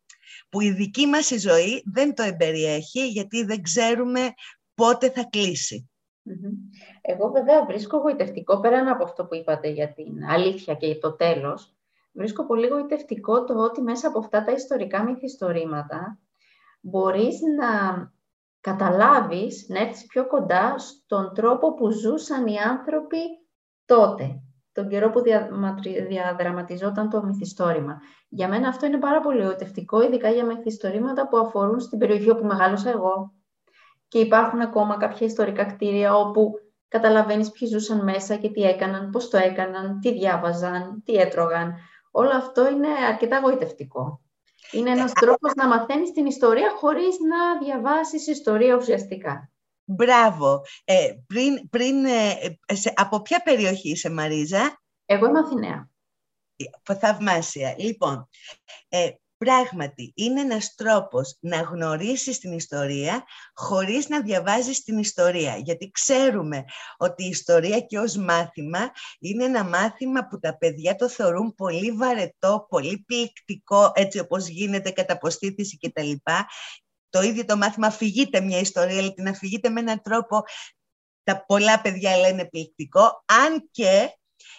που 0.50 0.62
η 0.62 0.72
δική 0.72 1.06
μας 1.06 1.30
η 1.30 1.38
ζωή 1.38 1.84
δεν 1.94 2.16
το 2.16 2.24
εμπεριέχει 2.24 3.08
γιατί 3.08 3.44
δεν 3.44 3.62
ξέρουμε 3.62 4.34
πότε 4.74 5.10
θα 5.10 5.24
κλείσει. 5.24 5.90
Εγώ 7.02 7.32
βέβαια 7.32 7.66
βρίσκω 7.66 7.98
γοητευτικό 7.98 8.60
πέραν 8.60 8.88
από 8.88 9.04
αυτό 9.04 9.26
που 9.26 9.36
είπατε 9.36 9.70
για 9.70 9.94
την 9.94 10.26
αλήθεια 10.30 10.74
και 10.74 10.96
το 10.96 11.16
τέλος. 11.16 11.76
Βρίσκω 12.12 12.46
πολύ 12.46 12.68
γοητευτικό 12.68 13.44
το 13.44 13.54
ότι 13.64 13.82
μέσα 13.82 14.08
από 14.08 14.20
αυτά 14.20 14.44
τα 14.44 14.52
ιστορικά 14.52 15.04
μυθιστορήματα 15.04 16.20
μπορείς 16.82 17.40
να 17.58 18.12
καταλάβεις, 18.72 19.66
να 19.70 19.80
έρθεις 19.80 20.06
πιο 20.06 20.28
κοντά 20.28 20.76
στον 20.78 21.32
τρόπο 21.34 21.74
που 21.74 21.92
ζούσαν 21.92 22.48
οι 22.48 22.58
άνθρωποι 22.58 23.18
τότε, 23.86 24.42
τον 24.72 24.88
καιρό 24.88 25.10
που 25.10 25.22
διαδραματιζόταν 26.08 27.10
το 27.10 27.24
μυθιστόρημα. 27.24 28.02
Για 28.30 28.48
μένα 28.48 28.68
αυτό 28.68 28.86
είναι 28.86 28.98
πάρα 28.98 29.20
πολύ 29.22 29.46
οτευτικό, 29.46 30.04
ειδικά 30.04 30.30
για 30.30 30.46
μυθιστορήματα 30.46 31.28
που 31.28 31.38
αφορούν 31.38 31.80
στην 31.80 32.00
περιοχή 32.00 32.30
όπου 32.30 32.46
μεγάλωσα 32.46 32.90
εγώ. 32.90 33.34
Και 34.08 34.20
υπάρχουν 34.20 34.62
ακόμα 34.62 34.98
κάποια 34.98 35.28
ιστορικά 35.28 35.66
κτίρια 35.66 36.16
όπου 36.16 36.52
καταλαβαίνεις 36.88 37.52
ποιοι 37.52 37.68
ζούσαν 37.68 38.04
μέσα 38.04 38.36
και 38.36 38.50
τι 38.50 38.62
έκαναν, 38.62 39.10
πώς 39.10 39.30
το 39.30 39.38
έκαναν, 39.38 40.00
τι 40.00 40.12
διάβαζαν, 40.14 41.02
τι 41.06 41.14
έτρωγαν. 41.16 41.74
Όλο 42.12 42.32
αυτό 42.36 42.70
είναι 42.70 42.88
αρκετά 43.08 43.40
γοητευτικό. 43.40 44.22
Είναι 44.72 44.92
ένας 44.92 45.14
τρόπος 45.14 45.54
να 45.56 45.68
μαθαίνεις 45.68 46.12
την 46.12 46.26
ιστορία 46.26 46.72
χωρίς 46.72 47.16
να 47.20 47.58
διαβάσεις 47.66 48.28
ιστορία 48.28 48.76
ουσιαστικά. 48.76 49.52
Μπράβο. 49.84 50.62
Ε, 50.86 51.14
πριν, 51.28 51.70
πριν, 51.70 52.06
ε, 52.06 52.36
από 52.94 53.22
ποια 53.22 53.42
περιοχή 53.42 53.90
είσαι 53.90 54.10
Μαρίζα; 54.10 54.82
Εγώ 55.06 55.26
είμαι 55.26 55.40
Αθηναία. 55.40 55.90
Θαυμάσια. 57.00 57.76
Λοιπόν, 57.78 58.30
ε, 58.90 59.10
Πράγματι, 59.38 60.12
είναι 60.16 60.42
ένας 60.42 60.76
τρόπος 60.76 61.38
να 61.40 61.62
γνωρίσεις 61.62 62.40
την 62.40 62.52
ιστορία 62.52 63.24
χωρίς 63.54 64.10
να 64.10 64.22
διαβάζεις 64.22 64.84
την 64.84 64.98
ιστορία. 64.98 65.58
Γιατί 65.58 65.92
ξέρουμε 65.92 66.64
ότι 66.98 67.24
η 67.24 67.28
ιστορία 67.28 67.80
και 67.80 68.00
ως 68.00 68.16
μάθημα 68.16 68.92
είναι 69.20 69.44
ένα 69.44 69.64
μάθημα 69.64 70.28
που 70.28 70.40
τα 70.40 70.58
παιδιά 70.58 70.96
το 70.96 71.10
θεωρούν 71.10 71.56
πολύ 71.56 71.92
βαρετό, 71.92 72.66
πολύ 72.70 73.04
πληκτικό, 73.08 73.92
έτσι 73.96 74.20
όπως 74.20 74.48
γίνεται 74.48 74.92
κατά 74.92 75.14
αποστήθηση 75.14 75.78
κτλ. 75.78 76.12
Το 77.10 77.22
ίδιο 77.22 77.46
το 77.46 77.58
μάθημα 77.58 77.88
αφηγείται 77.88 78.42
μια 78.42 78.60
ιστορία, 78.60 78.98
αλλά 78.98 79.14
την 79.14 79.28
αφηγείται 79.28 79.70
με 79.70 79.80
έναν 79.80 80.02
τρόπο 80.02 80.44
τα 81.24 81.46
πολλά 81.46 81.82
παιδιά 81.82 82.18
λένε 82.18 82.46
πληκτικό, 82.46 83.24
αν 83.26 83.70
και 83.72 84.18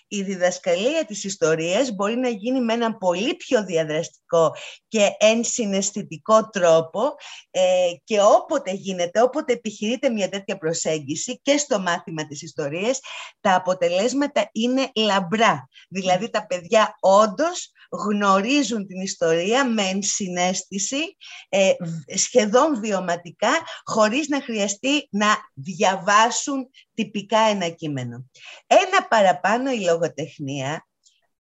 η 0.09 0.23
διδασκαλία 0.23 1.05
της 1.05 1.25
ιστορίας 1.25 1.91
μπορεί 1.91 2.17
να 2.17 2.29
γίνει 2.29 2.61
με 2.61 2.73
έναν 2.73 2.99
πολύ 2.99 3.35
πιο 3.35 3.65
διαδραστικό 3.65 4.55
και 4.89 5.09
ενσυναισθητικό 5.19 6.49
τρόπο 6.49 7.15
ε, 7.51 7.91
και 8.05 8.21
όποτε 8.23 8.71
γίνεται, 8.73 9.23
όποτε 9.23 9.53
επιχειρείται 9.53 10.09
μια 10.09 10.29
τέτοια 10.29 10.59
προσέγγιση 10.59 11.41
και 11.43 11.57
στο 11.57 11.81
μάθημα 11.81 12.27
της 12.27 12.43
ιστορίας, 12.43 13.01
τα 13.41 13.55
αποτελέσματα 13.55 14.49
είναι 14.53 14.91
λαμπρά. 14.95 15.69
Δηλαδή 15.89 16.31
τα 16.31 16.47
παιδιά 16.47 16.97
όντως 17.01 17.73
γνωρίζουν 17.89 18.87
την 18.87 19.01
ιστορία 19.01 19.69
με 19.69 19.83
ενσυναίσθηση, 19.83 21.17
ε, 21.49 21.73
σχεδόν 22.17 22.81
βιωματικά, 22.81 23.53
χωρίς 23.85 24.29
να 24.29 24.43
χρειαστεί 24.43 25.09
να 25.11 25.37
διαβάσουν 25.55 26.71
τυπικά 26.95 27.39
ένα 27.39 27.69
κείμενο. 27.69 28.27
Ένα 28.67 29.07
παραπάνω 29.09 29.71
η 29.71 29.81
λογοτεχνία 29.81 30.87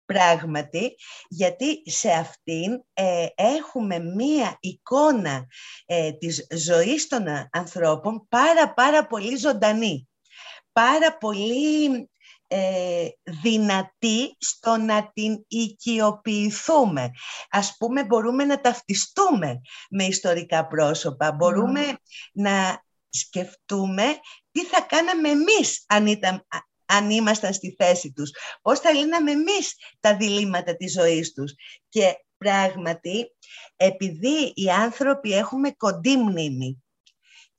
πράγματι, 0.05 0.95
γιατί 1.29 1.81
σε 1.85 2.11
αυτήν 2.11 2.83
ε, 2.93 3.25
έχουμε 3.35 3.99
μία 3.99 4.57
εικόνα 4.59 5.45
ε, 5.85 6.11
της 6.11 6.47
ζωής 6.51 7.07
των 7.07 7.23
ανθρώπων 7.51 8.27
πάρα 8.29 8.73
πάρα 8.73 9.07
πολύ 9.07 9.35
ζωντανή, 9.35 10.09
πάρα 10.71 11.17
πολύ 11.17 12.09
ε, 12.53 13.07
δυνατή 13.41 14.35
στο 14.37 14.77
να 14.77 15.11
την 15.13 15.45
οικειοποιηθούμε. 15.47 17.11
Ας 17.49 17.75
πούμε 17.77 18.05
μπορούμε 18.05 18.43
να 18.43 18.61
ταυτιστούμε 18.61 19.61
με 19.89 20.03
ιστορικά 20.03 20.67
πρόσωπα, 20.67 21.31
μπορούμε 21.31 21.81
να 22.33 22.83
σκεφτούμε 23.09 24.03
τι 24.51 24.65
θα 24.65 24.81
κάναμε 24.81 25.29
εμείς 25.29 25.83
αν 25.87 26.07
ήταν, 26.07 26.47
αν 26.85 27.09
ήμασταν 27.09 27.53
στη 27.53 27.75
θέση 27.77 28.11
τους. 28.11 28.31
Πώς 28.61 28.79
θα 28.79 28.91
λύναμε 28.91 29.31
εμείς 29.31 29.75
τα 29.99 30.17
διλήμματα 30.17 30.75
της 30.75 30.91
ζωής 30.91 31.33
τους. 31.33 31.53
Και 31.89 32.15
πράγματι, 32.37 33.31
επειδή 33.75 34.51
οι 34.55 34.69
άνθρωποι 34.69 35.33
έχουμε 35.33 35.71
κοντή 35.71 36.17
μνήμη, 36.17 36.83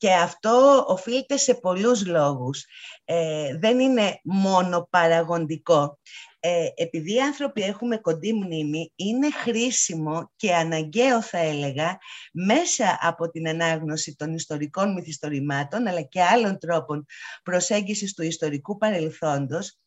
και 0.03 0.13
αυτό 0.13 0.85
οφείλεται 0.89 1.37
σε 1.37 1.55
πολλούς 1.55 2.07
λόγους. 2.07 2.65
Ε, 3.05 3.57
δεν 3.59 3.81
είναι 3.81 4.21
μόνο 4.23 4.87
παραγοντικό. 4.91 5.99
Ε, 6.41 6.69
επειδή 6.75 7.15
οι 7.15 7.21
άνθρωποι 7.21 7.63
έχουμε 7.63 7.97
κοντή 7.97 8.33
μνήμη, 8.33 8.93
είναι 8.97 9.31
χρήσιμο 9.31 10.33
και 10.37 10.55
αναγκαίο 10.55 11.23
θα 11.23 11.39
έλεγα 11.39 11.99
μέσα 12.33 12.99
από 13.01 13.31
την 13.31 13.49
ανάγνωση 13.49 14.17
των 14.17 14.35
ιστορικών 14.35 14.93
μυθιστορημάτων 14.93 15.87
αλλά 15.87 16.03
και 16.03 16.23
άλλων 16.23 16.59
τρόπων 16.59 17.07
προσέγγισης 17.43 18.15
του 18.15 18.23
ιστορικού 18.23 18.77
παρελθόντος 18.77 19.79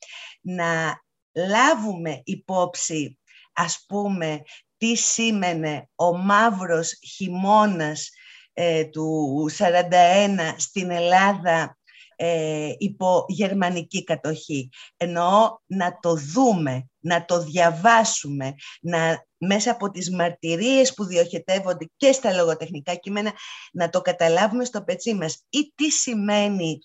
να 0.41 1.01
λάβουμε 1.33 2.21
υπόψη 2.23 3.19
ας 3.53 3.85
πούμε 3.87 4.41
τι 4.77 4.95
σήμαινε 4.95 5.89
ο 5.95 6.17
μαύρος 6.17 6.99
χειμώνας 7.15 8.09
ε, 8.57 8.85
του 8.85 9.49
41 9.57 10.53
στην 10.57 10.91
Ελλάδα 10.91 11.77
ε, 12.15 12.73
υπό 12.77 13.25
γερμανική 13.27 14.03
κατοχή. 14.03 14.69
Εννοώ 14.97 15.57
να 15.65 15.99
το 15.99 16.15
δούμε, 16.15 16.89
να 16.99 17.25
το 17.25 17.43
διαβάσουμε, 17.43 18.53
να, 18.81 19.25
μέσα 19.37 19.71
από 19.71 19.91
τις 19.91 20.11
μαρτυρίες 20.11 20.93
που 20.93 21.05
διοχετεύονται 21.05 21.89
και 21.97 22.11
στα 22.11 22.33
λογοτεχνικά 22.33 22.95
κείμενα, 22.95 23.31
να 23.71 23.89
το 23.89 24.01
καταλάβουμε 24.01 24.65
στο 24.65 24.83
πετσί 24.83 25.13
μας. 25.13 25.45
Ή 25.49 25.71
τι 25.75 25.89
σημαίνει 25.89 26.79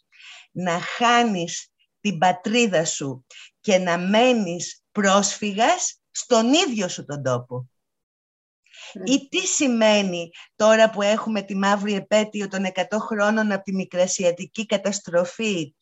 να 0.51 0.81
χάνεις 0.81 1.69
την 2.01 2.19
πατρίδα 2.19 2.85
σου 2.85 3.27
και 3.61 3.79
να 3.79 3.99
μένεις 3.99 4.83
πρόσφυγας 4.93 6.01
στον 6.11 6.53
ίδιο 6.53 6.89
σου 6.89 7.05
τον 7.05 7.23
τόπο. 7.23 7.69
Ή 9.05 9.29
τι 9.29 9.39
σημαίνει 9.39 10.31
τώρα 10.57 10.91
που 10.91 11.03
έχουμε 11.03 11.43
τη 11.43 11.57
μαύρη 11.57 11.95
επέτειο 11.95 12.49
των 12.49 12.67
100 12.75 12.83
χρόνων 12.99 13.53
από 13.53 13.63
τη 13.63 13.75
μικρασιατική 13.75 14.67
καταστροφή 14.67 15.75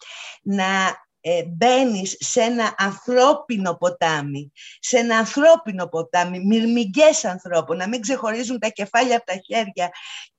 να 0.43 0.97
ε, 1.21 1.43
μπαίνεις 1.45 2.17
σε 2.19 2.41
ένα 2.41 2.75
ανθρώπινο 2.77 3.75
ποτάμι, 3.75 4.53
σε 4.81 4.99
ένα 4.99 5.19
ανθρώπινο 5.19 5.87
ποτάμι, 5.87 6.45
μυρμηγκές 6.45 7.25
ανθρώπων, 7.25 7.77
να 7.77 7.89
μην 7.89 8.01
ξεχωρίζουν 8.01 8.59
τα 8.59 8.69
κεφάλια 8.69 9.17
από 9.17 9.27
τα 9.27 9.41
χέρια 9.47 9.91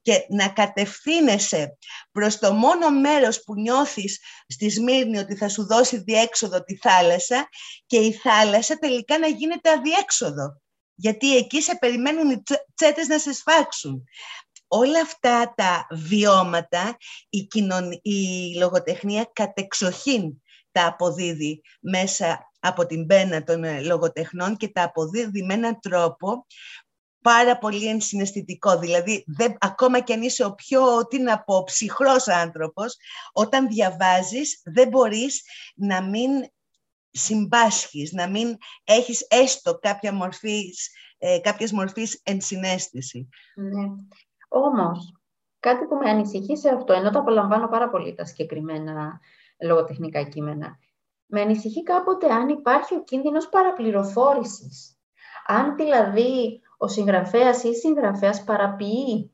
και 0.01 0.25
να 0.29 0.49
κατευθύνεσαι 0.49 1.77
προς 2.11 2.37
το 2.37 2.53
μόνο 2.53 2.89
μέρος 2.89 3.43
που 3.43 3.53
νιώθεις 3.55 4.19
στη 4.47 4.69
Σμύρνη 4.69 5.17
ότι 5.17 5.35
θα 5.35 5.49
σου 5.49 5.65
δώσει 5.65 5.97
διέξοδο 5.97 6.63
τη 6.63 6.77
θάλασσα 6.77 7.49
και 7.85 7.97
η 7.97 8.11
θάλασσα 8.13 8.77
τελικά 8.77 9.19
να 9.19 9.27
γίνεται 9.27 9.69
αδιέξοδο 9.69 10.61
γιατί 10.99 11.37
εκεί 11.37 11.61
σε 11.61 11.77
περιμένουν 11.79 12.29
οι 12.29 12.43
τσέτες 12.75 13.07
να 13.07 13.19
σε 13.19 13.33
σφάξουν. 13.33 14.03
Όλα 14.67 15.01
αυτά 15.01 15.53
τα 15.55 15.87
βιώματα 15.91 16.97
η, 17.29 17.47
η 18.01 18.55
λογοτεχνία 18.57 19.29
κατεξοχήν 19.33 20.41
τα 20.71 20.85
αποδίδει 20.87 21.61
μέσα 21.81 22.51
από 22.59 22.85
την 22.85 23.05
πένα 23.05 23.43
των 23.43 23.63
ε, 23.63 23.81
λογοτεχνών 23.81 24.57
και 24.57 24.67
τα 24.67 24.83
αποδίδει 24.83 25.43
με 25.43 25.53
έναν 25.53 25.79
τρόπο 25.79 26.45
πάρα 27.21 27.57
πολύ 27.57 27.87
ενσυναισθητικό. 27.87 28.79
Δηλαδή, 28.79 29.23
δεν, 29.27 29.55
ακόμα 29.59 29.99
και 29.99 30.13
αν 30.13 30.21
είσαι 30.21 30.43
ο 30.43 30.53
πιο, 30.53 31.07
τι 31.07 31.19
να 31.19 31.43
πω, 31.43 31.63
ψυχρός 31.63 32.27
άνθρωπος, 32.27 32.95
όταν 33.33 33.67
διαβάζεις 33.67 34.61
δεν 34.63 34.87
μπορείς 34.87 35.41
να 35.75 36.03
μην 36.03 36.31
συμπάσχεις, 37.11 38.11
να 38.11 38.29
μην 38.29 38.57
έχεις 38.83 39.27
έστω 39.29 39.79
κάποια 39.81 40.13
μορφής, 40.13 40.89
ε, 41.17 41.39
κάποιες 41.39 41.71
μορφής 41.71 42.21
ενσυναίσθηση. 42.23 43.29
Ναι. 43.55 43.85
Όμως, 44.47 45.13
κάτι 45.59 45.85
που 45.85 45.95
με 45.95 46.09
ανησυχεί 46.09 46.57
σε 46.57 46.69
αυτό, 46.69 46.93
ενώ 46.93 47.11
το 47.11 47.19
απολαμβάνω 47.19 47.67
πάρα 47.67 47.89
πολύ 47.89 48.13
τα 48.13 48.25
συγκεκριμένα 48.25 49.19
λογοτεχνικά 49.61 50.23
κείμενα, 50.23 50.77
με 51.25 51.41
ανησυχεί 51.41 51.83
κάποτε 51.83 52.33
αν 52.33 52.49
υπάρχει 52.49 52.95
ο 52.95 53.03
κίνδυνος 53.03 53.49
παραπληροφόρησης. 53.49 54.97
Αν 55.45 55.75
δηλαδή 55.75 56.61
ο 56.77 56.87
συγγραφέας 56.87 57.63
ή 57.63 57.69
η 57.69 57.75
συγγραφέας 57.75 58.43
παραποιεί 58.43 59.31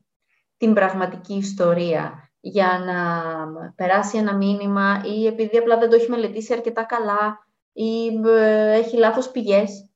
την 0.56 0.74
πραγματική 0.74 1.34
ιστορία 1.34 2.30
για 2.40 2.82
να 2.86 3.72
περάσει 3.74 4.18
ένα 4.18 4.34
μήνυμα 4.34 5.02
ή 5.04 5.26
επειδή 5.26 5.56
απλά 5.56 5.78
δεν 5.78 5.90
το 5.90 5.96
έχει 5.96 6.10
μελετήσει 6.10 6.52
αρκετά 6.52 6.84
καλά 6.84 7.45
ή 7.76 8.20
ε, 8.26 8.72
έχει 8.72 8.96
λάθος 8.96 9.30
πηγές 9.30 9.90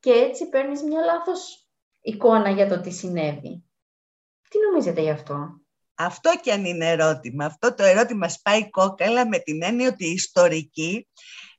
και 0.00 0.10
έτσι 0.10 0.48
παίρνεις 0.48 0.82
μια 0.82 1.00
λάθος 1.00 1.68
εικόνα 2.00 2.50
για 2.50 2.68
το 2.68 2.80
τι 2.80 2.90
συνέβη. 2.90 3.64
Τι 4.48 4.58
νομίζετε 4.68 5.00
γι' 5.00 5.10
αυτό; 5.10 5.60
Αυτό 5.94 6.30
και 6.42 6.52
αν 6.52 6.64
είναι 6.64 6.90
ερώτημα. 6.90 7.44
Αυτό 7.44 7.74
το 7.74 7.82
ερώτημα 7.82 8.28
σπάει 8.28 8.70
κόκαλα 8.70 9.28
με 9.28 9.38
την 9.38 9.62
έννοια 9.62 9.88
ότι 9.88 10.06
η 10.06 10.12
ιστορική, 10.12 11.08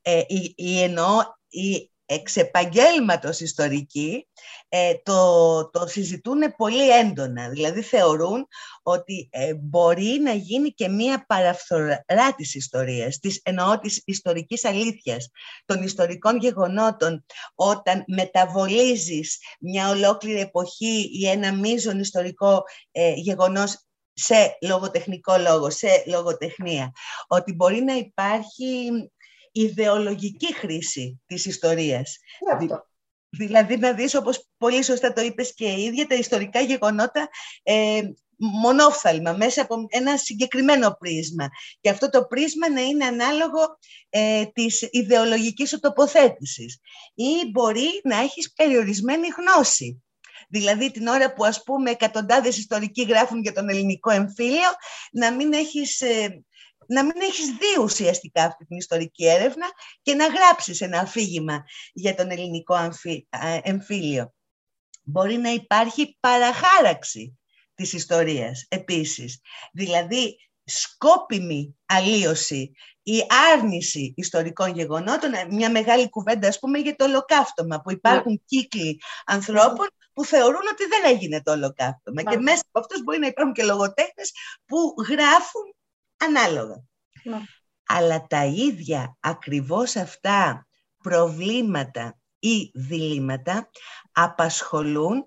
ε, 0.01 0.22
η, 0.28 0.53
η 0.55 0.82
εννοώ 0.82 1.22
η 1.47 1.90
εξ 2.14 2.36
επαγγέλματος 2.36 3.39
ιστορικοί 3.39 4.28
ε, 4.70 4.93
το, 5.03 5.70
το 5.70 5.88
συζητούν 5.88 6.39
πολύ 6.57 6.89
έντονα. 6.89 7.49
Δηλαδή 7.49 7.82
θεωρούν 7.82 8.47
ότι 8.84 9.30
ε, 9.32 9.53
μπορεί 9.53 10.20
να 10.24 10.34
γίνει 10.34 10.70
και 10.70 10.88
μία 10.88 11.26
παραφθορά 11.28 12.36
της 12.36 12.55
ιστορίας, 12.55 13.20
της, 13.20 13.41
εννοώ 13.43 13.80
της 13.80 14.01
ιστορικής 14.05 14.66
αλήθειας, 14.66 15.30
των 15.66 15.84
ιστορικών 15.84 16.38
γεγονότων, 16.38 17.26
όταν 17.55 18.03
μεταβολίζεις 18.07 19.38
μια 19.59 19.89
ολόκληρη 19.89 20.39
εποχή 20.39 21.09
ή 21.14 21.28
ένα 21.28 21.53
μείζον 21.53 21.99
ιστορικό 21.99 22.64
ε, 22.91 23.14
γεγονός 23.14 23.86
σε 24.14 24.57
λογοτεχνικό 24.62 25.38
λόγο, 25.38 25.70
σε 25.70 26.03
λογοτεχνία. 26.07 26.91
Ότι 27.28 27.53
μπορεί 27.53 27.82
να 27.82 27.93
υπάρχει 27.93 28.91
ιδεολογική 29.52 30.54
χρήση 30.54 31.22
της 31.26 31.45
ιστορίας. 31.45 32.18
δηλαδή 33.30 33.78
να 33.78 33.93
δεις, 33.93 34.16
όπως 34.16 34.47
πολύ 34.58 34.84
σωστά 34.84 35.14
το 35.14 35.22
είπες 35.22 35.54
και 35.54 35.66
η 35.66 35.84
ίδια, 35.84 36.08
τα 36.08 36.16
ιστορικά 36.16 36.60
γεγονότα 36.60 37.30
ε, 37.64 38.02
μονόφθαλμα, 38.38 39.34
μέσα 39.34 39.62
από 39.62 39.76
ένα 39.89 40.18
συγκεκριμένο 40.18 40.95
πρίσμα. 40.99 41.49
Και 41.82 41.89
αυτό 41.89 42.10
το 42.10 42.26
πρίσμα 42.26 42.70
να 42.70 42.82
είναι 42.82 43.06
ανάλογο 43.06 43.78
ε, 44.10 44.45
της 44.45 44.88
ιδεολογικής 44.91 45.70
σου 45.70 45.80
τοποθέτησης. 45.80 46.80
Ή 47.14 47.49
μπορεί 47.52 48.02
να 48.04 48.20
έχεις 48.20 48.54
περιορισμένη 48.54 49.28
γνώση. 49.28 50.04
Δηλαδή 50.49 50.91
την 50.91 51.08
ώρα 51.08 51.34
που 51.34 51.45
ας 51.45 51.64
πούμε 51.64 51.91
εκατοντάδες 51.91 52.58
ιστορικοί 52.58 53.04
γράφουν 53.04 53.41
για 53.41 53.54
τον 53.54 53.70
ελληνικό 53.70 54.12
εμφύλιο, 54.12 54.70
να 55.12 55.32
μην 55.34 55.54
έχεις 55.54 56.02
ε, 56.02 56.43
να 56.91 57.03
μην 57.03 57.21
έχεις 57.21 57.45
δει 57.45 57.81
ουσιαστικά 57.81 58.43
αυτή 58.43 58.65
την 58.65 58.77
ιστορική 58.77 59.27
έρευνα 59.27 59.65
και 60.01 60.13
να 60.13 60.27
γράψεις 60.27 60.81
ένα 60.81 60.99
αφήγημα 60.99 61.63
για 61.93 62.15
τον 62.15 62.29
ελληνικό 62.29 62.89
εμφύλιο. 63.61 64.33
Μπορεί 65.03 65.37
να 65.37 65.49
υπάρχει 65.49 66.17
παραχάραξη 66.19 67.39
της 67.73 67.93
ιστορίας 67.93 68.65
επίσης. 68.69 69.41
Δηλαδή, 69.71 70.37
σκόπιμη 70.63 71.79
αλλίωση 71.85 72.71
ή 73.03 73.25
άρνηση 73.53 74.13
ιστορικών 74.17 74.73
γεγονότων, 74.73 75.31
μια 75.49 75.71
μεγάλη 75.71 76.09
κουβέντα 76.09 76.47
ας 76.47 76.59
πούμε 76.59 76.79
για 76.79 76.95
το 76.95 77.05
ολοκαύτωμα, 77.05 77.81
που 77.81 77.91
υπάρχουν 77.91 78.31
ναι. 78.31 78.37
κύκλοι 78.45 79.01
ανθρώπων 79.25 79.87
που 80.13 80.25
θεωρούν 80.25 80.61
ότι 80.71 80.85
δεν 80.85 81.15
έγινε 81.15 81.41
το 81.41 81.51
ολοκαύτωμα. 81.51 82.23
Και 82.23 82.37
μέσα 82.37 82.63
από 82.67 82.79
αυτούς 82.79 83.03
μπορεί 83.03 83.19
να 83.19 83.27
υπάρχουν 83.27 83.53
και 83.53 83.63
λογοτέχνες 83.63 84.31
που 84.65 84.93
γράφουν 85.09 85.75
ανάλογα. 86.22 86.84
Ναι. 87.24 87.38
Αλλά 87.86 88.26
τα 88.28 88.45
ίδια 88.45 89.17
ακριβώς 89.19 89.95
αυτά 89.95 90.67
προβλήματα 91.03 92.19
ή 92.39 92.72
διλήμματα 92.74 93.69
απασχολούν 94.11 95.26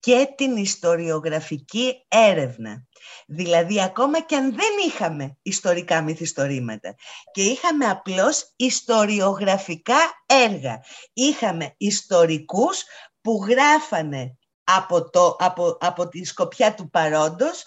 και 0.00 0.32
την 0.36 0.56
ιστοριογραφική 0.56 2.04
έρευνα. 2.08 2.86
Δηλαδή, 3.26 3.82
ακόμα 3.82 4.20
και 4.20 4.36
αν 4.36 4.54
δεν 4.54 4.70
είχαμε 4.86 5.36
ιστορικά 5.42 6.02
μυθιστορήματα 6.02 6.94
και 7.32 7.42
είχαμε 7.42 7.86
απλώς 7.86 8.52
ιστοριογραφικά 8.56 9.98
έργα, 10.26 10.84
είχαμε 11.12 11.74
ιστορικούς 11.76 12.82
που 13.20 13.46
γράφανε 13.48 14.36
από, 14.64 15.10
το, 15.10 15.36
από, 15.38 15.76
από 15.80 16.08
τη 16.08 16.24
σκοπιά 16.24 16.74
του 16.74 16.90
παρόντος, 16.90 17.64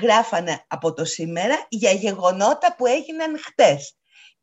γράφανε 0.00 0.64
από 0.66 0.92
το 0.92 1.04
σήμερα 1.04 1.66
για 1.68 1.90
γεγονότα 1.90 2.74
που 2.76 2.86
έγιναν 2.86 3.38
χτες. 3.38 3.99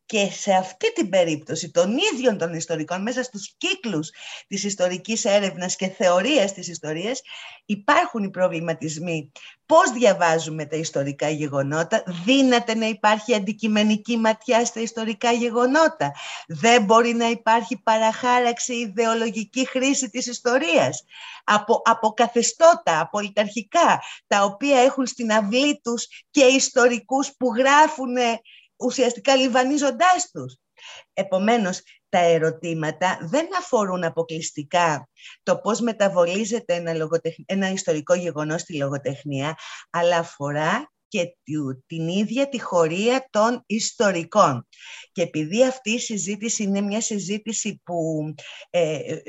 Και 0.08 0.30
σε 0.32 0.53
αυτή 0.53 0.93
την 0.93 1.10
περίπτωση 1.10 1.72
των 1.72 1.97
ίδιων 2.14 2.38
των 2.38 2.53
ιστορικών, 2.53 3.01
μέσα 3.01 3.24
στους 3.24 3.53
κύκλους 3.58 4.10
της 4.47 4.64
ιστορικής 4.64 5.26
έρευνας 5.26 5.76
και 5.76 5.88
θεωρίας 5.88 6.53
της 6.53 6.68
ιστορίας, 6.68 7.22
υπάρχουν 7.66 8.24
οι 8.24 8.30
προβληματισμοί. 8.30 9.32
Πώς 9.66 9.91
διαβάζουμε 9.91 10.66
τα 10.66 10.76
ιστορικά 10.76 11.30
γεγονότα, 11.30 12.03
δύναται 12.26 12.76
να 12.76 12.86
υπάρχει 12.86 13.36
αντικειμενική 13.36 14.18
ματιά 14.18 14.66
στα 14.66 14.80
ιστορικά 14.82 15.32
γεγονότα; 15.32 16.12
Δεν 16.47 16.84
μπορεί 16.84 17.14
να 17.14 17.30
υπάρχει 17.30 17.82
παραχάραξη 17.84 18.74
ιδεολογική 18.74 19.68
χρήση 19.68 20.10
της 20.10 20.28
ιστορίας; 20.28 21.03
Από, 21.43 21.82
από 21.86 22.10
καθεστώτα, 22.10 22.99
από 22.99 23.20
τα 24.28 24.43
οποία 24.43 24.80
έχουν 24.80 25.05
στην 25.05 25.32
αυλή 25.32 25.80
τους 25.84 26.08
και 26.32 26.43
ιστορικούς 26.43 27.32
που 27.38 27.55
γράφουν 27.55 28.16
ουσιαστικά 28.78 29.36
λιβανίζοντάς 29.36 30.32
τους. 30.32 30.55
Επομένως, 31.13 31.82
τα 32.09 32.19
ερωτήματα 32.19 33.17
δεν 33.21 33.47
αφορούν 33.57 34.03
αποκλειστικά 34.03 35.09
το 35.43 35.57
πώς 35.57 35.80
μεταβολίζεται 35.80 36.73
ένα, 36.73 37.09
ένα 37.45 37.69
ιστορικό 37.69 38.13
γεγονός 38.13 38.61
στη 38.61 38.78
λογοτεχνία, 38.78 39.55
αλλά 39.89 40.17
αφορά 40.17 40.91
και 41.08 41.36
την 41.86 42.08
ίδια 42.08 42.49
τη 42.49 42.62
χωρία 42.62 43.28
των 43.30 43.64
ιστορικών. 43.66 44.68
Και 45.12 45.22
επειδή 45.22 45.66
αυτή 45.66 45.91
η 45.91 45.99
συζήτηση 45.99 46.64
είναι 46.64 46.82
μια 46.82 47.01
συζήτηση 47.01 47.82
που 47.84 48.34
ε, 48.70 48.95
ε 48.95 49.22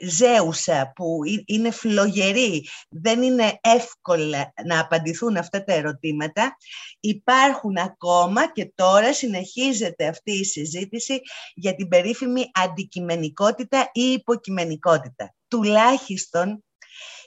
ζέουσα, 0.00 0.92
που 0.94 1.18
είναι 1.44 1.70
φλογερή, 1.70 2.68
δεν 2.88 3.22
είναι 3.22 3.58
εύκολα 3.60 4.52
να 4.64 4.80
απαντηθούν 4.80 5.36
αυτά 5.36 5.64
τα 5.64 5.72
ερωτήματα, 5.72 6.56
υπάρχουν 7.00 7.76
ακόμα 7.76 8.52
και 8.52 8.72
τώρα 8.74 9.14
συνεχίζεται 9.14 10.06
αυτή 10.06 10.32
η 10.32 10.44
συζήτηση 10.44 11.20
για 11.54 11.74
την 11.74 11.88
περίφημη 11.88 12.50
αντικειμενικότητα 12.52 13.90
ή 13.92 14.02
υποκειμενικότητα. 14.02 15.34
Τουλάχιστον 15.48 16.64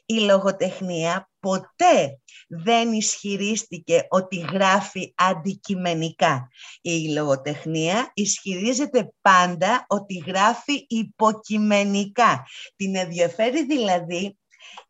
η 0.06 0.20
λογοτεχνία 0.20 1.30
ποτέ 1.44 2.20
δεν 2.48 2.94
ισχυρίστηκε 2.94 4.06
ότι 4.10 4.38
γράφει 4.38 5.14
αντικειμενικά. 5.16 6.50
Η 6.82 7.14
λογοτεχνία 7.14 8.12
ισχυρίζεται 8.14 9.14
πάντα 9.22 9.86
ότι 9.88 10.24
γράφει 10.28 10.86
υποκειμενικά. 10.88 12.46
Την 12.76 12.96
ενδιαφέρει 12.96 13.66
δηλαδή 13.66 14.38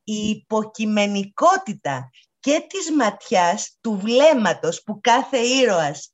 η 0.03 0.29
υποκειμενικότητα 0.29 2.09
και 2.39 2.65
της 2.69 2.91
ματιάς 2.91 3.77
του 3.81 3.99
βλέμματος 4.03 4.83
που 4.83 4.99
κάθε 5.01 5.37
ήρωας 5.37 6.13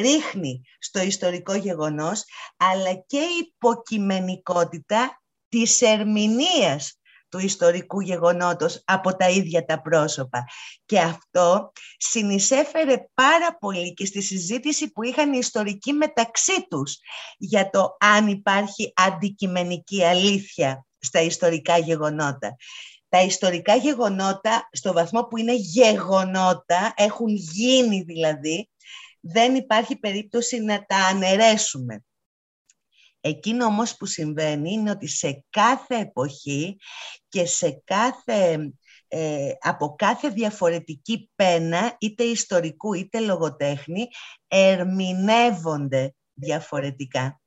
ρίχνει 0.00 0.62
στο 0.78 1.00
ιστορικό 1.00 1.54
γεγονός, 1.54 2.24
αλλά 2.56 2.94
και 2.94 3.18
η 3.18 3.52
υποκειμενικότητα 3.54 5.22
της 5.48 5.80
ερμηνείας 5.80 7.00
του 7.32 7.38
ιστορικού 7.38 8.00
γεγονότος 8.00 8.82
από 8.84 9.16
τα 9.16 9.28
ίδια 9.28 9.64
τα 9.64 9.82
πρόσωπα. 9.82 10.44
Και 10.84 11.00
αυτό 11.00 11.72
συνεισέφερε 11.96 13.08
πάρα 13.14 13.56
πολύ 13.58 13.94
και 13.94 14.06
στη 14.06 14.22
συζήτηση 14.22 14.92
που 14.92 15.02
είχαν 15.02 15.32
οι 15.32 15.38
ιστορικοί 15.38 15.92
μεταξύ 15.92 16.66
τους 16.70 16.98
για 17.38 17.70
το 17.70 17.96
αν 18.00 18.26
υπάρχει 18.26 18.92
αντικειμενική 18.96 20.04
αλήθεια 20.04 20.86
στα 20.98 21.20
ιστορικά 21.20 21.78
γεγονότα. 21.78 22.56
Τα 23.08 23.22
ιστορικά 23.22 23.74
γεγονότα, 23.74 24.68
στο 24.72 24.92
βαθμό 24.92 25.24
που 25.24 25.36
είναι 25.36 25.54
γεγονότα, 25.54 26.92
έχουν 26.96 27.34
γίνει 27.34 28.02
δηλαδή, 28.02 28.70
δεν 29.20 29.54
υπάρχει 29.54 29.96
περίπτωση 29.96 30.60
να 30.60 30.84
τα 30.84 30.96
αναιρέσουμε. 30.96 32.04
Εκείνο 33.24 33.64
όμως 33.64 33.96
που 33.96 34.06
συμβαίνει 34.06 34.72
είναι 34.72 34.90
ότι 34.90 35.08
σε 35.08 35.44
κάθε 35.50 35.96
εποχή 35.96 36.76
και 37.28 37.46
σε 37.46 37.82
κάθε, 37.84 38.72
ε, 39.08 39.50
από 39.60 39.94
κάθε 39.94 40.28
διαφορετική 40.28 41.30
πένα, 41.34 41.96
είτε 41.98 42.24
ιστορικού 42.24 42.94
είτε 42.94 43.20
λογοτέχνη, 43.20 44.06
ερμηνεύονται 44.48 46.14
διαφορετικά. 46.34 47.40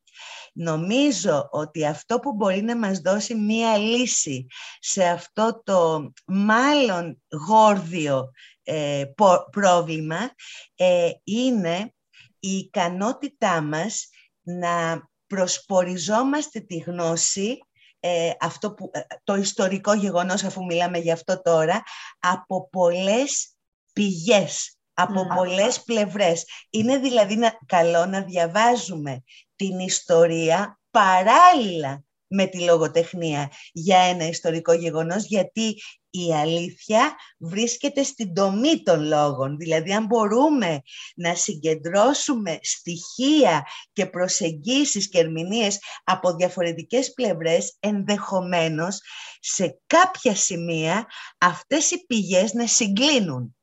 Νομίζω 0.54 1.48
ότι 1.52 1.86
αυτό 1.86 2.20
που 2.20 2.34
μπορεί 2.34 2.62
να 2.62 2.78
μας 2.78 3.00
δώσει 3.00 3.36
μία 3.36 3.78
λύση 3.78 4.46
σε 4.80 5.04
αυτό 5.04 5.62
το 5.64 6.12
μάλλον 6.26 7.22
γόρδιο 7.48 8.32
ε, 8.64 9.04
πρόβλημα 9.52 10.30
ε, 10.76 11.10
είναι 11.24 11.94
η 12.40 12.58
ικανότητά 12.58 13.62
μας 13.62 14.10
να 14.42 15.10
προσποριζόμαστε 15.28 16.60
τη 16.60 16.78
γνώση, 16.78 17.58
ε, 18.00 18.32
αυτό 18.40 18.74
που, 18.74 18.90
ε, 18.94 19.00
το 19.24 19.36
ιστορικό 19.36 19.94
γεγονός 19.94 20.44
αφού 20.44 20.66
μιλάμε 20.66 20.98
γι' 20.98 21.12
αυτό 21.12 21.42
τώρα, 21.42 21.84
από 22.20 22.70
πολλές 22.70 23.56
πηγές, 23.94 24.78
από 24.94 25.22
mm. 25.22 25.36
πολλές 25.36 25.84
πλευρές. 25.84 26.46
Είναι 26.70 26.98
δηλαδή 26.98 27.36
να, 27.36 27.58
καλό 27.66 28.06
να 28.06 28.22
διαβάζουμε 28.22 29.24
την 29.56 29.80
ιστορία 29.80 30.80
παράλληλα 30.92 32.04
με 32.28 32.46
τη 32.46 32.60
λογοτεχνία 32.60 33.52
για 33.72 33.98
ένα 33.98 34.28
ιστορικό 34.28 34.74
γεγονός, 34.74 35.26
γιατί 35.26 35.76
η 36.18 36.34
αλήθεια 36.34 37.16
βρίσκεται 37.38 38.04
στην 38.04 38.34
τομή 38.34 38.84
των 38.84 39.04
λόγων. 39.04 39.58
Δηλαδή, 39.58 39.94
αν 39.94 40.06
μπορούμε 40.06 40.82
να 41.16 41.36
συγκεντρώσουμε 41.36 42.60
στοιχεία 42.62 43.68
και 43.94 44.06
προσεγγίσεις 44.06 45.10
και 45.10 45.20
ερμηνείες 45.20 45.80
από 46.04 46.36
διαφορετικές 46.36 47.14
πλευρές, 47.14 47.76
ενδεχομένως 47.80 49.02
σε 49.40 49.80
κάποια 49.88 50.36
σημεία 50.36 51.06
αυτές 51.38 51.92
οι 51.92 52.06
πηγές 52.06 52.54
να 52.54 52.68
συγκλίνουν. 52.68 53.56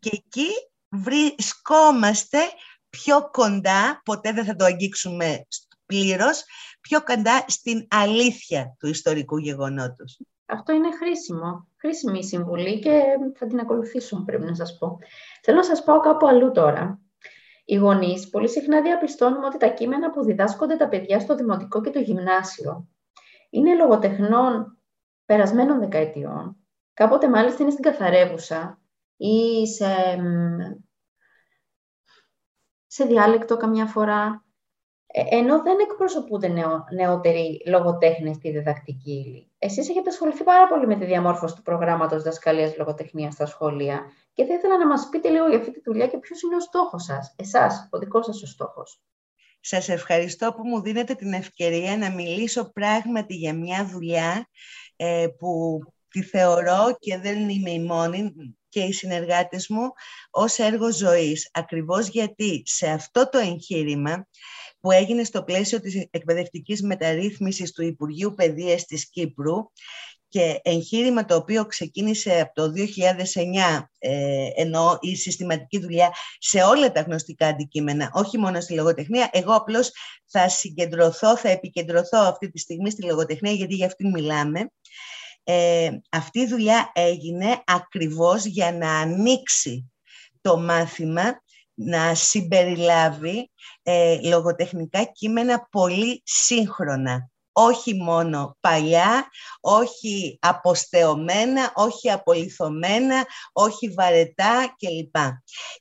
Και 0.00 0.10
εκεί 0.12 0.48
βρισκόμαστε 0.88 2.38
πιο 2.90 3.30
κοντά, 3.30 4.00
ποτέ 4.04 4.32
δεν 4.32 4.44
θα 4.44 4.56
το 4.56 4.64
αγγίξουμε 4.64 5.46
πλήρως, 5.86 6.42
πιο 6.80 7.02
κοντά 7.02 7.44
στην 7.48 7.86
αλήθεια 7.90 8.76
του 8.78 8.88
ιστορικού 8.88 9.38
γεγονότος. 9.38 10.18
Αυτό 10.50 10.72
είναι 10.72 10.96
χρήσιμο, 10.96 11.68
χρήσιμη 11.76 12.24
συμβουλή 12.24 12.78
και 12.78 13.02
θα 13.34 13.46
την 13.46 13.60
ακολουθήσουμε 13.60 14.24
πρέπει 14.24 14.44
να 14.44 14.54
σας 14.54 14.78
πω. 14.78 14.98
Θέλω 15.42 15.56
να 15.56 15.64
σας 15.64 15.84
πάω 15.84 16.00
κάπου 16.00 16.26
αλλού 16.26 16.50
τώρα. 16.50 17.00
Οι 17.64 17.76
γονείς 17.76 18.28
πολύ 18.30 18.48
συχνά 18.48 18.82
διαπιστώνουμε 18.82 19.46
ότι 19.46 19.58
τα 19.58 19.68
κείμενα 19.68 20.10
που 20.10 20.24
διδάσκονται 20.24 20.76
τα 20.76 20.88
παιδιά 20.88 21.20
στο 21.20 21.34
δημοτικό 21.34 21.80
και 21.80 21.90
το 21.90 21.98
γυμνάσιο 21.98 22.88
είναι 23.50 23.74
λογοτεχνών 23.74 24.78
περασμένων 25.24 25.78
δεκαετιών, 25.78 26.56
κάποτε 26.94 27.28
μάλιστα 27.28 27.62
είναι 27.62 27.72
στην 27.72 27.84
καθαρεύουσα 27.84 28.80
ή 29.16 29.66
σε, 29.66 30.18
σε 32.86 33.04
διάλεκτο 33.04 33.56
καμιά 33.56 33.86
φορά 33.86 34.44
ε, 34.44 34.47
ενώ 35.12 35.62
δεν 35.62 35.76
εκπροσωπούνται 35.78 36.48
νεο, 36.48 36.84
νεότεροι 36.94 37.62
λογοτέχνες 37.66 38.36
στη 38.36 38.50
διδακτική 38.50 39.10
ύλη. 39.10 39.50
Εσείς 39.58 39.88
έχετε 39.88 40.10
ασχοληθεί 40.10 40.44
πάρα 40.44 40.68
πολύ 40.68 40.86
με 40.86 40.96
τη 40.96 41.04
διαμόρφωση 41.04 41.54
του 41.54 41.62
προγράμματος 41.62 42.22
διδασκαλίας 42.22 42.76
λογοτεχνίας 42.76 43.34
στα 43.34 43.46
σχολεία 43.46 44.00
και 44.32 44.44
θα 44.44 44.54
ήθελα 44.54 44.78
να 44.78 44.86
μας 44.86 45.08
πείτε 45.10 45.28
λίγο 45.28 45.48
για 45.48 45.58
αυτή 45.58 45.70
τη 45.70 45.80
δουλειά 45.84 46.06
και 46.06 46.18
ποιος 46.18 46.42
είναι 46.42 46.56
ο 46.56 46.60
στόχος 46.60 47.04
σας, 47.04 47.34
εσάς, 47.36 47.88
ο 47.90 47.98
δικός 47.98 48.24
σας 48.24 48.42
ο 48.42 48.46
στόχος. 48.46 49.00
Σας 49.60 49.88
ευχαριστώ 49.88 50.52
που 50.52 50.68
μου 50.68 50.80
δίνετε 50.80 51.14
την 51.14 51.32
ευκαιρία 51.32 51.96
να 51.96 52.10
μιλήσω 52.10 52.72
πράγματι 52.72 53.34
για 53.34 53.54
μια 53.54 53.86
δουλειά 53.86 54.48
ε, 54.96 55.26
που 55.38 55.80
τη 56.08 56.22
θεωρώ 56.22 56.96
και 56.98 57.18
δεν 57.18 57.48
είμαι 57.48 57.70
η 57.70 57.80
μόνη 57.80 58.32
και 58.68 58.80
οι 58.80 58.92
συνεργάτες 58.92 59.68
μου 59.68 59.92
ως 60.30 60.58
έργο 60.58 60.92
ζωής. 60.92 61.50
Ακριβώς 61.52 62.08
γιατί 62.08 62.62
σε 62.64 62.88
αυτό 62.90 63.28
το 63.28 63.38
εγχείρημα 63.38 64.26
που 64.88 64.94
έγινε 64.94 65.24
στο 65.24 65.42
πλαίσιο 65.42 65.80
της 65.80 66.06
εκπαιδευτικής 66.10 66.82
μεταρρύθμισης 66.82 67.72
του 67.72 67.82
Υπουργείου 67.82 68.34
Παιδείας 68.34 68.84
της 68.84 69.10
Κύπρου 69.10 69.54
και 70.28 70.60
εγχείρημα 70.62 71.24
το 71.24 71.34
οποίο 71.34 71.66
ξεκίνησε 71.66 72.40
από 72.40 72.54
το 72.54 72.72
2009 73.74 73.82
ε, 73.98 74.48
ενώ 74.54 74.98
η 75.00 75.16
συστηματική 75.16 75.78
δουλειά 75.78 76.12
σε 76.38 76.62
όλα 76.62 76.92
τα 76.92 77.00
γνωστικά 77.00 77.46
αντικείμενα, 77.46 78.10
όχι 78.14 78.38
μόνο 78.38 78.60
στη 78.60 78.74
λογοτεχνία. 78.74 79.28
Εγώ 79.32 79.54
απλώς 79.54 79.90
θα 80.26 80.48
συγκεντρωθώ, 80.48 81.36
θα 81.36 81.48
επικεντρωθώ 81.48 82.18
αυτή 82.18 82.50
τη 82.50 82.58
στιγμή 82.58 82.90
στη 82.90 83.02
λογοτεχνία 83.02 83.52
γιατί 83.52 83.74
για 83.74 83.86
αυτήν 83.86 84.10
μιλάμε. 84.10 84.70
Ε, 85.44 85.90
αυτή 86.10 86.40
η 86.40 86.46
δουλειά 86.46 86.92
έγινε 86.94 87.62
ακριβώς 87.64 88.44
για 88.44 88.72
να 88.72 88.98
ανοίξει 88.98 89.92
το 90.40 90.58
μάθημα 90.58 91.42
να 91.78 92.14
συμπεριλάβει 92.14 93.50
ε, 93.82 94.18
λογοτεχνικά 94.22 95.04
κείμενα 95.04 95.68
πολύ 95.70 96.22
σύγχρονα. 96.24 97.30
Όχι 97.52 97.94
μόνο 97.94 98.56
παλιά, 98.60 99.28
όχι 99.60 100.38
αποστεωμένα, 100.40 101.72
όχι 101.74 102.10
απολυθωμένα, 102.10 103.26
όχι 103.52 103.88
βαρετά 103.88 104.76
κλπ. 104.78 105.16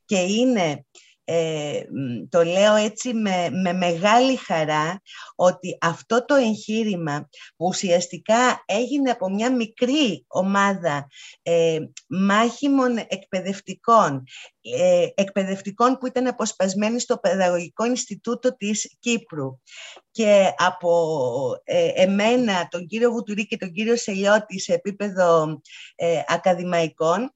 Και 0.06 0.18
είναι 0.18 0.86
ε, 1.30 1.82
το 2.30 2.44
λέω 2.44 2.76
έτσι 2.76 3.14
με, 3.14 3.50
με 3.64 3.74
μεγάλη 3.74 4.36
χαρά 4.36 5.02
ότι 5.36 5.78
αυτό 5.82 6.26
το 6.26 6.36
εγχείρημα 6.36 7.30
που 7.56 7.66
ουσιαστικά 7.66 8.64
έγινε 8.66 9.10
από 9.10 9.30
μια 9.30 9.56
μικρή 9.56 10.26
ομάδα 10.28 11.08
ε, 11.42 11.80
μάχημων 12.08 12.98
εκπαιδευτικών 12.98 14.24
ε, 14.76 15.08
εκπαιδευτικών 15.16 15.98
που 15.98 16.08
ήταν 16.08 16.28
αποσπασμένοι 16.28 17.00
στο 17.00 17.18
Παιδαγωγικό 17.18 17.86
Ινστιτούτο 17.86 18.56
της 18.58 18.96
Κύπρου 19.00 19.60
και 20.12 20.54
από 20.58 21.22
ε, 21.64 21.88
εμένα, 21.94 22.68
τον 22.68 22.86
κύριο 22.86 23.12
Βουτουρή 23.12 23.48
και 23.48 23.58
τον 23.58 23.72
κύριο 23.72 23.96
Σελιώτη 23.96 24.60
σε 24.60 24.74
επίπεδο 24.74 25.62
ε, 25.96 26.22
ακαδημαϊκών 26.28 27.34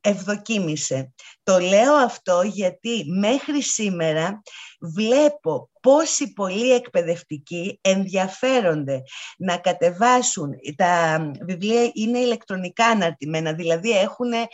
ευδοκίμησε. 0.00 1.12
Το 1.42 1.58
λέω 1.58 1.94
αυτό 1.94 2.42
γιατί 2.42 3.04
μέχρι 3.06 3.62
σήμερα 3.62 4.42
βλέπω 4.80 5.70
πόσοι 5.80 6.32
πολλοί 6.32 6.72
εκπαιδευτικοί 6.72 7.78
ενδιαφέρονται 7.80 9.02
να 9.38 9.56
κατεβάσουν. 9.56 10.50
Τα 10.76 11.20
βιβλία 11.40 11.90
είναι 11.94 12.18
ηλεκτρονικά 12.18 12.86
αναρτημένα, 12.86 13.52
δηλαδή 13.52 13.90
έχουν 13.90 14.32
ε, 14.32 14.46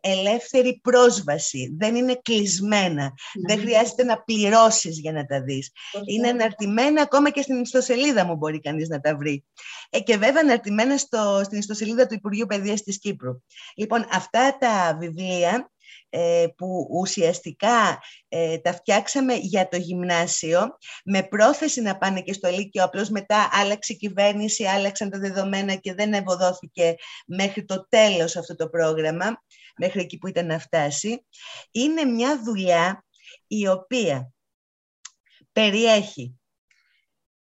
ελεύθερη 0.00 0.80
πρόσβαση, 0.82 1.74
δεν 1.78 1.94
είναι 1.94 2.20
κλεισμένα, 2.22 3.12
δεν 3.46 3.58
χρειάζεται 3.58 4.04
να 4.04 4.22
πληρώσεις 4.22 4.98
για 4.98 5.12
να 5.12 5.26
τα 5.26 5.42
δεις. 5.42 5.70
Είναι 6.06 6.28
αναρτημένα 6.28 7.02
ακόμα 7.02 7.30
και 7.30 7.42
στην 7.42 7.60
ιστοσελίδα 7.60 8.24
μου 8.24 8.36
μπορεί 8.36 8.60
κανείς 8.60 8.88
να 8.88 9.00
τα 9.00 9.16
βρει. 9.16 9.44
Ε, 9.90 10.00
και 10.00 10.16
βέβαια 10.16 10.42
αναρτημένα 10.42 10.96
στο, 10.96 11.40
στην 11.44 11.58
ιστοσελίδα 11.58 12.06
του 12.06 12.14
Υπουργείου 12.14 12.46
Παιδείας 12.46 12.82
της 12.82 12.98
Κύπρου. 12.98 13.32
Λοιπόν, 13.76 14.06
αυτά 14.12 14.56
τα 14.58 14.96
βιβλία 15.00 15.50
ε, 15.50 15.77
που 16.56 16.88
ουσιαστικά 16.90 18.00
ε, 18.28 18.58
τα 18.58 18.72
φτιάξαμε 18.72 19.34
για 19.34 19.68
το 19.68 19.76
γυμνάσιο 19.76 20.78
με 21.04 21.22
πρόθεση 21.22 21.80
να 21.80 21.98
πάνε 21.98 22.20
και 22.20 22.32
στο 22.32 22.48
Λύκειο, 22.48 22.84
απλώς 22.84 23.08
μετά 23.08 23.48
άλλαξε 23.52 23.92
η 23.92 23.96
κυβέρνηση, 23.96 24.64
άλλαξαν 24.64 25.10
τα 25.10 25.18
δεδομένα 25.18 25.74
και 25.74 25.94
δεν 25.94 26.12
ευωδόθηκε 26.12 26.94
μέχρι 27.26 27.64
το 27.64 27.86
τέλος 27.88 28.36
αυτό 28.36 28.56
το 28.56 28.68
πρόγραμμα, 28.68 29.42
μέχρι 29.76 30.00
εκεί 30.00 30.18
που 30.18 30.26
ήταν 30.26 30.46
να 30.46 30.58
φτάσει. 30.58 31.26
Είναι 31.70 32.04
μια 32.04 32.42
δουλειά 32.42 33.04
η 33.46 33.68
οποία 33.68 34.32
περιέχει 35.52 36.38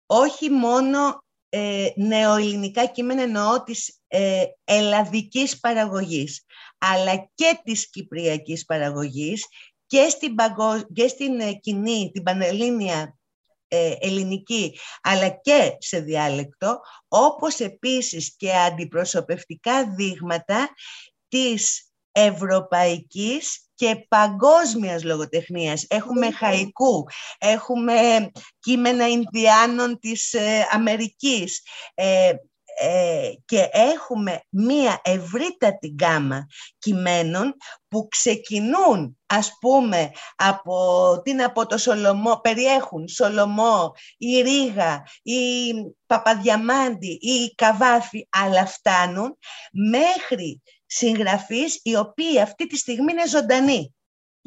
όχι 0.06 0.50
μόνο 0.50 1.24
ε, 1.48 1.88
νεοελληνικά 1.96 2.86
κείμενα 2.86 3.22
εννοώ 3.22 3.62
της 3.62 4.00
ε, 4.06 4.44
ελλαδικής 4.64 5.60
παραγωγής 5.60 6.44
αλλά 6.78 7.30
και 7.34 7.60
της 7.64 7.90
κυπριακής 7.90 8.64
παραγωγής 8.64 9.46
και 9.86 10.08
στην, 10.08 10.34
και 10.92 11.08
στην 11.08 11.40
ε, 11.40 11.52
κοινή, 11.52 12.10
την 12.12 12.22
πανελλήνια 12.22 13.16
ε, 13.68 13.92
ελληνική, 14.00 14.78
αλλά 15.02 15.28
και 15.28 15.76
σε 15.78 16.00
διάλεκτο, 16.00 16.80
όπως 17.08 17.58
επίσης 17.58 18.36
και 18.36 18.52
αντιπροσωπευτικά 18.56 19.94
δείγματα 19.94 20.68
της 21.28 21.90
ευρωπαϊκής 22.12 23.66
και 23.74 24.06
παγκόσμιας 24.08 25.04
λογοτεχνίας. 25.04 25.84
Έχουμε 25.88 26.30
χαϊκού, 26.30 27.06
έχουμε 27.38 28.30
κείμενα 28.58 29.08
Ινδιάνων 29.08 29.98
της 29.98 30.32
ε, 30.32 30.66
Αμερικής, 30.70 31.62
ε, 31.94 32.32
και 33.44 33.68
έχουμε 33.72 34.40
μία 34.48 35.00
ευρύτατη 35.04 35.88
γκάμα 35.88 36.46
κειμένων 36.78 37.56
που 37.88 38.08
ξεκινούν 38.08 39.18
ας 39.26 39.52
πούμε 39.60 40.10
από, 40.36 40.76
την, 41.24 41.42
από 41.42 41.66
το 41.66 41.78
Σολομό, 41.78 42.40
περιέχουν 42.40 43.08
Σολομό 43.08 43.92
ή 44.18 44.40
Ρίγα 44.40 45.02
ή 45.22 45.72
Παπαδιαμάντη 46.06 47.18
ή 47.20 47.54
Καβάφη 47.54 48.26
αλλά 48.30 48.66
φτάνουν 48.66 49.38
μέχρι 49.90 50.62
συγγραφείς 50.86 51.80
οι 51.82 51.96
οποίοι 51.96 52.40
αυτή 52.40 52.66
τη 52.66 52.76
στιγμή 52.76 53.12
είναι 53.12 53.28
ζωντανοί. 53.28 53.95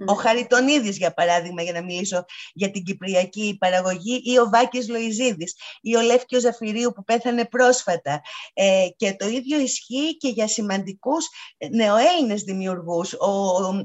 Ο 0.05 0.13
Χαριτονίδης, 0.13 0.97
για 0.97 1.13
παράδειγμα, 1.13 1.61
για 1.61 1.73
να 1.73 1.83
μιλήσω 1.83 2.25
για 2.53 2.71
την 2.71 2.83
κυπριακή 2.83 3.57
παραγωγή, 3.59 4.21
ή 4.23 4.39
ο 4.39 4.49
Βάκης 4.49 4.89
Λοϊζίδης, 4.89 5.55
ή 5.81 5.95
ο 5.95 6.01
Λεύκιος 6.01 6.41
Ζαφυρίου 6.41 6.91
που 6.95 7.03
πέθανε 7.03 7.45
πρόσφατα. 7.45 8.21
Ε, 8.53 8.87
και 8.95 9.15
το 9.15 9.27
ίδιο 9.27 9.59
ισχύει 9.59 10.17
και 10.17 10.27
για 10.27 10.47
σημαντικούς 10.47 11.27
νεοέλληνες 11.71 12.41
δημιουργούς, 12.41 13.13
ο, 13.13 13.31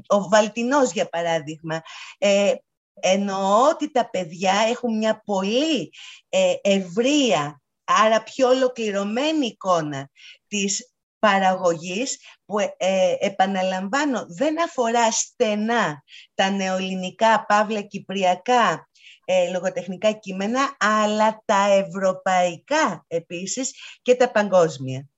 ο 0.07 0.27
Βαλτινός, 0.29 0.91
για 0.91 1.09
παράδειγμα. 1.09 1.81
Ε, 2.17 2.53
εννοώ 2.99 3.69
ότι 3.69 3.91
τα 3.91 4.09
παιδιά 4.09 4.53
έχουν 4.69 4.97
μια 4.97 5.21
πολύ 5.25 5.91
ε, 6.29 6.53
ευρεία, 6.61 7.61
άρα 7.83 8.23
πιο 8.23 8.47
ολοκληρωμένη 8.47 9.45
εικόνα 9.45 10.09
της 10.47 10.94
παραγωγής 11.25 12.19
που 12.45 12.59
ε, 12.59 12.67
ε, 12.77 13.15
επαναλαμβάνω 13.19 14.25
δεν 14.27 14.63
αφορά 14.63 15.11
στενά 15.11 16.03
τα 16.33 16.49
νεοελληνικά, 16.49 17.45
παύλα 17.47 17.81
κυπριακά 17.81 18.87
ε, 19.25 19.51
λογοτεχνικά 19.51 20.11
κείμενα, 20.11 20.59
αλλά 20.79 21.41
τα 21.45 21.65
ευρωπαϊκά 21.69 23.05
επίσης 23.07 23.73
και 24.01 24.15
τα 24.15 24.31
παγκόσμια. 24.31 25.09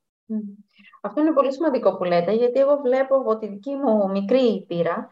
Αυτό 1.01 1.21
είναι 1.21 1.33
πολύ 1.33 1.53
σημαντικό 1.53 1.97
που 1.97 2.03
λέτε, 2.03 2.31
γιατί 2.31 2.59
εγώ 2.59 2.77
βλέπω 2.77 3.15
από 3.15 3.37
τη 3.37 3.47
δική 3.47 3.75
μου 3.75 4.09
μικρή 4.09 4.65
πείρα 4.67 5.11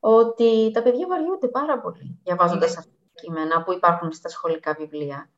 ότι 0.00 0.70
τα 0.72 0.82
παιδιά 0.82 1.06
βαριούνται 1.06 1.48
πάρα 1.48 1.80
πολύ 1.80 2.20
διαβάζοντας 2.24 2.70
ναι. 2.70 2.76
αυτά 2.78 2.90
τα 2.90 3.22
κείμενα 3.22 3.62
που 3.62 3.72
υπάρχουν 3.72 4.12
στα 4.12 4.28
σχολικά 4.28 4.74
βιβλία. 4.78 5.30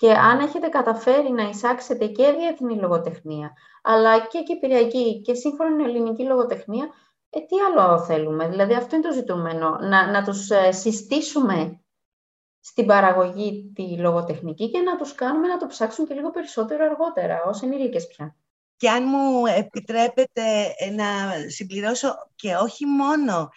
Και 0.00 0.12
αν 0.12 0.38
έχετε 0.40 0.68
καταφέρει 0.68 1.30
να 1.30 1.42
εισάξετε 1.42 2.06
και 2.06 2.32
διεθνή 2.38 2.74
λογοτεχνία, 2.74 3.52
αλλά 3.82 4.26
και 4.26 4.42
κυπριακή 4.42 5.20
και 5.20 5.34
σύγχρονη 5.34 5.84
ελληνική 5.84 6.22
λογοτεχνία, 6.22 6.88
ε, 7.30 7.40
τι 7.40 7.56
άλλο 7.60 7.98
θέλουμε; 7.98 8.48
Δηλαδή 8.48 8.74
αυτό 8.74 8.96
είναι 8.96 9.06
το 9.06 9.12
ζητούμενο, 9.12 9.78
να, 9.80 10.10
να 10.10 10.24
τους 10.24 10.50
ε, 10.50 10.72
συστήσουμε 10.72 11.80
στην 12.60 12.86
παραγωγή 12.86 13.72
τη 13.74 13.96
λογοτεχνική 13.98 14.70
και 14.70 14.78
να 14.78 14.96
τους 14.96 15.14
κάνουμε 15.14 15.46
να 15.46 15.56
το 15.56 15.66
ψάξουν 15.66 16.06
και 16.06 16.14
λίγο 16.14 16.30
περισσότερο 16.30 16.84
αργότερα, 16.84 17.42
ως 17.46 17.62
ενήλικες 17.62 18.06
πια. 18.06 18.36
Και 18.76 18.90
αν 18.90 19.04
μου 19.06 19.46
επιτρέπετε 19.46 20.74
ε, 20.78 20.90
να 20.90 21.04
συμπληρώσω 21.48 22.08
και 22.34 22.54
όχι 22.54 22.86
μόνο 22.86 23.48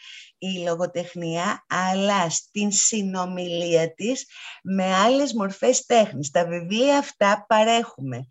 η 0.48 0.64
λογοτεχνία, 0.64 1.66
αλλά 1.70 2.30
στην 2.30 2.72
συνομιλία 2.72 3.94
της 3.94 4.26
με 4.64 4.94
άλλες 4.96 5.34
μορφές 5.34 5.86
τέχνης. 5.86 6.30
Τα 6.30 6.46
βιβλία 6.46 6.98
αυτά 6.98 7.46
παρέχουμε 7.48 8.28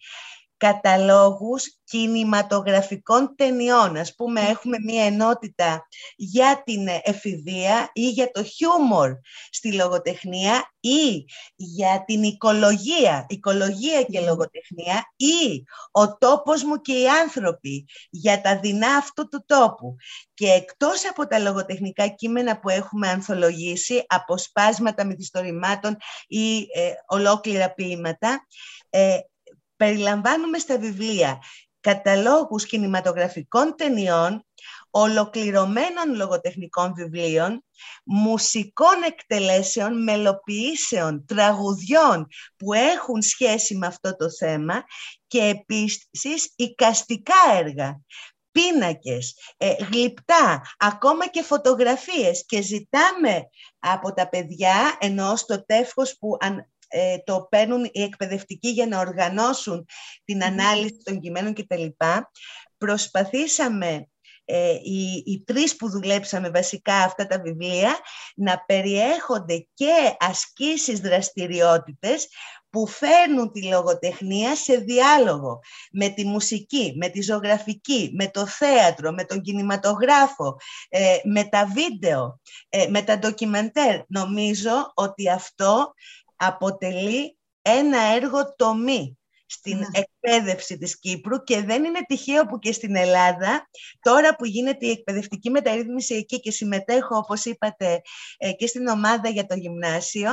καταλόγους 0.63 1.77
κινηματογραφικών 1.85 3.35
ταινιών. 3.37 3.97
Ας 3.97 4.15
πούμε, 4.15 4.41
έχουμε 4.41 4.77
μία 4.85 5.05
ενότητα 5.05 5.87
για 6.17 6.63
την 6.65 6.89
εφηβεία 7.03 7.91
ή 7.93 8.09
για 8.09 8.31
το 8.31 8.45
χιούμορ 8.45 9.11
στη 9.51 9.75
λογοτεχνία 9.75 10.73
ή 10.81 11.25
για 11.55 12.05
την 12.07 12.23
οικολογία, 12.23 13.27
οικολογία 13.29 14.03
και 14.03 14.21
λογοτεχνία 14.21 15.13
ή 15.17 15.63
ο 15.91 16.17
τόπος 16.17 16.63
μου 16.63 16.81
και 16.81 16.93
οι 16.93 17.09
άνθρωποι 17.09 17.87
για 18.11 18.41
τα 18.41 18.59
δεινά 18.59 18.97
αυτού 18.97 19.29
του 19.29 19.45
τόπου. 19.47 19.97
Και 20.35 20.47
εκτός 20.47 21.09
από 21.09 21.27
τα 21.27 21.39
λογοτεχνικά 21.39 22.09
κείμενα 22.09 22.61
που 22.61 22.69
έχουμε 22.69 23.09
ανθολογήσει, 23.09 24.05
αποσπάσματα 24.07 25.05
μυθιστορημάτων 25.05 25.97
ή 26.27 26.59
ε, 26.59 26.93
ολόκληρα 27.07 27.73
ποίηματα, 27.73 28.47
ε, 28.91 29.19
περιλαμβάνουμε 29.83 30.59
στα 30.59 30.79
βιβλία 30.79 31.39
καταλόγους 31.81 32.67
κινηματογραφικών 32.67 33.75
ταινιών, 33.77 34.47
ολοκληρωμένων 34.91 36.15
λογοτεχνικών 36.15 36.95
βιβλίων, 36.95 37.65
μουσικών 38.05 39.03
εκτελέσεων, 39.07 40.03
μελοποιήσεων, 40.03 41.25
τραγουδιών 41.27 42.27
που 42.57 42.73
έχουν 42.73 43.23
σχέση 43.23 43.77
με 43.77 43.87
αυτό 43.87 44.17
το 44.17 44.31
θέμα 44.31 44.85
και 45.27 45.43
επίσης 45.43 46.53
οικαστικά 46.57 47.35
έργα 47.59 48.01
πίνακες, 48.53 49.35
ε, 49.57 49.75
γλυπτά, 49.91 50.63
ακόμα 50.79 51.29
και 51.29 51.43
φωτογραφίες. 51.43 52.45
Και 52.47 52.63
ζητάμε 52.63 53.49
από 53.79 54.15
τα 54.15 54.29
παιδιά, 54.29 54.97
ενώ 55.01 55.37
στο 55.37 55.65
τεύχος 55.65 56.17
που 56.19 56.37
ε, 56.93 57.19
το 57.25 57.47
παίρνουν 57.51 57.89
οι 57.93 58.03
εκπαιδευτικοί 58.03 58.69
για 58.69 58.87
να 58.87 58.99
οργανώσουν 58.99 59.87
την 60.25 60.45
ανάλυση 60.45 61.01
των 61.05 61.21
κειμένων 61.21 61.55
κτλ. 61.55 61.87
Προσπαθήσαμε 62.79 64.07
ε, 64.45 64.73
οι, 64.73 65.23
οι 65.27 65.43
τρεις 65.47 65.77
που 65.77 65.91
δουλέψαμε 65.91 66.51
βασικά 66.51 66.95
αυτά 66.95 67.27
τα 67.27 67.41
βιβλία 67.41 67.97
να 68.35 68.65
περιέχονται 68.67 69.67
και 69.75 70.17
ασκήσεις 70.19 71.01
δραστηριότητες 71.01 72.29
που 72.71 72.87
φέρνουν 72.87 73.53
τη 73.53 73.63
λογοτεχνία 73.63 74.57
σε 74.57 74.77
διάλογο 74.77 75.59
με 75.93 76.09
τη 76.09 76.25
μουσική, 76.25 76.95
με 76.97 77.09
τη 77.09 77.23
ζωγραφική, 77.23 78.11
με 78.15 78.29
το 78.29 78.47
θέατρο, 78.47 79.13
με 79.13 79.25
τον 79.25 79.41
κινηματογράφο, 79.41 80.57
ε, 80.89 81.17
με 81.25 81.45
τα 81.45 81.67
βίντεο, 81.75 82.41
ε, 82.69 82.87
με 82.89 83.03
τα 83.03 83.19
ντοκιμαντέρ. 83.19 84.01
Νομίζω 84.09 84.93
ότι 84.95 85.31
αυτό 85.31 85.93
αποτελεί 86.47 87.39
ένα 87.63 87.99
έργο 88.01 88.55
τομή 88.55 89.19
στην 89.47 89.79
ναι. 89.79 89.87
εκπαίδευση 89.93 90.79
της 90.79 90.99
Κύπρου 90.99 91.43
και 91.43 91.63
δεν 91.63 91.85
είναι 91.85 92.01
τυχαίο 92.07 92.47
που 92.47 92.59
και 92.59 92.73
στην 92.73 92.97
Ελλάδα, 92.97 93.69
τώρα 94.01 94.37
που 94.37 94.45
γίνεται 94.45 94.87
η 94.87 94.91
εκπαιδευτική 94.91 95.51
μεταρρύθμιση 95.51 96.15
εκεί 96.15 96.41
και 96.41 96.51
συμμετέχω, 96.51 97.17
όπως 97.17 97.45
είπατε, 97.45 98.01
ε, 98.39 98.53
και 98.53 98.67
στην 98.67 98.87
ομάδα 98.87 99.29
για 99.29 99.47
το 99.47 99.55
γυμνάσιο, 99.55 100.31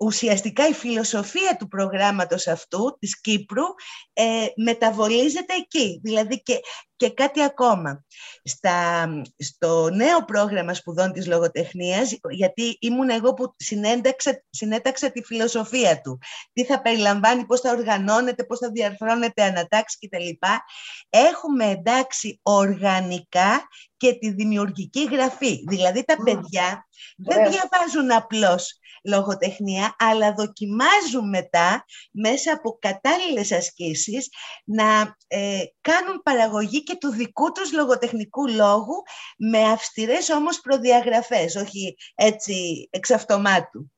ουσιαστικά 0.00 0.68
η 0.68 0.72
φιλοσοφία 0.72 1.56
του 1.58 1.68
προγράμματος 1.68 2.46
αυτού, 2.46 2.96
της 2.98 3.20
Κύπρου, 3.20 3.64
ε, 4.12 4.46
μεταβολίζεται 4.56 5.54
εκεί. 5.54 6.00
Δηλαδή 6.02 6.42
και, 6.42 6.60
και 6.96 7.10
κάτι 7.10 7.42
ακόμα. 7.42 8.04
Στα, 8.44 9.08
στο 9.36 9.90
νέο 9.90 10.24
πρόγραμμα 10.24 10.74
σπουδών 10.74 11.12
της 11.12 11.26
λογοτεχνίας, 11.26 12.16
γιατί 12.30 12.76
ήμουν 12.80 13.10
εγώ 13.10 13.34
που 13.34 13.54
συνέταξα, 13.56 14.42
συνέταξα 14.50 15.10
τη 15.10 15.22
φιλοσοφία 15.22 16.00
του, 16.00 16.18
τι 16.52 16.64
θα 16.64 16.80
περιλαμβάνει, 16.80 17.46
πώς 17.46 17.60
θα 17.60 17.70
οργανώνεται, 17.70 18.44
πώς 18.44 18.58
θα 18.58 18.70
διαρθρώνεται 18.70 19.42
ανατάξεις 19.42 19.98
κτλ. 19.98 20.46
Έχουμε 21.08 21.64
εντάξει 21.64 22.40
οργανικά 22.42 23.68
και 24.00 24.14
τη 24.14 24.30
δημιουργική 24.30 25.04
γραφή. 25.04 25.64
Δηλαδή 25.68 26.04
τα 26.04 26.16
παιδιά 26.24 26.86
δεν 27.16 27.50
διαβάζουν 27.50 28.12
απλώς 28.12 28.78
λογοτεχνία, 29.04 29.96
αλλά 29.98 30.32
δοκιμάζουν 30.32 31.28
μετά 31.28 31.84
μέσα 32.12 32.52
από 32.52 32.78
κατάλληλες 32.80 33.52
ασκήσεις 33.52 34.28
να 34.64 35.16
ε, 35.26 35.62
κάνουν 35.80 36.22
παραγωγή 36.22 36.82
και 36.82 36.96
του 37.00 37.10
δικού 37.10 37.52
τους 37.52 37.72
λογοτεχνικού 37.72 38.48
λόγου 38.48 39.02
με 39.38 39.62
αυστηρές 39.62 40.30
όμως 40.30 40.60
προδιαγραφές, 40.60 41.56
όχι 41.56 41.96
έτσι 42.14 42.88
εξ 42.90 43.10
αυτομάτου. 43.10 43.92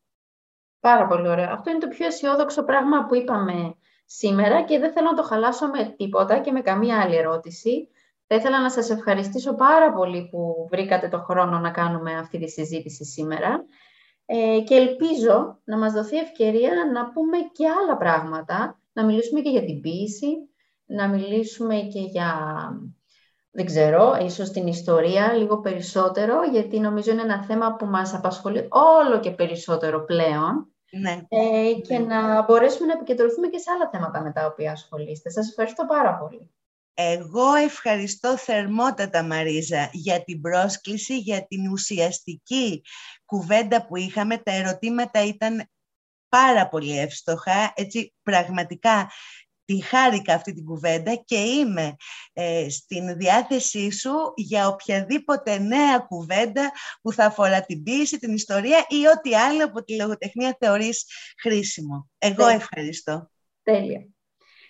Πάρα 0.81 1.07
πολύ 1.07 1.29
ωραία. 1.29 1.51
Αυτό 1.53 1.71
είναι 1.71 1.79
το 1.79 1.89
πιο 1.89 2.07
αισιόδοξο 2.07 2.65
πράγμα 2.65 3.07
που 3.07 3.15
είπαμε 3.15 3.75
σήμερα 4.05 4.63
και 4.63 4.79
δεν 4.79 4.93
θέλω 4.93 5.11
να 5.11 5.17
το 5.17 5.23
χαλάσω 5.23 5.67
με 5.67 5.95
τίποτα 5.97 6.39
και 6.39 6.53
με 6.53 6.61
καμία 6.61 7.01
άλλη 7.01 7.17
ερώτηση. 7.17 7.89
Θα 8.33 8.39
ήθελα 8.41 8.61
να 8.61 8.71
σας 8.71 8.91
ευχαριστήσω 8.91 9.55
πάρα 9.55 9.93
πολύ 9.93 10.29
που 10.31 10.69
βρήκατε 10.71 11.09
το 11.09 11.19
χρόνο 11.19 11.59
να 11.59 11.71
κάνουμε 11.71 12.15
αυτή 12.15 12.39
τη 12.39 12.49
συζήτηση 12.49 13.05
σήμερα 13.05 13.65
ε, 14.27 14.61
και 14.61 14.75
ελπίζω 14.75 15.59
να 15.65 15.79
μας 15.79 15.93
δοθεί 15.93 16.17
ευκαιρία 16.17 16.71
να 16.93 17.11
πούμε 17.11 17.37
και 17.53 17.67
άλλα 17.69 17.97
πράγματα, 17.97 18.81
να 18.93 19.05
μιλήσουμε 19.05 19.41
και 19.41 19.51
για 19.51 19.65
την 19.65 19.81
ποίηση, 19.81 20.27
να 20.87 21.09
μιλήσουμε 21.09 21.75
και 21.75 22.01
για, 22.01 22.35
δεν 23.51 23.65
ξέρω, 23.65 24.17
ίσως 24.25 24.51
την 24.51 24.67
ιστορία 24.67 25.33
λίγο 25.33 25.61
περισσότερο, 25.61 26.43
γιατί 26.43 26.81
νομίζω 26.81 27.11
είναι 27.11 27.23
ένα 27.23 27.45
θέμα 27.45 27.77
που 27.77 27.87
μας 27.87 28.15
απασχολεί 28.15 28.69
όλο 28.71 29.21
και 29.21 29.31
περισσότερο 29.31 30.05
πλέον. 30.05 30.73
Ναι. 30.91 31.21
Ε, 31.29 31.73
και 31.81 31.99
να 31.99 32.43
μπορέσουμε 32.43 32.87
να 32.87 32.93
επικεντρωθούμε 32.93 33.49
και 33.49 33.59
σε 33.59 33.71
άλλα 33.71 33.89
θέματα 33.91 34.23
με 34.23 34.33
τα 34.33 34.47
οποία 34.47 34.73
ασχολείστε. 34.73 35.31
Σας 35.31 35.49
ευχαριστώ 35.49 35.85
πάρα 35.85 36.15
πολύ. 36.15 36.51
Εγώ 36.95 37.55
ευχαριστώ 37.55 38.37
θερμότατα 38.37 39.23
Μαρίζα 39.23 39.89
για 39.93 40.25
την 40.25 40.41
πρόσκληση, 40.41 41.19
για 41.19 41.47
την 41.47 41.71
ουσιαστική 41.71 42.83
κουβέντα 43.25 43.87
που 43.87 43.97
είχαμε. 43.97 44.39
Τα 44.39 44.53
ερωτήματα 44.53 45.25
ήταν 45.25 45.71
πάρα 46.29 46.69
πολύ 46.69 46.99
εύστοχα, 46.99 47.73
έτσι 47.75 48.15
πραγματικά 48.23 49.11
τη 49.65 49.81
χάρηκα 49.81 50.35
αυτή 50.35 50.53
την 50.53 50.65
κουβέντα 50.65 51.15
και 51.15 51.37
είμαι 51.37 51.97
ε, 52.33 52.67
στην 52.69 53.17
διάθεσή 53.17 53.91
σου 53.91 54.13
για 54.37 54.69
οποιαδήποτε 54.69 55.59
νέα 55.59 55.99
κουβέντα 55.99 56.71
που 57.03 57.13
θα 57.13 57.25
αφορά 57.25 57.65
την 57.65 57.83
ποίηση, 57.83 58.19
την 58.19 58.35
ιστορία 58.35 58.87
ή 58.89 59.07
ό,τι 59.17 59.35
άλλο 59.35 59.65
από 59.65 59.85
τη 59.85 59.97
λογοτεχνία 59.97 60.57
θεωρείς 60.61 61.05
χρήσιμο. 61.41 62.11
Εγώ 62.19 62.47
ευχαριστώ. 62.47 63.31
Τέλεια. 63.63 64.07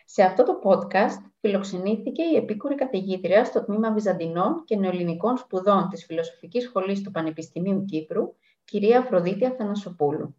Σε 0.05 0.23
αυτό 0.23 0.43
το 0.45 0.59
podcast 0.63 1.31
φιλοξενήθηκε 1.41 2.23
η 2.23 2.37
επίκουρη 2.37 2.75
καθηγήτρια 2.75 3.45
στο 3.45 3.65
τμήμα 3.65 3.93
Βυζαντινών 3.93 4.65
και 4.65 4.77
Νεοελληνικών 4.77 5.37
Σπουδών 5.37 5.89
της 5.89 6.05
Φιλοσοφικής 6.05 6.65
Σχολής 6.65 7.03
του 7.03 7.11
Πανεπιστημίου 7.11 7.85
Κύπρου, 7.85 8.35
κυρία 8.65 8.99
Αφροδίτη 8.99 9.47
Αθανασοπούλου. 9.47 10.37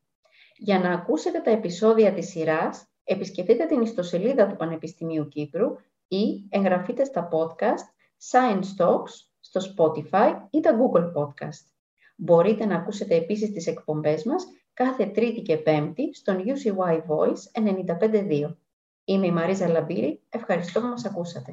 Για 0.57 0.79
να 0.79 0.91
ακούσετε 0.91 1.39
τα 1.39 1.51
επεισόδια 1.51 2.13
της 2.13 2.29
σειράς, 2.29 2.87
επισκεφτείτε 3.03 3.65
την 3.65 3.81
ιστοσελίδα 3.81 4.47
του 4.47 4.55
Πανεπιστημίου 4.55 5.27
Κύπρου 5.27 5.75
ή 6.07 6.47
εγγραφείτε 6.49 7.03
στα 7.03 7.29
podcast 7.31 7.85
Science 8.31 8.85
Talks 8.85 9.11
στο 9.39 9.61
Spotify 9.75 10.35
ή 10.49 10.59
τα 10.59 10.77
Google 10.79 11.11
Podcast. 11.13 11.65
Μπορείτε 12.15 12.65
να 12.65 12.75
ακούσετε 12.75 13.15
επίσης 13.15 13.51
τις 13.51 13.67
εκπομπές 13.67 14.23
μας 14.23 14.45
κάθε 14.73 15.05
Τρίτη 15.05 15.41
και 15.41 15.57
Πέμπτη 15.57 16.13
στον 16.13 16.37
UCY 16.37 17.01
Voice 17.07 17.61
95.2. 18.01 18.55
Είμαι 19.05 19.27
η 19.27 19.31
Μαρίζα 19.31 19.67
Λαμπύρη. 19.67 20.21
Ευχαριστώ 20.29 20.81
που 20.81 20.87
μας 20.87 21.05
ακούσατε. 21.05 21.51